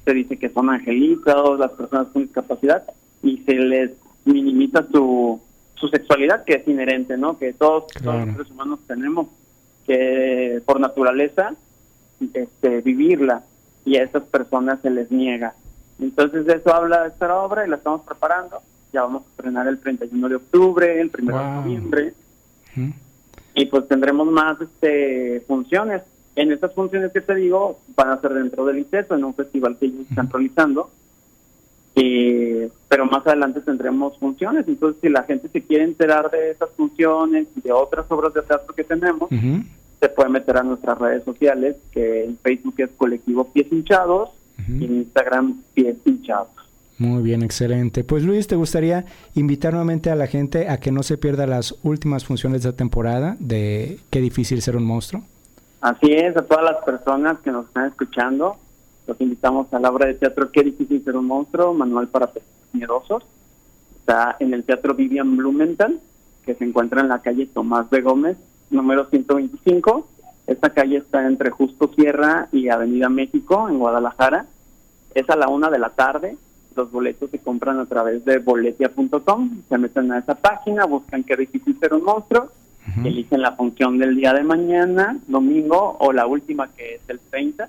se 0.09 0.15
dice 0.15 0.39
que 0.39 0.49
son 0.49 0.71
angelitos 0.71 1.59
las 1.59 1.71
personas 1.73 2.07
con 2.09 2.23
discapacidad 2.23 2.83
y 3.23 3.43
se 3.45 3.53
les 3.57 3.91
minimiza 4.25 4.87
su, 4.91 5.39
su 5.75 5.89
sexualidad 5.89 6.45
que 6.45 6.55
es 6.55 6.67
inherente, 6.67 7.19
¿no? 7.19 7.39
Que 7.39 7.53
todos, 7.53 7.85
los 8.03 8.25
seres 8.25 8.51
humanos 8.51 8.81
tenemos 8.87 9.27
que 9.87 10.63
por 10.65 10.81
naturaleza 10.81 11.55
este, 12.33 12.81
vivirla 12.81 13.43
y 13.85 13.99
a 13.99 14.05
esas 14.05 14.23
personas 14.23 14.81
se 14.81 14.89
les 14.89 15.11
niega. 15.11 15.53
Entonces 16.01 16.47
de 16.47 16.55
eso 16.55 16.75
habla 16.75 17.07
esta 17.07 17.39
obra 17.39 17.67
y 17.67 17.69
la 17.69 17.77
estamos 17.77 18.01
preparando 18.03 18.63
Ya 18.95 19.03
vamos 19.03 19.25
a 19.27 19.31
estrenar 19.31 19.69
el 19.69 19.79
31 19.79 20.27
de 20.27 20.37
octubre, 20.37 21.01
el 21.03 21.11
1 21.21 21.39
de 21.39 21.51
noviembre. 21.51 22.15
Y 23.55 23.67
pues 23.67 23.87
tendremos 23.89 24.27
más 24.29 24.59
este, 24.59 25.43
funciones. 25.47 26.01
En 26.39 26.53
estas 26.53 26.73
funciones 26.73 27.11
que 27.11 27.21
te 27.21 27.35
digo, 27.35 27.81
van 27.97 28.11
a 28.11 28.21
ser 28.21 28.33
dentro 28.33 28.65
del 28.65 28.79
ICESO, 28.79 29.17
en 29.17 29.25
un 29.25 29.35
festival 29.35 29.77
que 29.77 29.87
ellos 29.87 30.07
están 30.09 30.31
realizando. 30.31 30.89
Eh, 31.97 32.71
pero 32.89 33.07
más 33.07 33.27
adelante 33.27 33.61
tendremos 33.61 34.17
funciones. 34.19 34.69
Entonces, 34.69 35.01
si 35.03 35.09
la 35.09 35.25
gente 35.25 35.49
se 35.49 35.63
quiere 35.63 35.83
enterar 35.83 36.31
de 36.31 36.53
esas 36.53 36.71
funciones 36.77 37.49
y 37.57 37.61
de 37.61 37.73
otras 37.73 38.07
obras 38.11 38.33
de 38.35 38.43
teatro 38.43 38.73
que 38.73 38.85
tenemos, 38.85 39.29
se 39.31 40.09
puede 40.11 40.29
meter 40.29 40.59
a 40.59 40.63
nuestras 40.63 40.97
redes 40.97 41.25
sociales, 41.25 41.75
que 41.91 42.27
en 42.27 42.39
Facebook 42.39 42.75
es 42.79 42.91
Colectivo 42.97 43.51
Pies 43.53 43.67
Hinchados 43.73 44.31
y 44.69 44.85
en 44.85 44.95
Instagram 44.99 45.61
Pies 45.75 45.97
Hinchados. 46.05 46.51
Muy 46.99 47.25
bien, 47.25 47.43
excelente. 47.43 48.05
Pues 48.05 48.23
Luis, 48.23 48.47
¿te 48.47 48.55
gustaría 48.55 49.07
invitar 49.35 49.73
nuevamente 49.73 50.13
a 50.13 50.15
la 50.15 50.29
gente 50.29 50.69
a 50.69 50.79
que 50.79 50.93
no 50.93 51.03
se 51.03 51.19
pierda 51.19 51.49
las 51.49 51.75
últimas 51.83 52.25
funciones 52.25 52.63
de 52.63 52.69
esta 52.69 52.77
temporada 52.77 53.37
de 53.41 53.99
Qué 54.11 54.21
difícil 54.21 54.63
ser 54.63 54.77
un 54.77 54.85
monstruo? 54.85 55.25
Así 55.81 56.13
es, 56.13 56.37
a 56.37 56.43
todas 56.43 56.65
las 56.65 56.85
personas 56.85 57.39
que 57.41 57.53
nos 57.53 57.67
están 57.67 57.87
escuchando, 57.87 58.57
los 59.07 59.21
invitamos 59.21 59.73
a 59.73 59.79
la 59.79 59.91
obra 59.91 60.07
de 60.07 60.15
teatro 60.15 60.51
Qué 60.51 60.65
difícil 60.65 61.05
ser 61.05 61.17
un 61.17 61.27
monstruo, 61.27 61.73
manual 61.73 62.09
para 62.09 62.31
miedosos. 62.73 63.23
Está 64.01 64.37
en 64.41 64.55
el 64.55 64.65
Teatro 64.65 64.95
Vivian 64.95 65.37
Blumenthal, 65.37 66.01
que 66.45 66.55
se 66.55 66.65
encuentra 66.65 67.01
en 67.01 67.09
la 67.09 67.21
calle 67.21 67.47
Tomás 67.47 67.89
de 67.91 68.01
Gómez, 68.01 68.37
número 68.71 69.07
125. 69.07 70.09
Esta 70.49 70.71
calle 70.71 70.97
está 70.97 71.27
entre 71.27 71.51
Justo 71.51 71.93
Sierra 71.95 72.49
y 72.51 72.71
Avenida 72.71 73.09
México, 73.09 73.69
en 73.69 73.79
Guadalajara. 73.79 74.47
Es 75.15 75.31
a 75.31 75.37
la 75.37 75.49
una 75.49 75.71
de 75.71 75.79
la 75.79 75.91
tarde. 75.91 76.37
Los 76.75 76.91
boletos 76.91 77.31
se 77.31 77.39
compran 77.39 77.79
a 77.79 77.87
través 77.87 78.25
de 78.25 78.39
boletia.com. 78.39 79.63
Se 79.69 79.79
meten 79.79 80.11
a 80.11 80.19
esa 80.19 80.35
página, 80.35 80.87
buscan 80.87 81.23
Qué 81.23 81.37
difícil 81.37 81.79
ser 81.79 81.95
un 81.95 82.03
monstruo 82.03 82.51
eligen 83.05 83.43
la 83.43 83.53
función 83.53 83.99
del 83.99 84.17
día 84.17 84.33
de 84.33 84.43
mañana, 84.43 85.19
domingo, 85.27 85.97
o 86.01 86.13
la 86.13 86.27
última 86.27 86.69
que 86.75 86.97
es 86.97 87.01
el 87.09 87.21
30, 87.31 87.69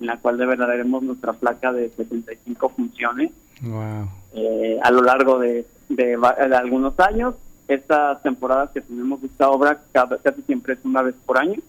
en 0.00 0.06
la 0.06 0.16
cual 0.18 0.38
develaremos 0.38 1.02
nuestra 1.02 1.32
placa 1.32 1.72
de 1.72 1.90
75 1.90 2.68
funciones 2.70 3.30
Wow. 3.62 4.08
eh, 4.34 4.78
a 4.82 4.90
lo 4.90 5.02
largo 5.02 5.38
de, 5.38 5.66
de 5.88 6.16
va- 6.16 6.34
de 6.34 6.54
algunos 6.56 6.98
años. 7.00 7.34
Estas 7.68 8.20
temporadas 8.22 8.70
que 8.70 8.80
tenemos 8.80 9.22
esta 9.22 9.48
obra 9.50 9.80
cada- 9.92 10.18
casi 10.18 10.42
siempre 10.42 10.74
es 10.74 10.80
una 10.84 11.02
vez 11.02 11.14
por 11.26 11.38
año, 11.38 11.60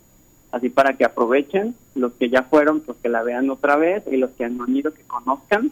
así 0.51 0.69
para 0.69 0.93
que 0.97 1.05
aprovechen 1.05 1.75
los 1.95 2.13
que 2.13 2.29
ya 2.29 2.43
fueron, 2.43 2.79
pues 2.79 2.97
que 3.03 3.09
la 3.09 3.21
vean 3.23 3.49
otra 3.49 3.75
vez 3.75 4.03
y 4.11 4.17
los 4.17 4.31
que 4.31 4.45
han 4.45 4.57
ido 4.75 4.93
que 4.93 5.03
conozcan 5.03 5.71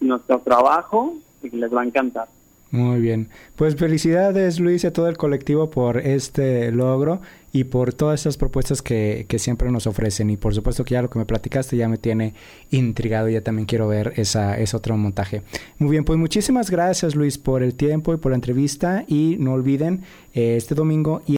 nuestro 0.00 0.38
trabajo 0.38 1.14
y 1.42 1.50
les 1.50 1.74
va 1.74 1.82
a 1.82 1.84
encantar. 1.84 2.28
Muy 2.70 3.00
bien. 3.00 3.30
Pues 3.56 3.76
felicidades 3.76 4.60
Luis 4.60 4.84
y 4.84 4.88
a 4.88 4.92
todo 4.92 5.08
el 5.08 5.16
colectivo 5.16 5.70
por 5.70 5.96
este 5.98 6.70
logro 6.70 7.22
y 7.50 7.64
por 7.64 7.94
todas 7.94 8.20
estas 8.20 8.36
propuestas 8.36 8.82
que, 8.82 9.24
que 9.26 9.38
siempre 9.38 9.70
nos 9.70 9.86
ofrecen. 9.86 10.28
Y 10.28 10.36
por 10.36 10.54
supuesto 10.54 10.84
que 10.84 10.92
ya 10.92 11.00
lo 11.00 11.08
que 11.08 11.18
me 11.18 11.24
platicaste 11.24 11.78
ya 11.78 11.88
me 11.88 11.96
tiene 11.96 12.34
intrigado 12.70 13.30
ya 13.30 13.40
también 13.40 13.64
quiero 13.64 13.88
ver 13.88 14.12
esa, 14.16 14.58
ese 14.58 14.76
otro 14.76 14.94
montaje. 14.98 15.42
Muy 15.78 15.90
bien, 15.92 16.04
pues 16.04 16.18
muchísimas 16.18 16.70
gracias 16.70 17.14
Luis 17.14 17.38
por 17.38 17.62
el 17.62 17.74
tiempo 17.74 18.12
y 18.12 18.18
por 18.18 18.32
la 18.32 18.36
entrevista. 18.36 19.04
Y 19.08 19.36
no 19.40 19.54
olviden, 19.54 20.02
eh, 20.34 20.56
este 20.56 20.74
domingo 20.74 21.22
y 21.26 21.36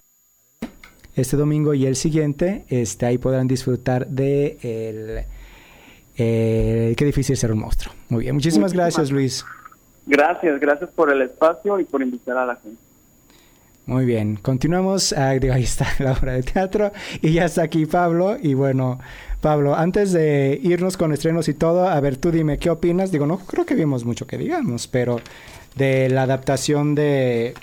este 1.14 1.36
domingo 1.36 1.74
y 1.74 1.86
el 1.86 1.94
siguiente, 1.94 2.64
este, 2.68 3.06
ahí 3.06 3.18
podrán 3.18 3.46
disfrutar 3.46 4.08
de 4.08 4.58
el, 4.62 5.24
el- 6.16 6.96
qué 6.96 7.04
difícil 7.04 7.36
ser 7.36 7.52
un 7.52 7.60
monstruo. 7.60 7.94
Muy 8.08 8.24
bien, 8.24 8.34
muchísimas 8.34 8.72
Muchísimas 8.72 8.94
gracias 8.94 9.10
Luis. 9.12 9.44
Gracias, 10.06 10.60
gracias 10.60 10.90
por 10.90 11.12
el 11.12 11.22
espacio 11.22 11.78
y 11.78 11.84
por 11.84 12.02
invitar 12.02 12.36
a 12.36 12.46
la 12.46 12.56
gente. 12.56 12.78
Muy 13.86 14.04
bien, 14.04 14.36
continuamos. 14.36 15.12
Ah, 15.12 15.32
digo, 15.32 15.54
ahí 15.54 15.64
está 15.64 15.86
la 15.98 16.12
obra 16.12 16.34
de 16.34 16.42
teatro 16.42 16.92
y 17.22 17.32
ya 17.32 17.46
está 17.46 17.62
aquí 17.62 17.86
Pablo. 17.86 18.36
Y 18.40 18.54
bueno, 18.54 19.00
Pablo, 19.40 19.74
antes 19.74 20.12
de 20.12 20.60
irnos 20.62 20.96
con 20.96 21.12
estrenos 21.12 21.48
y 21.48 21.54
todo, 21.54 21.88
a 21.88 21.98
ver, 22.00 22.16
tú 22.16 22.30
dime, 22.30 22.58
¿qué 22.58 22.70
opinas? 22.70 23.10
Digo, 23.10 23.26
no 23.26 23.38
creo 23.38 23.66
que 23.66 23.74
vimos 23.74 24.04
mucho 24.04 24.26
que 24.26 24.38
digamos, 24.38 24.86
pero 24.86 25.20
de 25.76 26.08
la 26.08 26.22
adaptación 26.22 26.94
de, 26.94 27.54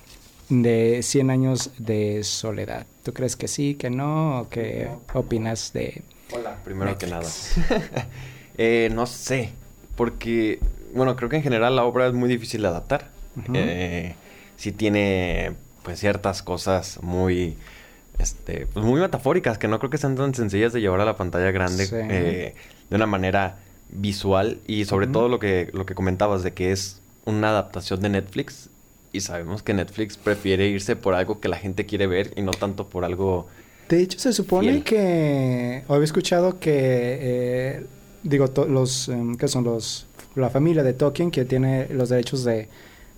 de 0.49 1.01
100 1.01 1.29
años 1.29 1.71
de 1.77 2.23
soledad. 2.23 2.85
¿Tú 3.03 3.13
crees 3.13 3.35
que 3.35 3.47
sí, 3.47 3.75
que 3.75 3.89
no? 3.89 4.41
¿O 4.41 4.49
qué 4.49 4.89
opinas 5.13 5.71
de...? 5.73 6.01
Hola, 6.33 6.57
primero 6.63 6.91
Netflix? 6.91 7.55
que 7.55 7.71
nada. 7.71 8.07
Eh, 8.59 8.89
no 8.91 9.05
sé, 9.05 9.51
porque, 9.95 10.59
bueno, 10.97 11.15
creo 11.15 11.29
que 11.29 11.37
en 11.37 11.43
general 11.43 11.75
la 11.75 11.85
obra 11.85 12.07
es 12.07 12.13
muy 12.13 12.27
difícil 12.27 12.61
de 12.63 12.67
adaptar. 12.67 13.09
Eh, 13.53 14.15
sí 14.57 14.71
tiene, 14.71 15.53
pues, 15.83 15.99
ciertas 15.99 16.41
cosas 16.43 16.99
muy, 17.03 17.55
este, 18.19 18.65
pues, 18.73 18.85
muy 18.85 18.99
metafóricas, 18.99 19.57
que 19.57 19.67
no 19.67 19.77
creo 19.79 19.89
que 19.91 19.97
sean 19.99 20.15
tan 20.15 20.33
sencillas 20.33 20.73
de 20.73 20.81
llevar 20.81 20.99
a 21.01 21.05
la 21.05 21.15
pantalla 21.15 21.51
grande 21.51 21.85
Sí. 21.85 21.95
eh, 21.97 22.55
de 22.89 22.95
una 22.95 23.05
manera 23.05 23.57
visual 23.89 24.59
y 24.67 24.85
sobre 24.85 25.07
todo 25.07 25.29
lo 25.29 25.39
que, 25.39 25.69
lo 25.73 25.85
que 25.85 25.93
comentabas 25.95 26.43
de 26.43 26.51
que 26.53 26.71
es 26.71 26.99
una 27.25 27.49
adaptación 27.49 28.01
de 28.01 28.09
Netflix 28.09 28.69
y 29.13 29.21
sabemos 29.21 29.63
que 29.63 29.73
Netflix 29.73 30.17
prefiere 30.17 30.67
irse 30.67 30.95
por 30.95 31.13
algo 31.13 31.39
que 31.39 31.47
la 31.47 31.57
gente 31.57 31.85
quiere 31.85 32.07
ver 32.07 32.33
y 32.35 32.41
no 32.41 32.51
tanto 32.51 32.87
por 32.87 33.05
algo... 33.05 33.47
De 33.87 34.01
hecho, 34.01 34.19
se 34.19 34.33
supone 34.33 34.69
Fiel. 34.71 34.83
que... 34.83 35.83
o 35.87 35.93
había 35.93 36.03
escuchado 36.05 36.59
que... 36.59 36.71
eh, 37.21 37.85
digo, 38.23 38.51
los... 38.67 39.07
em, 39.09 39.35
¿Qué 39.35 39.47
son 39.47 39.63
los...? 39.63 40.06
La 40.37 40.49
familia 40.49 40.83
de 40.83 40.93
Tolkien, 40.93 41.31
que 41.31 41.45
tiene 41.45 41.87
los 41.89 42.09
derechos 42.09 42.43
de, 42.43 42.69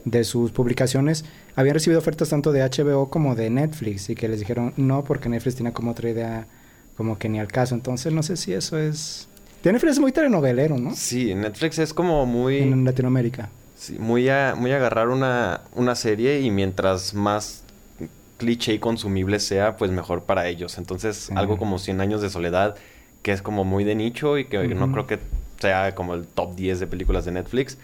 de 0.05 0.23
sus 0.23 0.51
publicaciones, 0.51 1.25
habían 1.55 1.73
recibido 1.75 1.99
ofertas 1.99 2.29
tanto 2.29 2.51
de 2.51 2.61
HBO 2.63 3.09
como 3.09 3.35
de 3.35 3.49
Netflix 3.49 4.09
y 4.09 4.15
que 4.15 4.27
les 4.27 4.39
dijeron 4.39 4.73
no 4.77 5.03
porque 5.03 5.29
Netflix 5.29 5.55
tiene 5.55 5.73
como 5.73 5.91
otra 5.91 6.09
idea 6.09 6.47
como 6.95 7.17
que 7.17 7.29
ni 7.29 7.39
al 7.39 7.47
caso. 7.47 7.75
Entonces, 7.75 8.11
no 8.13 8.23
sé 8.23 8.35
si 8.37 8.53
eso 8.53 8.77
es... 8.77 9.27
Netflix 9.63 9.93
es 9.93 9.99
muy 9.99 10.11
telenovelero, 10.11 10.77
¿no? 10.77 10.95
Sí, 10.95 11.35
Netflix 11.35 11.79
es 11.79 11.93
como 11.93 12.25
muy... 12.25 12.59
En 12.59 12.85
Latinoamérica. 12.85 13.49
Sí, 13.77 13.97
muy 13.99 14.27
a, 14.29 14.55
muy 14.57 14.71
agarrar 14.71 15.09
una, 15.09 15.61
una 15.75 15.95
serie 15.95 16.41
y 16.41 16.51
mientras 16.51 17.13
más 17.13 17.63
cliché 18.37 18.73
y 18.73 18.79
consumible 18.79 19.39
sea, 19.39 19.75
pues 19.77 19.91
mejor 19.91 20.23
para 20.23 20.47
ellos. 20.47 20.77
Entonces, 20.77 21.15
Sí. 21.17 21.33
algo 21.35 21.57
como 21.57 21.77
100 21.77 21.99
años 22.01 22.21
de 22.21 22.29
soledad, 22.29 22.75
que 23.21 23.31
es 23.33 23.41
como 23.41 23.65
muy 23.65 23.83
de 23.83 23.95
nicho 23.95 24.37
y 24.37 24.45
que 24.45 24.67
no 24.69 24.91
creo 24.91 25.07
que 25.07 25.19
sea 25.59 25.95
como 25.95 26.13
el 26.13 26.25
top 26.25 26.55
10 26.55 26.79
de 26.79 26.87
películas 26.87 27.25
de 27.25 27.31
Netflix. 27.31 27.77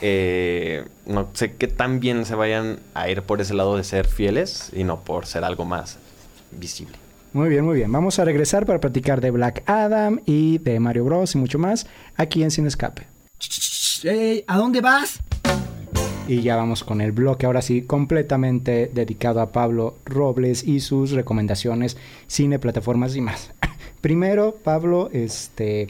Eh, 0.00 0.84
no 1.06 1.28
sé 1.32 1.54
qué 1.54 1.66
tan 1.66 1.98
bien 1.98 2.24
se 2.24 2.34
vayan 2.34 2.78
a 2.94 3.08
ir 3.10 3.22
por 3.22 3.40
ese 3.40 3.54
lado 3.54 3.76
de 3.76 3.84
ser 3.84 4.06
fieles 4.06 4.70
y 4.72 4.84
no 4.84 5.00
por 5.00 5.26
ser 5.26 5.44
algo 5.44 5.64
más 5.64 5.98
visible. 6.52 6.96
Muy 7.32 7.48
bien, 7.48 7.64
muy 7.64 7.76
bien. 7.76 7.92
Vamos 7.92 8.18
a 8.18 8.24
regresar 8.24 8.64
para 8.64 8.80
platicar 8.80 9.20
de 9.20 9.30
Black 9.30 9.62
Adam 9.66 10.20
y 10.24 10.58
de 10.58 10.80
Mario 10.80 11.04
Bros. 11.04 11.34
y 11.34 11.38
mucho 11.38 11.58
más 11.58 11.86
aquí 12.16 12.42
en 12.42 12.50
Sin 12.50 12.66
Escape. 12.66 13.06
Ey, 14.04 14.44
¿A 14.46 14.56
dónde 14.56 14.80
vas? 14.80 15.20
Y 16.28 16.42
ya 16.42 16.56
vamos 16.56 16.84
con 16.84 17.00
el 17.00 17.12
bloque, 17.12 17.46
ahora 17.46 17.62
sí, 17.62 17.82
completamente 17.82 18.90
dedicado 18.92 19.40
a 19.40 19.50
Pablo 19.50 19.96
Robles 20.04 20.62
y 20.62 20.80
sus 20.80 21.12
recomendaciones, 21.12 21.96
cine, 22.26 22.58
plataformas 22.58 23.16
y 23.16 23.22
más. 23.22 23.52
Primero, 24.02 24.56
Pablo, 24.62 25.08
este, 25.12 25.88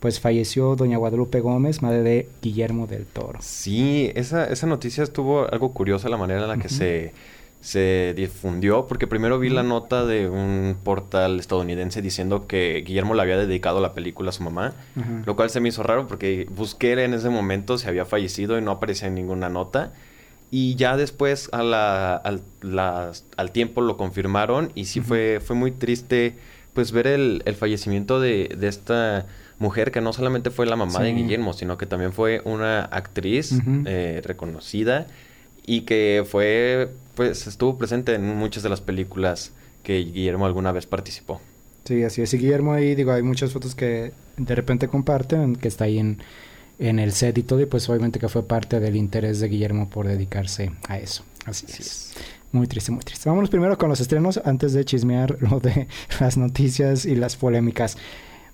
pues 0.00 0.20
falleció 0.20 0.76
doña 0.76 0.98
Guadalupe 0.98 1.40
Gómez, 1.40 1.82
madre 1.82 2.02
de 2.02 2.28
Guillermo 2.42 2.86
del 2.86 3.06
Toro. 3.06 3.38
Sí, 3.42 4.10
esa, 4.14 4.44
esa 4.46 4.66
noticia 4.66 5.02
estuvo 5.02 5.50
algo 5.50 5.72
curiosa 5.72 6.08
la 6.08 6.16
manera 6.16 6.42
en 6.42 6.48
la 6.48 6.58
que 6.58 6.68
se, 6.68 7.12
se 7.60 8.12
difundió, 8.16 8.86
porque 8.86 9.06
primero 9.06 9.38
vi 9.38 9.48
la 9.48 9.62
nota 9.62 10.04
de 10.06 10.28
un 10.28 10.76
portal 10.84 11.40
estadounidense 11.40 12.02
diciendo 12.02 12.46
que 12.46 12.84
Guillermo 12.86 13.14
le 13.14 13.22
había 13.22 13.36
dedicado 13.38 13.80
la 13.80 13.94
película 13.94 14.30
a 14.30 14.32
su 14.32 14.42
mamá, 14.44 14.74
lo 15.24 15.34
cual 15.34 15.50
se 15.50 15.60
me 15.60 15.70
hizo 15.70 15.82
raro 15.82 16.06
porque 16.06 16.46
busqué 16.54 16.92
en 17.02 17.14
ese 17.14 17.30
momento 17.30 17.78
si 17.78 17.88
había 17.88 18.04
fallecido 18.04 18.58
y 18.58 18.62
no 18.62 18.70
aparecía 18.72 19.08
en 19.08 19.14
ninguna 19.14 19.48
nota. 19.48 19.92
Y 20.50 20.76
ya 20.76 20.96
después 20.96 21.48
a 21.52 21.64
la- 21.64 22.14
al, 22.16 22.42
al 23.36 23.50
tiempo 23.50 23.80
lo 23.80 23.96
confirmaron 23.96 24.70
y 24.74 24.84
sí 24.84 25.00
fue, 25.00 25.40
fue 25.44 25.56
muy 25.56 25.72
triste 25.72 26.36
pues 26.72 26.92
ver 26.92 27.06
el, 27.06 27.42
el 27.46 27.54
fallecimiento 27.56 28.20
de, 28.20 28.54
de 28.56 28.68
esta 28.68 29.26
mujer 29.58 29.90
que 29.90 30.00
no 30.00 30.12
solamente 30.12 30.50
fue 30.50 30.66
la 30.66 30.76
mamá 30.76 31.00
de. 31.00 31.12
Guillermo, 31.12 31.52
sino 31.52 31.78
que 31.78 31.86
también 31.86 32.12
fue 32.12 32.42
una 32.44 32.82
actriz 32.84 33.58
eh, 33.86 34.20
reconocida 34.24 35.06
y 35.64 35.82
que 35.82 36.24
fue, 36.28 36.90
pues 37.14 37.46
estuvo 37.46 37.76
presente 37.76 38.14
en 38.14 38.36
muchas 38.36 38.62
de 38.62 38.68
las 38.68 38.80
películas 38.80 39.52
que 39.82 39.98
Guillermo 39.98 40.46
alguna 40.46 40.72
vez 40.72 40.86
participó. 40.86 41.40
Sí, 41.84 42.02
así 42.02 42.22
es. 42.22 42.34
Y 42.34 42.38
Guillermo 42.38 42.72
ahí, 42.72 42.94
digo, 42.94 43.12
hay 43.12 43.22
muchas 43.22 43.52
fotos 43.52 43.74
que 43.74 44.12
de 44.36 44.54
repente 44.54 44.88
comparten, 44.88 45.56
que 45.56 45.68
está 45.68 45.84
ahí 45.84 45.98
en, 45.98 46.18
en 46.78 46.98
el 46.98 47.12
set 47.12 47.38
y 47.38 47.42
todo, 47.42 47.60
y 47.60 47.66
pues 47.66 47.88
obviamente 47.88 48.18
que 48.18 48.28
fue 48.28 48.46
parte 48.46 48.80
del 48.80 48.96
interés 48.96 49.40
de 49.40 49.48
Guillermo 49.48 49.88
por 49.88 50.06
dedicarse 50.06 50.72
a 50.88 50.98
eso. 50.98 51.24
Así, 51.44 51.66
Así 51.66 51.82
es. 51.82 52.12
Muy 52.52 52.66
triste, 52.66 52.90
muy 52.90 53.02
triste. 53.02 53.28
Vámonos 53.28 53.50
primero 53.50 53.76
con 53.76 53.88
los 53.88 54.00
estrenos 54.00 54.40
antes 54.44 54.72
de 54.72 54.84
chismear 54.84 55.36
lo 55.40 55.60
de 55.60 55.88
las 56.20 56.36
noticias 56.36 57.04
y 57.04 57.14
las 57.14 57.36
polémicas. 57.36 57.96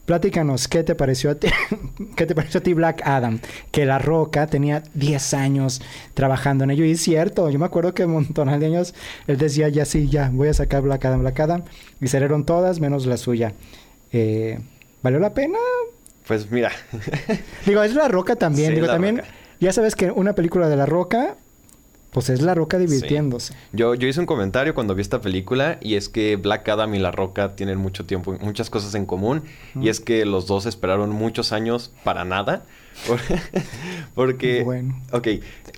Platícanos, 0.04 0.66
¿qué 0.66 0.82
te 0.82 0.96
pareció 0.96 1.30
a 1.30 1.34
ti? 1.36 1.48
¿Qué 2.16 2.26
te 2.26 2.34
pareció 2.34 2.58
a 2.58 2.62
ti 2.62 2.74
Black 2.74 3.02
Adam? 3.04 3.38
Que 3.70 3.86
La 3.86 3.98
Roca 4.00 4.48
tenía 4.48 4.82
10 4.94 5.34
años 5.34 5.80
trabajando 6.14 6.64
en 6.64 6.72
ello. 6.72 6.84
Y 6.84 6.92
es 6.92 7.00
cierto, 7.00 7.48
yo 7.50 7.58
me 7.58 7.66
acuerdo 7.66 7.94
que 7.94 8.04
un 8.04 8.12
montón 8.12 8.48
de 8.48 8.66
años 8.66 8.94
él 9.28 9.38
decía, 9.38 9.68
ya 9.68 9.84
sí, 9.84 10.08
ya, 10.08 10.30
voy 10.32 10.48
a 10.48 10.54
sacar 10.54 10.82
Black 10.82 11.04
Adam, 11.04 11.20
Black 11.20 11.38
Adam. 11.40 11.62
Y 12.00 12.08
salieron 12.08 12.44
todas 12.44 12.80
menos 12.80 13.06
la 13.06 13.16
suya. 13.16 13.54
Eh, 14.10 14.58
¿Valió 15.02 15.20
la 15.20 15.34
pena? 15.34 15.58
Pues 16.26 16.50
mira. 16.50 16.72
Digo, 17.66 17.82
es 17.82 17.94
La 17.94 18.08
Roca 18.08 18.34
también. 18.36 18.70
Sí, 18.70 18.74
Digo, 18.74 18.88
también, 18.88 19.18
Roca. 19.18 19.28
ya 19.60 19.72
sabes 19.72 19.94
que 19.94 20.10
una 20.10 20.34
película 20.34 20.68
de 20.68 20.76
La 20.76 20.86
Roca, 20.86 21.36
pues 22.12 22.28
es 22.30 22.42
La 22.42 22.54
Roca 22.54 22.78
divirtiéndose. 22.78 23.54
Yo, 23.72 23.94
yo 23.94 24.06
hice 24.06 24.20
un 24.20 24.26
comentario 24.26 24.74
cuando 24.74 24.94
vi 24.94 25.00
esta 25.02 25.20
película 25.20 25.78
y 25.80 25.94
es 25.96 26.08
que 26.08 26.36
Black 26.36 26.68
Adam 26.68 26.94
y 26.94 26.98
La 26.98 27.10
Roca 27.10 27.56
tienen 27.56 27.78
mucho 27.78 28.04
tiempo, 28.04 28.36
muchas 28.40 28.68
cosas 28.70 28.94
en 28.94 29.06
común 29.06 29.42
y 29.74 29.88
es 29.88 29.98
que 30.00 30.24
los 30.26 30.46
dos 30.46 30.66
esperaron 30.66 31.10
muchos 31.10 31.52
años 31.52 31.90
para 32.04 32.24
nada. 32.24 32.64
Por- 33.06 33.18
porque, 34.14 34.62
Bueno. 34.62 35.00
ok, 35.12 35.28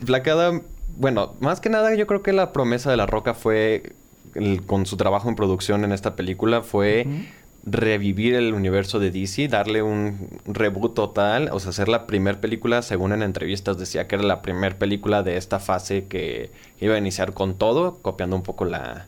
Black 0.02 0.28
Adam, 0.28 0.62
bueno, 0.96 1.34
más 1.40 1.60
que 1.60 1.68
nada 1.70 1.94
yo 1.94 2.06
creo 2.06 2.22
que 2.22 2.32
la 2.32 2.52
promesa 2.52 2.90
de 2.90 2.96
La 2.96 3.06
Roca 3.06 3.34
fue, 3.34 3.92
el- 4.34 4.62
con 4.66 4.86
su 4.86 4.96
trabajo 4.96 5.28
en 5.28 5.36
producción 5.36 5.84
en 5.84 5.92
esta 5.92 6.16
película, 6.16 6.62
fue 6.62 7.06
revivir 7.66 8.34
el 8.34 8.52
universo 8.52 8.98
de 8.98 9.10
DC, 9.10 9.48
darle 9.48 9.82
un 9.82 10.28
reboot 10.46 10.94
total, 10.94 11.48
o 11.52 11.60
sea, 11.60 11.70
hacer 11.70 11.88
la 11.88 12.06
primera 12.06 12.40
película, 12.40 12.82
según 12.82 13.12
en 13.12 13.22
entrevistas 13.22 13.78
decía 13.78 14.06
que 14.06 14.16
era 14.16 14.24
la 14.24 14.42
primera 14.42 14.78
película 14.78 15.22
de 15.22 15.36
esta 15.38 15.60
fase 15.60 16.04
que 16.04 16.50
iba 16.80 16.94
a 16.94 16.98
iniciar 16.98 17.32
con 17.32 17.54
todo, 17.54 17.98
copiando 18.02 18.36
un 18.36 18.42
poco 18.42 18.66
la, 18.66 19.06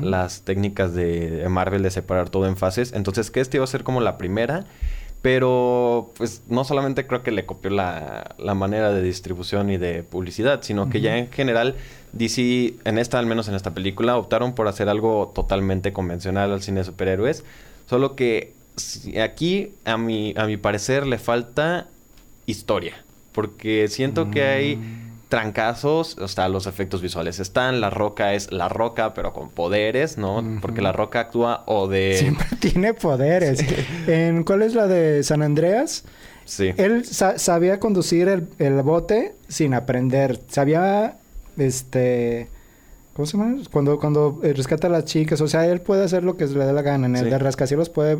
las 0.00 0.42
técnicas 0.42 0.94
de, 0.94 1.30
de 1.30 1.48
Marvel 1.48 1.82
de 1.82 1.90
separar 1.90 2.30
todo 2.30 2.46
en 2.46 2.56
fases. 2.56 2.92
Entonces, 2.92 3.30
que 3.30 3.40
este 3.40 3.56
iba 3.56 3.64
a 3.64 3.66
ser 3.68 3.82
como 3.82 4.00
la 4.00 4.16
primera, 4.16 4.64
pero 5.20 6.12
pues 6.16 6.42
no 6.48 6.62
solamente 6.62 7.06
creo 7.06 7.24
que 7.24 7.32
le 7.32 7.44
copió 7.46 7.70
la, 7.70 8.36
la 8.38 8.54
manera 8.54 8.92
de 8.92 9.02
distribución 9.02 9.70
y 9.70 9.76
de 9.76 10.04
publicidad, 10.04 10.62
sino 10.62 10.88
que 10.88 11.00
ya 11.00 11.16
en 11.16 11.30
general 11.32 11.74
DC, 12.12 12.76
en 12.84 12.98
esta, 12.98 13.18
al 13.18 13.26
menos 13.26 13.48
en 13.48 13.56
esta 13.56 13.74
película, 13.74 14.16
optaron 14.16 14.54
por 14.54 14.68
hacer 14.68 14.88
algo 14.88 15.32
totalmente 15.34 15.92
convencional 15.92 16.52
al 16.52 16.62
cine 16.62 16.80
de 16.80 16.84
superhéroes. 16.84 17.44
Solo 17.88 18.14
que 18.16 18.52
aquí, 19.22 19.72
a 19.84 19.96
mi, 19.96 20.34
a 20.36 20.46
mi 20.46 20.56
parecer, 20.56 21.06
le 21.06 21.18
falta 21.18 21.86
historia. 22.46 23.04
Porque 23.32 23.88
siento 23.88 24.30
que 24.30 24.42
hay 24.42 24.78
trancazos, 25.28 26.16
o 26.18 26.26
sea, 26.26 26.48
los 26.48 26.66
efectos 26.66 27.02
visuales 27.02 27.38
están, 27.38 27.80
la 27.80 27.90
roca 27.90 28.34
es 28.34 28.50
la 28.50 28.68
roca, 28.68 29.12
pero 29.14 29.32
con 29.32 29.50
poderes, 29.50 30.16
¿no? 30.18 30.42
Porque 30.62 30.80
la 30.80 30.90
roca 30.92 31.20
actúa 31.20 31.62
o 31.66 31.86
de... 31.86 32.16
Siempre 32.18 32.46
tiene 32.60 32.94
poderes. 32.94 33.60
¿En 34.06 34.42
cuál 34.44 34.62
es 34.62 34.74
la 34.74 34.86
de 34.86 35.22
San 35.22 35.42
Andreas? 35.42 36.04
Sí. 36.46 36.72
Él 36.78 37.04
sa- 37.04 37.38
sabía 37.38 37.78
conducir 37.78 38.28
el, 38.28 38.48
el 38.58 38.80
bote 38.82 39.34
sin 39.48 39.74
aprender. 39.74 40.40
Sabía, 40.48 41.18
este... 41.58 42.48
¿Cómo 43.18 43.26
se 43.26 43.36
llama? 43.36 43.56
Cuando, 43.72 43.98
cuando 43.98 44.38
eh, 44.44 44.52
rescata 44.52 44.86
a 44.86 44.90
las 44.90 45.04
chicas. 45.04 45.40
O 45.40 45.48
sea, 45.48 45.66
él 45.66 45.80
puede 45.80 46.04
hacer 46.04 46.22
lo 46.22 46.36
que 46.36 46.46
le 46.46 46.64
dé 46.64 46.72
la 46.72 46.82
gana. 46.82 47.06
En 47.06 47.16
el 47.16 47.24
Sí. 47.24 47.30
de 47.30 47.38
rascacielos 47.40 47.88
puede... 47.90 48.18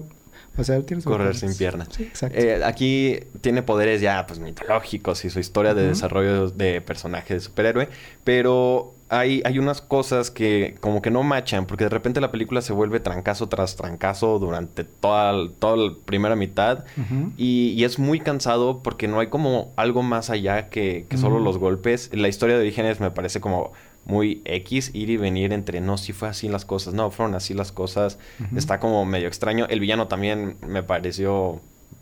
O 0.57 0.65
sea, 0.65 0.75
él 0.75 0.85
tiene 0.85 1.05
Correr 1.05 1.37
sin 1.37 1.57
pierna. 1.57 1.87
Sí, 1.89 2.03
exacto. 2.03 2.37
Eh, 2.37 2.65
aquí 2.65 3.21
tiene 3.41 3.63
poderes 3.63 4.01
ya 4.01 4.27
pues 4.27 4.41
mitológicos 4.41 5.25
y 5.25 5.31
su 5.31 5.39
historia 5.39 5.73
de 5.73 5.87
desarrollo 5.87 6.51
de 6.51 6.81
personaje 6.81 7.35
de 7.35 7.39
superhéroe, 7.41 7.89
pero 8.25 8.93
hay, 9.09 9.41
hay 9.45 9.61
unas 9.61 9.81
cosas 9.81 10.33
que 10.33 10.75
como 10.81 11.01
que 11.01 11.13
no 11.13 11.23
machan, 11.23 11.67
porque 11.67 11.85
de 11.85 11.91
repente 11.91 12.21
la 12.21 12.33
película 12.33 12.61
se 12.61 12.73
vuelve 12.73 12.99
trancazo 12.99 13.49
tras 13.49 13.77
trancazo 13.77 14.41
durante 14.41 14.83
toda, 14.83 15.33
toda 15.61 15.77
la 15.77 15.93
primera 16.05 16.35
mitad 16.35 16.85
y, 17.37 17.69
y 17.77 17.85
es 17.85 18.01
muy 18.01 18.19
cansado 18.19 18.83
porque 18.83 19.07
no 19.07 19.21
hay 19.21 19.29
como 19.29 19.73
algo 19.77 20.03
más 20.03 20.29
allá 20.29 20.71
que, 20.71 21.07
que 21.09 21.17
solo 21.19 21.39
los 21.39 21.59
golpes. 21.59 22.11
La 22.13 22.27
historia 22.27 22.57
de 22.57 22.63
orígenes 22.63 22.99
me 22.99 23.13
parece 23.13 23.41
como 23.41 23.73
muy 24.09 24.41
X, 24.47 24.91
ir 24.95 25.11
y 25.11 25.19
venir 25.19 25.53
entre 25.53 25.81
no, 25.81 25.99
si 25.99 26.13
fue 26.13 26.29
así 26.29 26.49
las 26.49 26.65
cosas, 26.65 26.95
no, 26.95 27.11
fueron 27.11 27.35
así 27.35 27.53
las 27.53 27.73
cosas. 27.73 28.19
Está 28.57 28.81
como 28.81 29.05
medio 29.05 29.29
extraño. 29.29 29.67
El 29.69 29.81
villano 29.81 30.09
también 30.09 30.57
me 30.67 30.83
pareció 30.83 31.61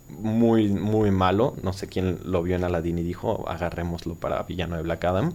muy, 0.08 0.68
muy 0.68 1.10
malo. 1.10 1.56
No 1.62 1.72
sé 1.72 1.88
quién 1.88 2.20
lo 2.24 2.44
vio 2.44 2.54
en 2.54 2.62
Aladdin 2.62 2.98
y 2.98 3.02
dijo, 3.02 3.44
agarrémoslo 3.48 4.14
para 4.14 4.42
villano 4.44 4.76
de 4.76 4.82
Black 4.82 5.04
Adam. 5.04 5.32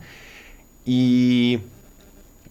Y... 0.85 1.59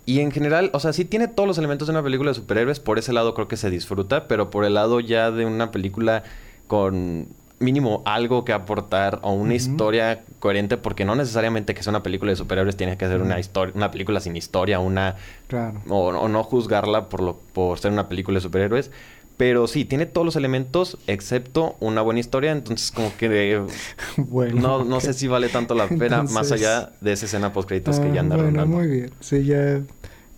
Y 0.07 0.21
en 0.21 0.33
general, 0.33 0.71
o 0.73 0.81
sea, 0.81 0.93
sí 0.93 1.05
tiene 1.05 1.29
todos 1.29 1.47
los 1.47 1.59
elementos 1.59 1.87
de 1.87 1.93
una 1.93 2.03
película 2.03 2.31
de 2.31 2.35
superhéroes. 2.35 2.81
Por 2.81 2.99
ese 2.99 3.13
lado 3.13 3.33
creo 3.35 3.49
que 3.49 3.57
se 3.57 3.71
disfruta. 3.71 4.27
Pero 4.29 4.51
por 4.51 4.65
el 4.65 4.75
lado 4.75 4.99
ya 4.99 5.31
de 5.31 5.47
una 5.47 5.71
película 5.71 6.25
con 6.67 7.29
mínimo 7.61 8.03
algo 8.05 8.45
que 8.45 8.53
aportar 8.53 9.21
o 9.23 9.33
una 9.33 9.55
historia 9.55 10.25
coherente. 10.41 10.77
Porque 10.77 11.05
no 11.05 11.15
necesariamente 11.15 11.75
que 11.75 11.83
sea 11.83 11.91
una 11.93 12.03
película 12.03 12.31
de 12.33 12.37
superhéroes 12.37 12.77
tiene 12.77 12.97
que 12.97 13.07
ser 13.07 13.23
una 13.23 13.39
historia, 13.39 13.73
una 13.77 13.91
película 13.93 14.21
sin 14.21 14.35
historia, 14.37 14.81
una 14.81 15.15
Claro. 15.47 15.81
o, 15.89 16.09
o 16.09 16.29
no 16.29 16.43
juzgarla 16.43 17.09
por 17.09 17.23
lo 17.23 17.37
por 17.53 17.79
ser 17.79 17.93
una 17.93 18.09
película 18.09 18.37
de 18.39 18.41
superhéroes. 18.41 18.91
Pero 19.37 19.67
sí, 19.67 19.87
tiene 19.87 20.05
todos 20.05 20.27
los 20.27 20.37
elementos 20.37 20.99
excepto 21.07 21.77
una 21.81 22.03
buena 22.03 22.21
historia. 22.21 22.53
Entonces, 22.53 22.91
como 22.91 23.11
que 23.17 23.63
Bueno. 24.19 24.61
no, 24.61 24.85
no 24.85 25.01
sé 25.01 25.15
si 25.15 25.29
vale 25.29 25.49
tanto 25.49 25.75
la 25.75 25.89
pena, 25.89 26.25
más 26.25 26.53
allá 26.53 26.91
de 27.01 27.13
esa 27.13 27.25
escena 27.25 27.51
post 27.51 27.67
créditos 27.69 28.01
que 28.01 28.09
Ah, 28.09 28.15
ya 28.15 28.21
anda 28.21 28.37
Bueno, 28.37 28.67
muy 28.67 28.87
bien. 28.87 29.11
Sí, 29.21 29.45
ya... 29.45 29.81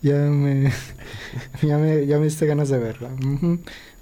Ya 0.03 0.17
me... 0.17 0.71
ya 1.63 1.79
me... 1.79 2.07
Ya 2.07 2.19
me 2.19 2.25
diste 2.25 2.47
ganas 2.47 2.69
de 2.69 2.79
verla. 2.79 3.09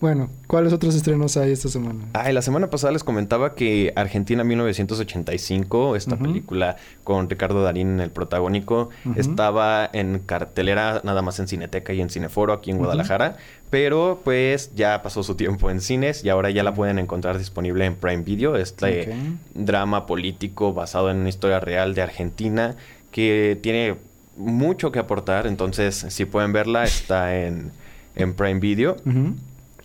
Bueno, 0.01 0.31
¿cuáles 0.47 0.73
otros 0.73 0.95
estrenos 0.95 1.37
hay 1.37 1.53
esta 1.53 1.69
semana? 1.69 2.07
Ay, 2.15 2.33
la 2.33 2.41
semana 2.41 2.71
pasada 2.71 2.91
les 2.91 3.05
comentaba 3.05 3.55
que 3.55 3.93
Argentina 3.97 4.43
1985, 4.45 5.95
esta 5.95 6.15
Ujú. 6.15 6.25
película 6.25 6.77
con 7.05 7.29
Ricardo 7.29 7.63
Darín 7.63 7.89
en 7.91 8.01
el 8.01 8.11
protagónico, 8.11 8.89
estaba 9.17 9.89
en 9.93 10.21
cartelera 10.21 11.03
nada 11.05 11.21
más 11.21 11.39
en 11.39 11.49
Cineteca 11.49 11.93
y 11.93 12.01
en 12.01 12.09
Cineforo 12.09 12.55
aquí 12.55 12.71
en. 12.71 12.79
Guadalajara, 12.79 13.37
pero 13.69 14.23
pues 14.25 14.75
ya 14.75 15.03
pasó 15.03 15.23
su 15.23 15.35
tiempo 15.35 15.71
en 15.71 15.83
cines 15.83 16.25
y 16.25 16.31
ahora 16.31 16.49
ya 16.49 16.63
la 16.63 16.73
pueden 16.73 16.99
encontrar 16.99 17.37
disponible 17.37 17.85
en 17.85 17.95
Prime 17.95 18.23
Video, 18.23 18.57
este 18.57 19.13
drama 19.55 20.07
político 20.07 20.73
basado 20.73 21.11
en 21.11 21.19
una 21.19 21.29
historia 21.29 21.61
real 21.61 21.95
de 21.95 22.01
Argentina 22.01 22.75
que 23.11 23.59
tiene 23.61 23.97
mucho 24.39 24.93
que 24.93 24.99
aportar, 24.99 25.47
entonces 25.47 26.07
si 26.09 26.25
pueden 26.25 26.55
verla 26.55 26.85
está 26.85 27.37
en, 27.37 27.71
en 28.17 28.33
Prime 28.33 28.61
Video. 28.61 28.97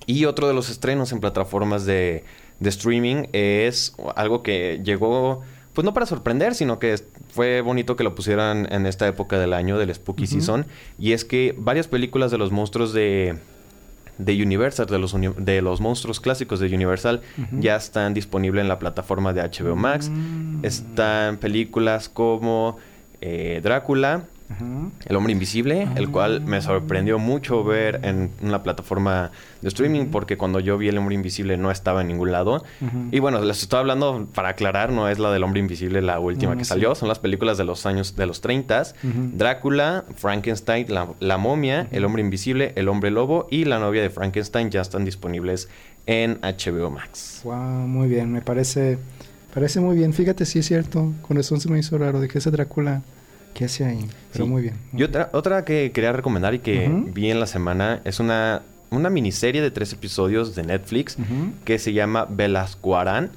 Y 0.06 0.26
otro 0.26 0.48
de 0.48 0.54
los 0.54 0.70
estrenos 0.70 1.12
en 1.12 1.20
plataformas 1.20 1.86
de, 1.86 2.24
de 2.60 2.70
streaming 2.70 3.26
es 3.34 3.96
algo 4.16 4.44
que 4.44 4.82
llegó, 4.84 5.42
pues 5.74 5.84
no 5.86 5.94
para 5.94 6.06
sorprender, 6.06 6.54
sino 6.56 6.78
que 6.80 6.96
fue 7.30 7.62
bonito 7.62 7.96
que 7.96 8.04
lo 8.04 8.14
pusieran 8.16 8.68
en 8.72 8.86
esta 8.86 9.08
época 9.08 9.40
del 9.40 9.54
año, 9.54 9.78
del 9.78 9.94
Spooky. 9.94 10.28
Season. 10.28 10.66
Y 11.00 11.14
es 11.14 11.26
que 11.26 11.56
varias 11.58 11.88
películas 11.88 12.32
de 12.32 12.38
los 12.38 12.52
monstruos 12.52 12.94
de, 12.94 13.38
de 14.18 14.44
Universal, 14.44 14.86
de 14.86 15.00
los, 15.00 15.14
uni- 15.14 15.34
de 15.38 15.62
los 15.62 15.82
monstruos 15.82 16.20
clásicos 16.20 16.60
de 16.60 16.74
Universal, 16.74 17.22
ya 17.60 17.76
están 17.76 18.14
disponibles 18.14 18.62
en 18.62 18.68
la 18.70 18.80
plataforma 18.80 19.34
de 19.34 19.42
HBO 19.42 19.76
Max. 19.76 20.10
Mm. 20.10 20.64
Están 20.64 21.38
películas 21.38 22.08
como 22.10 22.78
eh, 23.22 23.60
Drácula, 23.64 24.26
Ajá. 24.56 24.66
el 25.06 25.16
hombre 25.16 25.34
invisible, 25.34 25.88
el 25.96 26.10
cual 26.10 26.42
me 26.42 26.62
sorprendió 26.62 27.20
mucho 27.20 27.64
ver 27.64 28.00
en 28.04 28.32
una 28.42 28.64
plataforma 28.64 29.32
de 29.62 29.68
streaming 29.68 30.06
porque 30.08 30.38
cuando 30.38 30.60
yo 30.60 30.78
vi 30.78 30.88
el 30.90 30.98
hombre 30.98 31.16
invisible 31.16 31.58
no 31.58 31.72
estaba 31.72 32.02
en 32.02 32.08
ningún 32.08 32.32
lado. 32.32 32.64
Y 33.12 33.20
bueno, 33.20 33.42
les 33.42 33.62
estoy 33.62 33.80
hablando 33.80 34.28
para 34.34 34.50
aclarar, 34.50 34.92
no 34.92 35.10
es 35.10 35.20
la 35.20 35.32
del 35.32 35.44
hombre 35.44 35.60
invisible 35.60 36.02
la 36.02 36.20
última 36.20 36.54
No, 36.54 36.58
que 36.58 36.64
sí. 36.66 36.70
salió, 36.70 36.96
son 36.96 37.08
las 37.10 37.20
películas 37.20 37.58
de 37.58 37.64
los 37.66 37.86
años 37.86 38.16
de 38.16 38.26
los 38.26 38.42
30, 38.42 38.82
Ujú. 39.04 39.30
Drácula, 39.34 40.06
Frankenstein, 40.16 40.86
la, 40.90 41.08
la 41.20 41.38
momia, 41.38 41.88
el 41.92 42.06
hombre 42.06 42.22
invisible, 42.22 42.74
el 42.76 42.88
hombre 42.90 43.12
lobo 43.12 43.48
y 43.50 43.66
la 43.66 43.80
novia 43.80 44.02
de 44.02 44.10
Frankenstein 44.10 44.70
ya 44.72 44.82
están 44.82 45.06
disponibles 45.06 45.70
en 46.08 46.40
HBO 46.42 46.90
Max. 46.92 47.42
Wow, 47.44 47.56
muy 47.88 48.08
bien, 48.08 48.32
me 48.32 48.42
parece, 48.42 48.98
parece 49.54 49.80
muy 49.80 49.96
bien. 49.98 50.14
Fíjate, 50.14 50.46
sí 50.46 50.60
es 50.60 50.66
cierto, 50.68 51.14
con 51.22 51.38
razón 51.38 51.60
se 51.60 51.70
me 51.70 51.80
hizo 51.80 51.98
raro 51.98 52.20
de 52.20 52.28
que 52.28 52.38
ese 52.38 52.52
Drácula, 52.52 53.02
¿qué 53.56 53.66
hace 53.66 53.86
ahí? 53.86 54.06
Pero 54.32 54.46
Sí. 54.46 54.52
muy 54.52 54.62
bien. 54.62 54.76
Y 54.96 55.02
otra, 55.02 55.30
otra 55.34 55.66
que 55.66 55.92
quería 55.92 56.12
recomendar 56.14 56.54
y 56.54 56.60
que 56.60 56.88
vi 57.14 57.32
en 57.32 57.40
la 57.40 57.48
semana 57.48 58.02
es 58.06 58.20
una, 58.20 58.62
una 58.92 59.10
miniserie 59.10 59.62
de 59.64 59.72
tres 59.72 59.92
episodios 59.94 60.54
de 60.56 60.62
Netflix 60.64 61.18
que 61.64 61.80
se 61.80 61.94
llama 61.94 62.28
Velascoarán. 62.30 63.32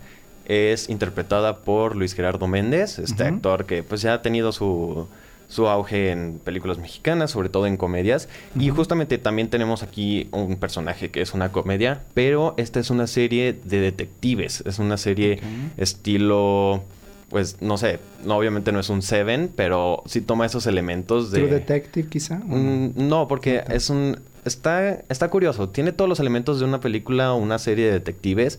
Es 0.46 0.88
interpretada 0.90 1.58
por 1.58 1.96
Luis 1.96 2.14
Gerardo 2.14 2.46
Méndez, 2.46 2.98
este 2.98 3.24
actor 3.24 3.64
que 3.64 3.82
pues 3.82 4.02
ya 4.02 4.14
ha 4.14 4.22
tenido 4.22 4.50
su, 4.52 5.06
su 5.48 5.68
auge 5.68 6.10
en 6.10 6.40
películas 6.42 6.78
mexicanas, 6.78 7.30
sobre 7.32 7.48
todo 7.50 7.66
en 7.66 7.76
comedias. 7.76 8.28
Y 8.58 8.70
justamente 8.70 9.18
también 9.18 9.48
tenemos 9.50 9.82
aquí 9.82 10.28
un 10.32 10.56
personaje 10.56 11.10
que 11.10 11.20
es 11.20 11.34
una 11.34 11.52
comedia, 11.52 12.00
pero 12.14 12.54
esta 12.56 12.80
es 12.80 12.88
una 12.90 13.06
serie 13.06 13.58
de 13.64 13.80
detectives. 13.80 14.62
Es 14.66 14.78
una 14.78 14.96
serie 14.96 15.40
estilo, 15.76 16.82
pues 17.28 17.60
no 17.60 17.76
sé, 17.78 17.98
no, 18.24 18.36
obviamente 18.36 18.72
no 18.72 18.80
es 18.80 18.88
un 18.88 19.02
Seven, 19.02 19.50
pero 19.54 20.02
sí 20.06 20.20
toma 20.20 20.46
esos 20.46 20.66
elementos 20.66 21.30
de... 21.30 21.40
True 21.40 21.50
Detective, 21.50 22.08
quizá. 22.08 22.36
Mm, 22.36 22.92
no, 22.96 23.28
porque 23.28 23.64
es 23.68 23.90
un 23.90 24.18
está, 24.44 25.02
está 25.08 25.28
curioso. 25.28 25.68
Tiene 25.68 25.92
todos 25.92 26.08
los 26.08 26.20
elementos 26.20 26.58
de 26.58 26.64
una 26.64 26.80
película 26.80 27.32
o 27.32 27.36
una 27.36 27.58
serie 27.58 27.86
de 27.86 27.92
detectives. 27.92 28.58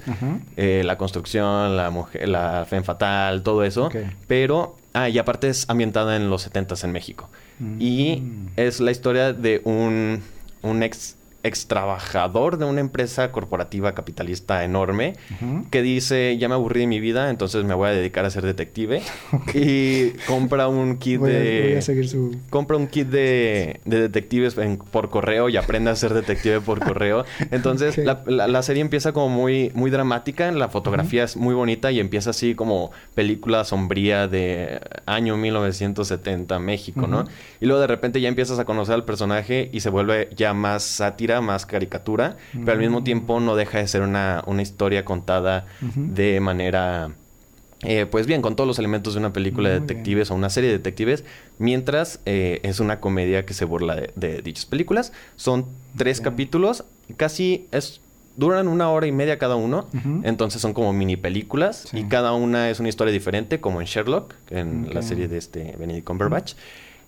Eh, 0.56 0.84
la 0.86 0.98
construcción, 0.98 1.76
la 1.76 1.90
mujer, 1.90 2.30
la 2.30 2.66
fe 2.70 2.82
fatal, 2.82 3.44
todo 3.44 3.64
eso. 3.64 3.90
Pero, 4.28 4.78
ah, 4.94 5.10
y 5.10 5.18
aparte 5.18 5.50
es 5.50 5.68
ambientada 5.70 6.16
en 6.16 6.30
los 6.30 6.44
70 6.44 6.76
en 6.84 6.92
México. 6.92 7.30
Y 7.80 8.18
Mm. 8.22 8.48
es 8.56 8.80
la 8.80 8.92
historia 8.92 9.34
de 9.34 9.62
un, 9.66 10.22
un 10.62 10.84
ex 10.84 11.16
ex 11.44 11.68
trabajador 11.68 12.58
de 12.58 12.66
una 12.66 12.82
empresa 12.82 13.32
corporativa 13.32 13.94
capitalista 13.96 14.64
enorme 14.64 15.14
que 15.72 15.82
dice 15.82 16.38
ya 16.38 16.48
me 16.50 16.56
aburrí 16.56 16.82
de 16.82 16.88
mi 16.88 17.00
vida 17.00 17.30
entonces 17.30 17.64
me 17.64 17.74
voy 17.74 17.90
a 17.90 17.92
dedicar 17.92 18.26
a 18.26 18.30
ser 18.30 18.44
detective 18.46 19.02
y 19.54 20.10
compra 20.28 20.68
un 20.68 20.98
kit 20.98 21.20
Voy 21.20 21.32
a- 21.32 21.40
de 21.40 21.62
voy 21.70 21.74
a 21.78 21.82
seguir 21.82 22.10
su- 22.10 22.36
compra 22.50 22.78
un 22.78 22.88
kit 22.88 23.08
de, 23.08 23.80
de 23.86 24.02
detectives 24.02 24.58
en- 24.58 24.78
por 24.78 25.10
correo 25.10 25.50
y 25.50 25.58
aprende 25.58 25.92
a 25.92 25.96
ser 25.96 26.14
detective 26.14 26.62
por 26.62 26.80
correo. 26.80 27.24
Entonces 27.52 27.98
la, 27.98 28.24
la- 28.26 28.48
la 28.48 28.62
serie 28.64 28.82
empieza 28.82 29.12
como 29.14 29.30
muy 29.30 29.72
muy 29.74 29.92
dramática 29.92 30.52
la 30.52 30.70
fotografía 30.70 31.24
es 31.24 31.38
muy 31.38 31.54
bonita 31.56 31.92
y 31.92 32.00
empieza 32.00 32.32
así 32.32 32.56
como 32.56 32.92
película 33.16 33.64
sombría 33.64 34.28
de 34.28 34.80
año 35.06 35.38
1970 35.38 36.60
México 36.60 37.08
no 37.08 37.26
y 37.62 37.66
luego 37.66 37.82
de 37.82 37.88
repente 37.88 38.20
ya 38.22 38.28
empiezas 38.30 38.60
a 38.60 38.66
conocer 38.66 38.96
al 38.96 39.06
personaje 39.06 39.70
y 39.72 39.80
se 39.82 39.90
vuelve 39.90 40.30
ya 40.36 40.54
más 40.54 40.84
sátira, 40.84 41.29
más 41.42 41.66
caricatura, 41.66 42.38
pero 42.54 42.72
al 42.74 42.80
mismo 42.80 43.02
Mm. 43.02 43.04
tiempo 43.04 43.40
no 43.40 43.56
deja 43.56 43.78
de 43.78 43.88
ser 43.88 44.02
una, 44.02 44.44
una 44.48 44.62
historia 44.62 45.06
contada 45.06 45.66
de 45.96 46.40
manera... 46.40 47.12
eh, 47.84 48.06
pues 48.06 48.26
bien, 48.28 48.42
con 48.42 48.56
todos 48.58 48.68
los 48.68 48.78
elementos 48.78 49.14
de 49.14 49.20
una 49.20 49.32
película 49.32 49.70
de 49.70 49.80
detectives 49.80 50.32
o 50.32 50.36
una 50.36 50.50
serie 50.50 50.70
de 50.70 50.78
detectives, 50.80 51.24
mientras 51.60 52.20
eh, 52.26 52.60
es 52.64 52.82
una 52.82 53.00
comedia 53.00 53.46
que 53.46 53.54
se 53.54 53.64
burla 53.64 53.96
de, 53.96 54.12
de 54.16 54.42
dichas 54.42 54.66
películas. 54.66 55.14
Son 55.38 55.66
tres 55.96 56.20
capítulos, 56.20 56.84
casi 57.16 57.68
es 57.72 58.02
duran 58.36 58.68
una 58.70 58.90
hora 58.90 59.06
y 59.06 59.12
media 59.12 59.38
cada 59.38 59.56
uno, 59.58 59.88
entonces 60.24 60.62
son 60.62 60.74
como 60.74 60.94
mini 60.94 61.18
películas 61.18 61.90
y 61.94 62.04
cada 62.06 62.32
una 62.34 62.70
es 62.70 62.80
una 62.80 62.88
historia 62.88 63.12
diferente, 63.14 63.60
como 63.60 63.82
en 63.82 63.88
Sherlock, 63.88 64.34
en 64.50 64.94
la 64.94 65.02
serie 65.02 65.28
de 65.28 65.38
este 65.38 65.76
Benedict 65.78 66.06
Cumberbatch. 66.08 66.54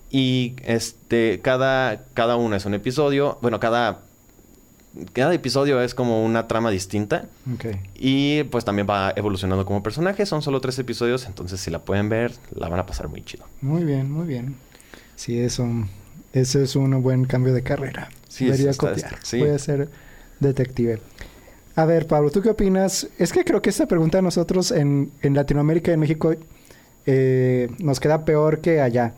Y 0.10 0.56
este, 0.66 1.40
cada, 1.42 2.04
cada 2.14 2.36
uno 2.36 2.58
es 2.58 2.66
un 2.66 2.74
episodio. 2.74 3.38
Bueno, 3.42 3.62
cada, 3.62 4.02
cada 5.14 5.34
episodio 5.34 5.82
es 5.82 5.96
como 5.96 6.24
una 6.26 6.48
trama 6.48 6.70
distinta. 6.72 7.26
Ok. 7.54 7.66
Y 7.96 8.44
pues 8.46 8.66
también 8.66 8.88
va 8.90 9.14
evolucionando 9.16 9.66
como 9.66 9.82
personaje. 9.84 10.26
Son 10.26 10.42
solo 10.42 10.60
tres 10.62 10.78
episodios, 10.80 11.26
entonces 11.26 11.60
si 11.60 11.72
la 11.72 11.80
pueden 11.80 12.10
ver, 12.10 12.34
la 12.54 12.68
van 12.70 12.80
a 12.80 12.86
pasar 12.86 13.08
muy 13.08 13.22
chido. 13.24 13.46
Muy 13.62 13.84
bien, 13.84 14.12
muy 14.12 14.28
bien. 14.28 14.56
Sí, 15.16 15.40
eso, 15.40 15.68
ese 16.34 16.64
es 16.64 16.76
un 16.76 17.02
buen 17.02 17.26
cambio 17.26 17.54
de 17.54 17.64
carrera. 17.64 18.10
Sí, 18.28 18.46
Debería 18.46 18.72
está- 18.72 18.90
copiar. 18.90 19.16
sí. 19.24 19.40
Voy 19.40 19.50
a 19.50 19.60
ser 19.60 19.90
detective. 20.40 21.00
A 21.76 21.86
ver, 21.86 22.06
Pablo, 22.08 22.32
¿tú 22.32 22.42
qué 22.42 22.50
opinas? 22.50 23.08
Es 23.18 23.32
que 23.32 23.46
creo 23.46 23.62
que 23.62 23.70
esta 23.70 23.86
pregunta 23.88 24.22
nosotros 24.22 24.72
en, 24.72 25.12
en 25.22 25.34
Latinoamérica 25.36 25.92
y 25.92 25.94
en 25.94 26.00
México 26.02 26.34
eh, 27.06 27.70
nos 27.80 28.00
queda 28.00 28.26
peor 28.26 28.62
que 28.62 28.82
allá. 28.82 29.14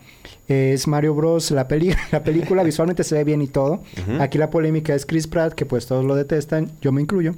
Eh, 0.48 0.72
es 0.74 0.86
Mario 0.86 1.14
Bros. 1.14 1.50
La, 1.50 1.68
peli 1.68 1.94
la 2.12 2.22
película 2.22 2.62
visualmente 2.64 3.04
se 3.04 3.14
ve 3.14 3.24
bien 3.24 3.42
y 3.42 3.48
todo. 3.48 3.82
Aquí 4.20 4.38
la 4.38 4.50
polémica 4.50 4.94
es 4.94 5.06
Chris 5.06 5.26
Pratt, 5.26 5.54
que 5.54 5.66
pues 5.66 5.86
todos 5.86 6.04
lo 6.04 6.14
detestan, 6.14 6.72
yo 6.80 6.92
me 6.92 7.00
incluyo. 7.00 7.34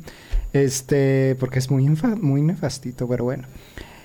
Este, 0.52 1.36
porque 1.38 1.58
es 1.58 1.70
muy, 1.70 1.88
muy 2.20 2.42
nefastito, 2.42 3.06
pero 3.08 3.24
bueno. 3.24 3.44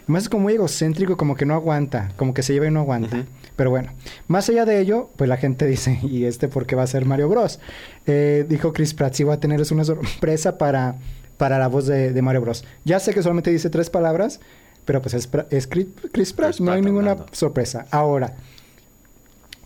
Más 0.07 0.23
es 0.23 0.29
como 0.29 0.43
muy 0.43 0.53
egocéntrico, 0.53 1.15
como 1.15 1.35
que 1.35 1.45
no 1.45 1.53
aguanta, 1.53 2.11
como 2.17 2.33
que 2.33 2.43
se 2.43 2.53
lleva 2.53 2.67
y 2.67 2.71
no 2.71 2.81
aguanta. 2.81 3.25
Pero 3.55 3.69
bueno, 3.69 3.93
más 4.27 4.49
allá 4.49 4.65
de 4.65 4.79
ello, 4.81 5.09
pues 5.15 5.29
la 5.29 5.37
gente 5.37 5.65
dice, 5.67 5.99
¿y 6.03 6.25
este 6.25 6.47
por 6.47 6.65
qué 6.65 6.75
va 6.75 6.83
a 6.83 6.87
ser 6.87 7.05
Mario 7.05 7.29
Bros? 7.29 7.59
Eh, 8.07 8.45
dijo 8.49 8.73
Chris 8.73 8.93
Pratt, 8.93 9.13
sí 9.13 9.23
va 9.23 9.35
a 9.35 9.39
tener 9.39 9.61
es 9.61 9.71
una 9.71 9.85
sorpresa 9.85 10.57
para, 10.57 10.97
para 11.37 11.59
la 11.59 11.67
voz 11.67 11.85
de, 11.87 12.11
de 12.11 12.21
Mario 12.21 12.41
Bros. 12.41 12.65
Ya 12.83 12.99
sé 12.99 13.13
que 13.13 13.21
solamente 13.21 13.51
dice 13.51 13.69
tres 13.69 13.89
palabras, 13.89 14.41
pero 14.85 15.01
pues 15.01 15.13
es, 15.13 15.29
es 15.49 15.67
Chris, 15.67 15.87
Chris 16.11 16.33
Pratt, 16.33 16.59
no 16.59 16.71
hay 16.71 16.81
ninguna 16.81 17.17
sorpresa. 17.31 17.85
Ahora, 17.91 18.35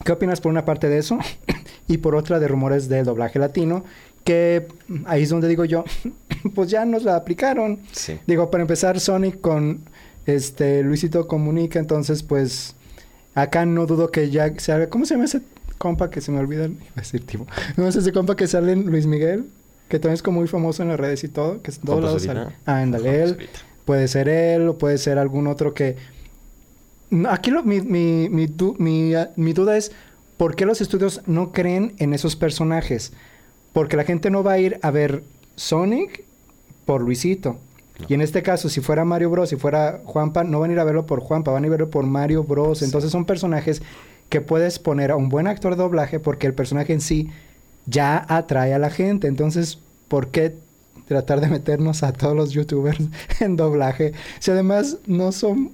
¿qué 0.04 0.12
opinas 0.12 0.42
por 0.42 0.52
una 0.52 0.66
parte 0.66 0.90
de 0.90 0.98
eso? 0.98 1.18
y 1.88 1.98
por 1.98 2.16
otra 2.16 2.40
de 2.40 2.48
rumores 2.48 2.90
del 2.90 3.06
doblaje 3.06 3.40
latino, 3.40 3.84
que 4.24 4.68
ahí 5.06 5.24
es 5.24 5.30
donde 5.30 5.48
digo 5.48 5.66
yo, 5.66 5.84
pues 6.56 6.70
ya 6.70 6.86
nos 6.86 7.04
la 7.04 7.16
aplicaron. 7.16 7.80
Sí. 7.92 8.20
Digo, 8.28 8.52
para 8.52 8.64
empezar, 8.64 9.00
Sonic 9.00 9.40
con 9.40 9.82
este 10.26 10.84
Luisito 10.84 11.28
Comunica, 11.28 11.80
entonces 11.80 12.24
pues 12.24 12.76
acá 13.36 13.66
no 13.66 13.86
dudo 13.86 14.12
que 14.12 14.30
ya 14.30 14.54
se 14.58 14.72
haga. 14.72 14.90
¿Cómo 14.90 15.06
se 15.06 15.14
llama 15.14 15.26
ese 15.26 15.42
compa 15.78 16.10
que 16.10 16.22
se 16.22 16.32
me 16.32 16.40
olvida? 16.40 16.66
Iba 16.66 16.78
a 16.96 17.02
decir 17.02 17.26
tipo. 17.26 17.46
No 17.78 17.88
es 17.88 17.96
ese 17.96 18.12
compa 18.12 18.36
que 18.36 18.48
sale 18.48 18.72
en 18.72 18.88
Luis 18.88 19.06
Miguel, 19.06 19.46
que 19.88 20.00
también 20.00 20.16
es 20.16 20.24
como 20.24 20.40
muy 20.40 20.48
famoso 20.48 20.82
en 20.84 20.90
las 20.90 21.00
redes 21.00 21.24
y 21.24 21.30
todo, 21.30 21.62
que 21.62 21.72
Juan 21.72 22.02
lados 22.02 22.24
Pazurita. 22.24 22.44
sale. 22.46 22.56
Ah, 22.66 22.82
ándale, 22.82 23.24
él. 23.24 23.50
Puede 23.86 24.08
ser 24.08 24.28
él 24.30 24.68
o 24.68 24.78
puede 24.78 24.98
ser 24.98 25.18
algún 25.18 25.48
otro 25.48 25.74
que... 25.74 25.96
Aquí 27.30 27.52
lo- 27.52 27.64
mi, 27.64 27.82
mi, 27.82 28.30
mi, 28.30 28.48
du- 28.48 28.76
mi, 28.80 29.14
mi 29.36 29.54
duda 29.54 29.78
es, 29.78 29.92
¿por 30.38 30.56
qué 30.56 30.66
los 30.66 30.82
estudios 30.82 31.22
no 31.28 31.52
creen 31.52 31.94
en 32.00 32.14
esos 32.14 32.36
personajes? 32.36 33.14
Porque 33.74 33.96
la 33.98 34.04
gente 34.04 34.30
no 34.30 34.44
va 34.44 34.54
a 34.54 34.60
ir 34.60 34.80
a 34.82 34.92
ver 34.92 35.24
Sonic 35.56 36.24
por 36.86 37.02
Luisito. 37.02 37.58
Y 38.10 38.14
en 38.14 38.22
este 38.22 38.44
caso, 38.44 38.68
si 38.68 38.82
fuera 38.82 39.06
Mario 39.06 39.30
Bros, 39.30 39.50
si 39.50 39.56
fuera 39.56 40.02
Juanpa, 40.04 40.44
no 40.44 40.60
van 40.60 40.72
a 40.72 40.74
ir 40.74 40.80
a 40.80 40.84
verlo 40.84 41.06
por 41.06 41.22
Juanpa, 41.22 41.52
van 41.52 41.64
a 41.64 41.68
ir 41.68 41.72
a 41.72 41.78
verlo 41.78 41.90
por 41.90 42.06
Mario 42.06 42.44
Bros. 42.44 42.82
Entonces 42.82 43.12
son 43.12 43.24
personajes 43.26 43.82
que 44.28 44.42
puedes 44.42 44.80
poner 44.80 45.12
a 45.12 45.16
un 45.16 45.30
buen 45.30 45.48
actor 45.48 45.76
de 45.76 45.84
doblaje 45.84 46.20
porque 46.20 46.48
el 46.48 46.54
personaje 46.54 46.92
en 46.92 47.00
sí 47.02 47.30
ya 47.86 48.26
atrae 48.28 48.74
a 48.74 48.80
la 48.80 48.90
gente. 48.90 49.28
Entonces, 49.28 49.80
¿por 50.10 50.28
qué 50.30 50.56
tratar 51.08 51.42
de 51.42 51.48
meternos 51.48 52.04
a 52.04 52.14
todos 52.14 52.36
los 52.36 52.52
youtubers 52.52 53.00
en 53.40 53.56
doblaje 53.56 54.14
si 54.40 54.52
además 54.52 54.98
no 55.08 55.32
son 55.32 55.72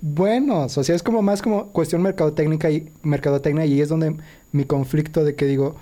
buenos? 0.00 0.78
O 0.78 0.84
sea, 0.84 0.94
es 0.94 1.02
como 1.02 1.22
más 1.22 1.42
como 1.42 1.68
cuestión 1.68 2.02
mercadotecnia 2.02 2.70
y 2.70 2.90
mercadotecnia 3.02 3.66
y 3.66 3.80
es 3.80 3.88
donde 3.88 4.16
mi 4.52 4.64
conflicto 4.64 5.24
de 5.24 5.34
que 5.34 5.46
digo, 5.46 5.76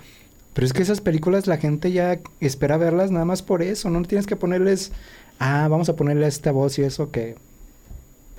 pero 0.53 0.65
es 0.65 0.73
que 0.73 0.81
esas 0.81 1.01
películas 1.01 1.47
la 1.47 1.57
gente 1.57 1.91
ya 1.91 2.19
espera 2.39 2.77
verlas 2.77 3.11
nada 3.11 3.25
más 3.25 3.41
por 3.41 3.61
eso, 3.61 3.89
no 3.89 4.01
tienes 4.03 4.27
que 4.27 4.35
ponerles, 4.35 4.91
ah, 5.39 5.67
vamos 5.69 5.89
a 5.89 5.95
ponerle 5.95 6.27
esta 6.27 6.51
voz 6.51 6.77
y 6.79 6.83
eso 6.83 7.11
que, 7.11 7.35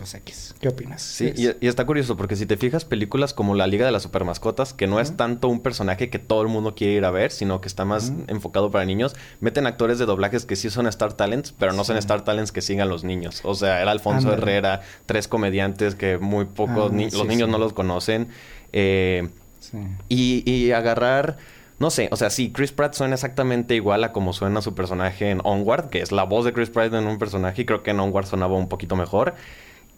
pues 0.00 0.14
X, 0.14 0.54
¿qué 0.60 0.68
opinas? 0.68 1.02
Sí, 1.02 1.30
y, 1.36 1.48
y 1.60 1.68
está 1.68 1.84
curioso 1.84 2.16
porque 2.16 2.34
si 2.34 2.46
te 2.46 2.56
fijas 2.56 2.86
películas 2.86 3.34
como 3.34 3.54
La 3.54 3.66
Liga 3.66 3.84
de 3.84 3.92
las 3.92 4.02
Supermascotas, 4.04 4.72
que 4.72 4.86
no 4.86 4.98
es 4.98 5.14
tanto 5.14 5.48
un 5.48 5.60
personaje 5.60 6.08
que 6.08 6.18
todo 6.18 6.40
el 6.40 6.48
mundo 6.48 6.74
quiere 6.74 6.94
ir 6.94 7.04
a 7.04 7.10
ver, 7.10 7.30
sino 7.32 7.60
que 7.60 7.68
está 7.68 7.84
más 7.84 8.10
enfocado 8.26 8.70
para 8.70 8.86
niños, 8.86 9.14
meten 9.40 9.66
actores 9.66 9.98
de 9.98 10.06
doblajes 10.06 10.46
que 10.46 10.56
sí 10.56 10.70
son 10.70 10.86
Star 10.86 11.12
Talents, 11.12 11.52
pero 11.52 11.74
no 11.74 11.84
son 11.84 11.98
Star 11.98 12.24
Talents 12.24 12.50
que 12.50 12.62
sigan 12.62 12.88
los 12.88 13.04
niños. 13.04 13.42
O 13.44 13.54
sea, 13.54 13.82
era 13.82 13.90
Alfonso. 13.90 14.32
Herrera, 14.32 14.80
tres 15.04 15.28
comediantes 15.28 15.94
que 15.94 16.16
muy 16.16 16.46
pocos 16.46 16.90
Ah, 16.90 16.94
ni- 16.94 17.10
sí, 17.10 17.18
los 17.18 17.26
niños 17.26 17.48
sí. 17.48 17.52
no 17.52 17.58
los 17.58 17.74
conocen. 17.74 18.28
Eh, 18.72 19.28
sí. 19.58 19.76
y, 20.08 20.50
y 20.50 20.72
agarrar, 20.72 21.36
no 21.78 21.90
sé, 21.90 22.08
o 22.12 22.16
sea, 22.16 22.30
sí, 22.30 22.52
Chris 22.52 22.72
Pratt 22.72 22.94
suena 22.94 23.14
exactamente 23.14 23.74
igual 23.74 24.02
a 24.04 24.12
como 24.12 24.32
suena 24.32 24.62
su 24.62 24.74
personaje 24.74 25.30
en 25.30 25.40
Onward, 25.44 25.90
que 25.90 26.00
es 26.00 26.10
la 26.12 26.22
voz 26.24 26.44
de 26.46 26.52
Chris 26.52 26.70
Pratt 26.70 26.94
en 26.94 27.06
un 27.06 27.18
personaje, 27.18 27.62
y 27.62 27.64
creo 27.66 27.82
que 27.82 27.90
en 27.90 28.00
Onward 28.00 28.26
sonaba 28.26 28.56
un 28.56 28.68
poquito 28.68 28.96
mejor. 28.96 29.34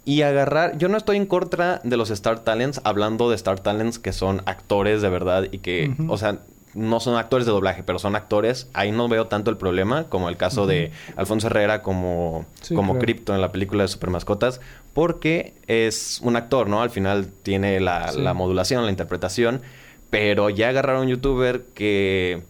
Y 0.04 0.22
agarrar, 0.22 0.78
yo 0.78 0.88
no 0.88 0.96
estoy 0.96 1.16
en 1.16 1.26
contra 1.26 1.80
de 1.84 1.96
los 1.96 2.10
Star 2.10 2.40
Talents, 2.40 2.80
hablando 2.84 3.30
de 3.30 3.36
Star 3.36 3.60
Talents 3.60 3.98
que 3.98 4.12
son 4.12 4.42
actores 4.46 5.00
de 5.00 5.08
verdad 5.08 5.46
y 5.52 5.58
que, 5.58 5.94
o 6.08 6.16
sea, 6.18 6.40
no 6.74 6.98
son 7.00 7.16
actores 7.16 7.46
de 7.46 7.52
doblaje, 7.52 7.82
pero 7.84 7.98
son 8.00 8.16
actores. 8.16 8.68
Ahí 8.72 8.90
no 8.92 9.06
veo 9.06 9.26
tanto 9.28 9.50
el 9.50 9.56
problema, 9.58 10.04
como 10.08 10.28
el 10.28 10.36
caso 10.36 10.66
de 10.66 10.90
Alfonso 11.16 11.46
Herrera 11.48 11.82
como, 11.82 12.46
Sí, 12.62 12.74
como 12.74 12.94
claro. 12.94 13.04
Crypto 13.04 13.34
en 13.34 13.40
la 13.40 13.52
película 13.52 13.82
de 13.84 13.88
Supermascotas, 13.88 14.60
porque 14.92 15.54
es 15.66 16.20
un 16.24 16.34
actor, 16.36 16.68
¿no? 16.68 16.82
Al 16.82 16.90
final 16.90 17.28
tiene 17.42 17.78
la, 17.78 18.08
Sí. 18.12 18.20
la 18.20 18.34
modulación, 18.34 18.84
la 18.84 18.90
interpretación, 18.90 19.62
pero 20.10 20.50
ya 20.50 20.70
agarraron 20.70 21.02
a 21.02 21.04
un 21.04 21.08
youtuber 21.10 21.62
que, 21.74 22.42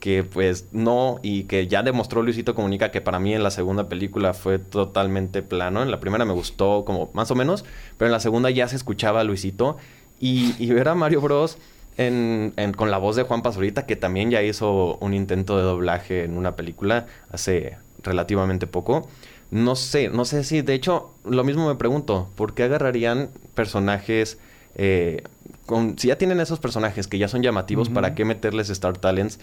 que 0.00 0.24
pues 0.24 0.66
no, 0.72 1.20
y 1.22 1.44
que 1.44 1.66
ya 1.68 1.82
demostró 1.82 2.22
Luisito 2.22 2.54
Comunica 2.54 2.90
que 2.90 3.00
para 3.00 3.20
mí 3.20 3.34
en 3.34 3.42
la 3.42 3.50
segunda 3.50 3.88
película 3.88 4.34
fue 4.34 4.58
totalmente 4.58 5.42
plano. 5.42 5.82
En 5.82 5.90
la 5.90 6.00
primera 6.00 6.24
me 6.24 6.32
gustó 6.32 6.84
como 6.84 7.10
más 7.14 7.30
o 7.30 7.34
menos, 7.34 7.64
pero 7.98 8.06
en 8.08 8.12
la 8.12 8.20
segunda 8.20 8.50
ya 8.50 8.66
se 8.68 8.76
escuchaba 8.76 9.20
a 9.20 9.24
Luisito. 9.24 9.76
Y, 10.18 10.54
y 10.58 10.72
ver 10.72 10.88
a 10.88 10.94
Mario 10.94 11.20
Bros. 11.20 11.58
En, 11.96 12.54
en- 12.56 12.72
con 12.72 12.90
la 12.90 12.96
voz 12.98 13.16
de 13.16 13.24
Juan 13.24 13.42
Pazurita, 13.42 13.84
que 13.84 13.94
también 13.96 14.30
ya 14.30 14.42
hizo 14.42 14.96
un 15.00 15.12
intento 15.12 15.56
de 15.58 15.64
doblaje 15.64 16.24
en 16.24 16.36
una 16.38 16.56
película 16.56 17.06
hace 17.30 17.76
relativamente 18.02 18.66
poco. 18.66 19.08
No 19.50 19.76
sé, 19.76 20.08
no 20.08 20.24
sé 20.24 20.44
si, 20.44 20.62
de 20.62 20.72
hecho, 20.74 21.10
lo 21.24 21.44
mismo 21.44 21.66
me 21.68 21.74
pregunto, 21.74 22.28
¿por 22.36 22.54
qué 22.54 22.62
agarrarían 22.62 23.28
personajes 23.54 24.38
eh, 24.76 25.24
con, 25.66 25.98
si 25.98 26.08
ya 26.08 26.16
tienen 26.16 26.40
esos 26.40 26.58
personajes 26.60 27.06
que 27.06 27.18
ya 27.18 27.28
son 27.28 27.42
llamativos. 27.42 27.88
¿para 27.90 28.14
qué 28.14 28.24
meterles 28.24 28.70
Star 28.70 28.96
Talents 28.96 29.38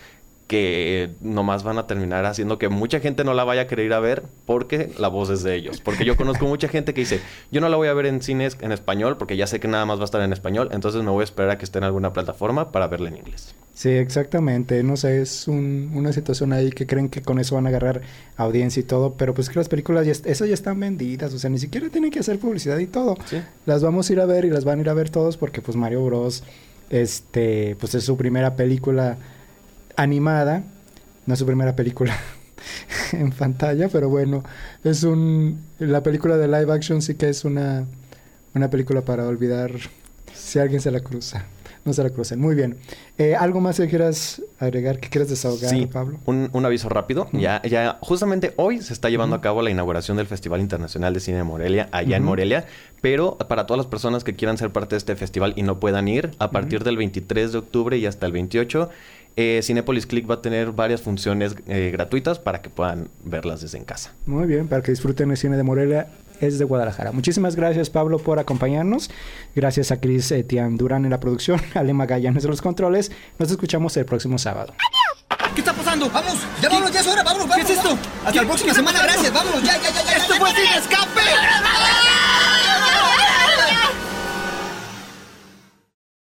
que 0.48 1.12
nomás 1.22 1.64
van 1.64 1.78
a 1.78 1.88
terminar 1.88 2.26
haciendo 2.26 2.58
que 2.58 2.70
mucha 2.70 3.00
gente 3.02 3.24
no 3.26 3.34
la 3.34 3.44
vaya 3.44 3.64
a 3.64 3.68
querer 3.68 3.86
ir 3.88 3.94
a 3.94 4.00
ver 4.00 4.24
porque 4.46 4.92
la 4.98 5.10
voz 5.10 5.30
es 5.30 5.44
de 5.44 5.56
ellos. 5.56 5.82
Porque 5.82 6.06
yo 6.06 6.16
conozco 6.16 6.46
mucha 6.48 6.68
gente 6.70 6.94
que 6.94 7.02
dice, 7.02 7.20
yo 7.52 7.60
no 7.62 7.68
la 7.70 7.76
voy 7.78 7.90
a 7.90 7.94
ver 7.94 8.06
en 8.06 8.22
cines 8.22 8.58
en 8.62 8.72
español 8.72 9.18
porque 9.18 9.36
ya 9.38 9.46
sé 9.46 9.60
que 9.60 9.68
nada 9.68 9.86
más 9.86 10.00
va 10.00 10.04
a 10.04 10.06
estar 10.06 10.22
en 10.22 10.32
español, 10.34 10.70
entonces 10.72 11.04
me 11.04 11.12
voy 11.12 11.22
a 11.22 11.24
esperar 11.26 11.52
a 11.52 11.58
que 11.58 11.66
esté 11.66 11.78
en 11.80 11.84
alguna 11.84 12.14
plataforma 12.14 12.72
para 12.72 12.88
verla 12.88 13.10
en 13.10 13.18
inglés. 13.18 13.54
Sí, 13.74 13.90
exactamente. 13.90 14.82
No 14.84 14.98
sé, 14.98 15.22
es 15.22 15.48
un- 15.48 15.92
una 15.94 16.12
situación 16.12 16.52
ahí 16.54 16.72
que 16.72 16.88
creen 16.88 17.10
que 17.10 17.22
con 17.22 17.38
eso 17.40 17.54
van 17.56 17.66
a 17.68 17.70
agarrar 17.70 18.02
audiencia 18.36 18.80
y 18.80 18.84
todo, 18.84 19.14
pero 19.14 19.34
pues 19.36 19.50
que 19.50 19.60
las 19.60 19.70
películas 19.70 20.06
ya, 20.06 20.14
esas 20.14 20.48
ya 20.48 20.54
están 20.54 20.80
vendidas, 20.80 21.32
o 21.34 21.38
sea, 21.40 21.50
ni 21.52 21.60
siquiera 21.60 21.88
tienen 21.90 22.10
que 22.10 22.20
hacer 22.20 22.40
publicidad 22.40 22.78
y 22.80 22.88
todo. 22.88 23.18
Sí. 23.26 23.38
Las 23.68 23.84
vamos 23.84 24.10
a 24.10 24.14
ir 24.14 24.20
a 24.22 24.26
ver 24.26 24.46
y 24.46 24.50
las 24.50 24.64
van 24.66 24.80
a 24.80 24.82
ir 24.82 24.90
a 24.90 24.94
ver 24.94 25.10
todos 25.12 25.38
porque 25.38 25.62
pues 25.62 25.76
Mario 25.78 26.04
Bros. 26.06 26.44
Este, 26.90 27.76
pues 27.80 27.94
es 27.96 28.06
su 28.06 28.16
primera 28.18 28.56
película 28.56 29.18
animada, 29.98 30.64
no 31.26 31.34
es 31.34 31.40
su 31.40 31.46
primera 31.46 31.76
película 31.76 32.16
en 33.12 33.32
pantalla, 33.32 33.90
pero 33.90 34.08
bueno, 34.10 34.44
es 34.84 35.04
un 35.04 35.62
la 35.80 36.02
película 36.04 36.38
de 36.38 36.48
live 36.48 36.72
action 36.72 37.02
sí 37.02 37.16
que 37.16 37.28
es 37.30 37.44
una 37.44 37.86
una 38.54 38.70
película 38.70 39.02
para 39.02 39.28
olvidar 39.28 39.72
si 40.34 40.60
alguien 40.60 40.80
se 40.82 40.92
la 40.92 41.02
cruza. 41.02 41.46
No 41.86 41.94
se 41.94 42.04
la 42.04 42.10
crucen. 42.10 42.42
Muy 42.42 42.54
bien. 42.54 42.76
Eh, 43.18 43.34
¿Algo 43.34 43.62
más 43.62 43.78
que 43.78 43.88
quieras 43.88 44.42
agregar, 44.60 45.00
que 45.00 45.08
quieras 45.08 45.30
desahogar, 45.30 45.70
Sí, 45.70 45.86
Pablo? 45.86 46.20
un, 46.26 46.50
un 46.52 46.66
aviso 46.66 46.90
rápido. 46.90 47.30
Ya, 47.32 47.62
ya, 47.62 47.98
justamente 48.02 48.54
hoy 48.58 48.82
se 48.82 48.92
está 48.92 49.10
llevando 49.10 49.38
a 49.38 49.42
cabo 49.42 49.62
la 49.62 49.70
inauguración 49.70 50.18
del 50.18 50.28
Festival 50.28 50.60
Internacional 50.60 51.14
de 51.14 51.22
Cine 51.22 51.38
de 51.38 51.44
Morelia, 51.46 51.88
allá 51.94 52.18
en. 52.18 52.24
Morelia. 52.24 52.66
Pero 53.00 53.38
para 53.38 53.66
todas 53.68 53.78
las 53.78 53.88
personas 53.88 54.26
que 54.26 54.36
quieran 54.36 54.58
ser 54.58 54.72
parte 54.72 54.96
de 54.96 54.98
este 54.98 55.16
festival 55.16 55.54
y 55.56 55.64
no 55.64 55.80
puedan 55.80 56.10
ir, 56.10 56.32
a 56.40 56.52
partir 56.52 56.84
del 56.84 56.98
23 56.98 57.54
de 57.54 57.58
octubre 57.58 57.98
y 57.98 58.06
hasta 58.06 58.26
el 58.26 58.34
28, 58.34 58.90
eh, 59.38 59.62
Cinepolis 59.62 60.08
Click 60.08 60.30
va 60.30 60.36
a 60.36 60.42
tener 60.42 60.72
varias 60.72 61.02
funciones 61.02 61.56
eh, 61.68 61.92
gratuitas 61.94 62.40
para 62.40 62.62
que 62.64 62.72
puedan 62.72 63.10
verlas 63.24 63.62
desde 63.62 63.78
en 63.78 63.86
casa. 63.86 64.14
Muy 64.26 64.48
bien, 64.48 64.68
para 64.68 64.82
que 64.82 64.92
disfruten 64.92 65.30
el 65.30 65.38
cine 65.38 65.56
de 65.58 65.64
Morelia 65.64 66.08
es 66.42 66.58
de 66.58 66.66
Guadalajara. 66.66 67.12
Muchísimas 67.12 67.56
gracias, 67.56 67.92
Pablo, 67.92 68.18
por 68.18 68.40
acompañarnos. 68.40 69.12
Gracias 69.56 69.92
a 69.92 70.00
Cris 70.00 70.32
eh, 70.32 70.44
Tian 70.44 70.76
Durán 70.76 71.06
en 71.06 71.12
la 71.12 71.20
producción, 71.20 71.62
a 71.76 71.84
Lema 71.84 72.08
Gallanes 72.08 72.44
en 72.44 72.50
los 72.50 72.64
controles. 72.64 73.12
Nos 73.38 73.52
escuchamos 73.52 73.96
el 73.98 74.06
próximo 74.06 74.40
sábado. 74.40 74.74
¿Qué 75.54 75.62
está 75.62 75.74
pasando? 75.74 76.10
Vamos, 76.10 76.36
ya 76.60 76.70
vámonos, 76.70 76.92
ya 76.92 77.00
es 77.02 77.08
hora, 77.08 77.22
vámonos, 77.22 77.48
vámonos. 77.48 77.68
¿Qué 77.68 77.74
es 77.74 77.80
esto? 77.80 77.98
Hasta 78.26 78.42
la 78.42 78.48
próxima 78.48 78.74
semana, 78.74 79.04
gracias, 79.04 79.32
vámonos, 79.32 79.62
ya, 79.64 79.78
ya, 79.78 79.90
ya, 79.92 80.04
ya. 80.04 80.18
¡Esto 80.18 80.34
fue 80.34 80.50
sin 80.50 80.82
escape! 80.82 82.07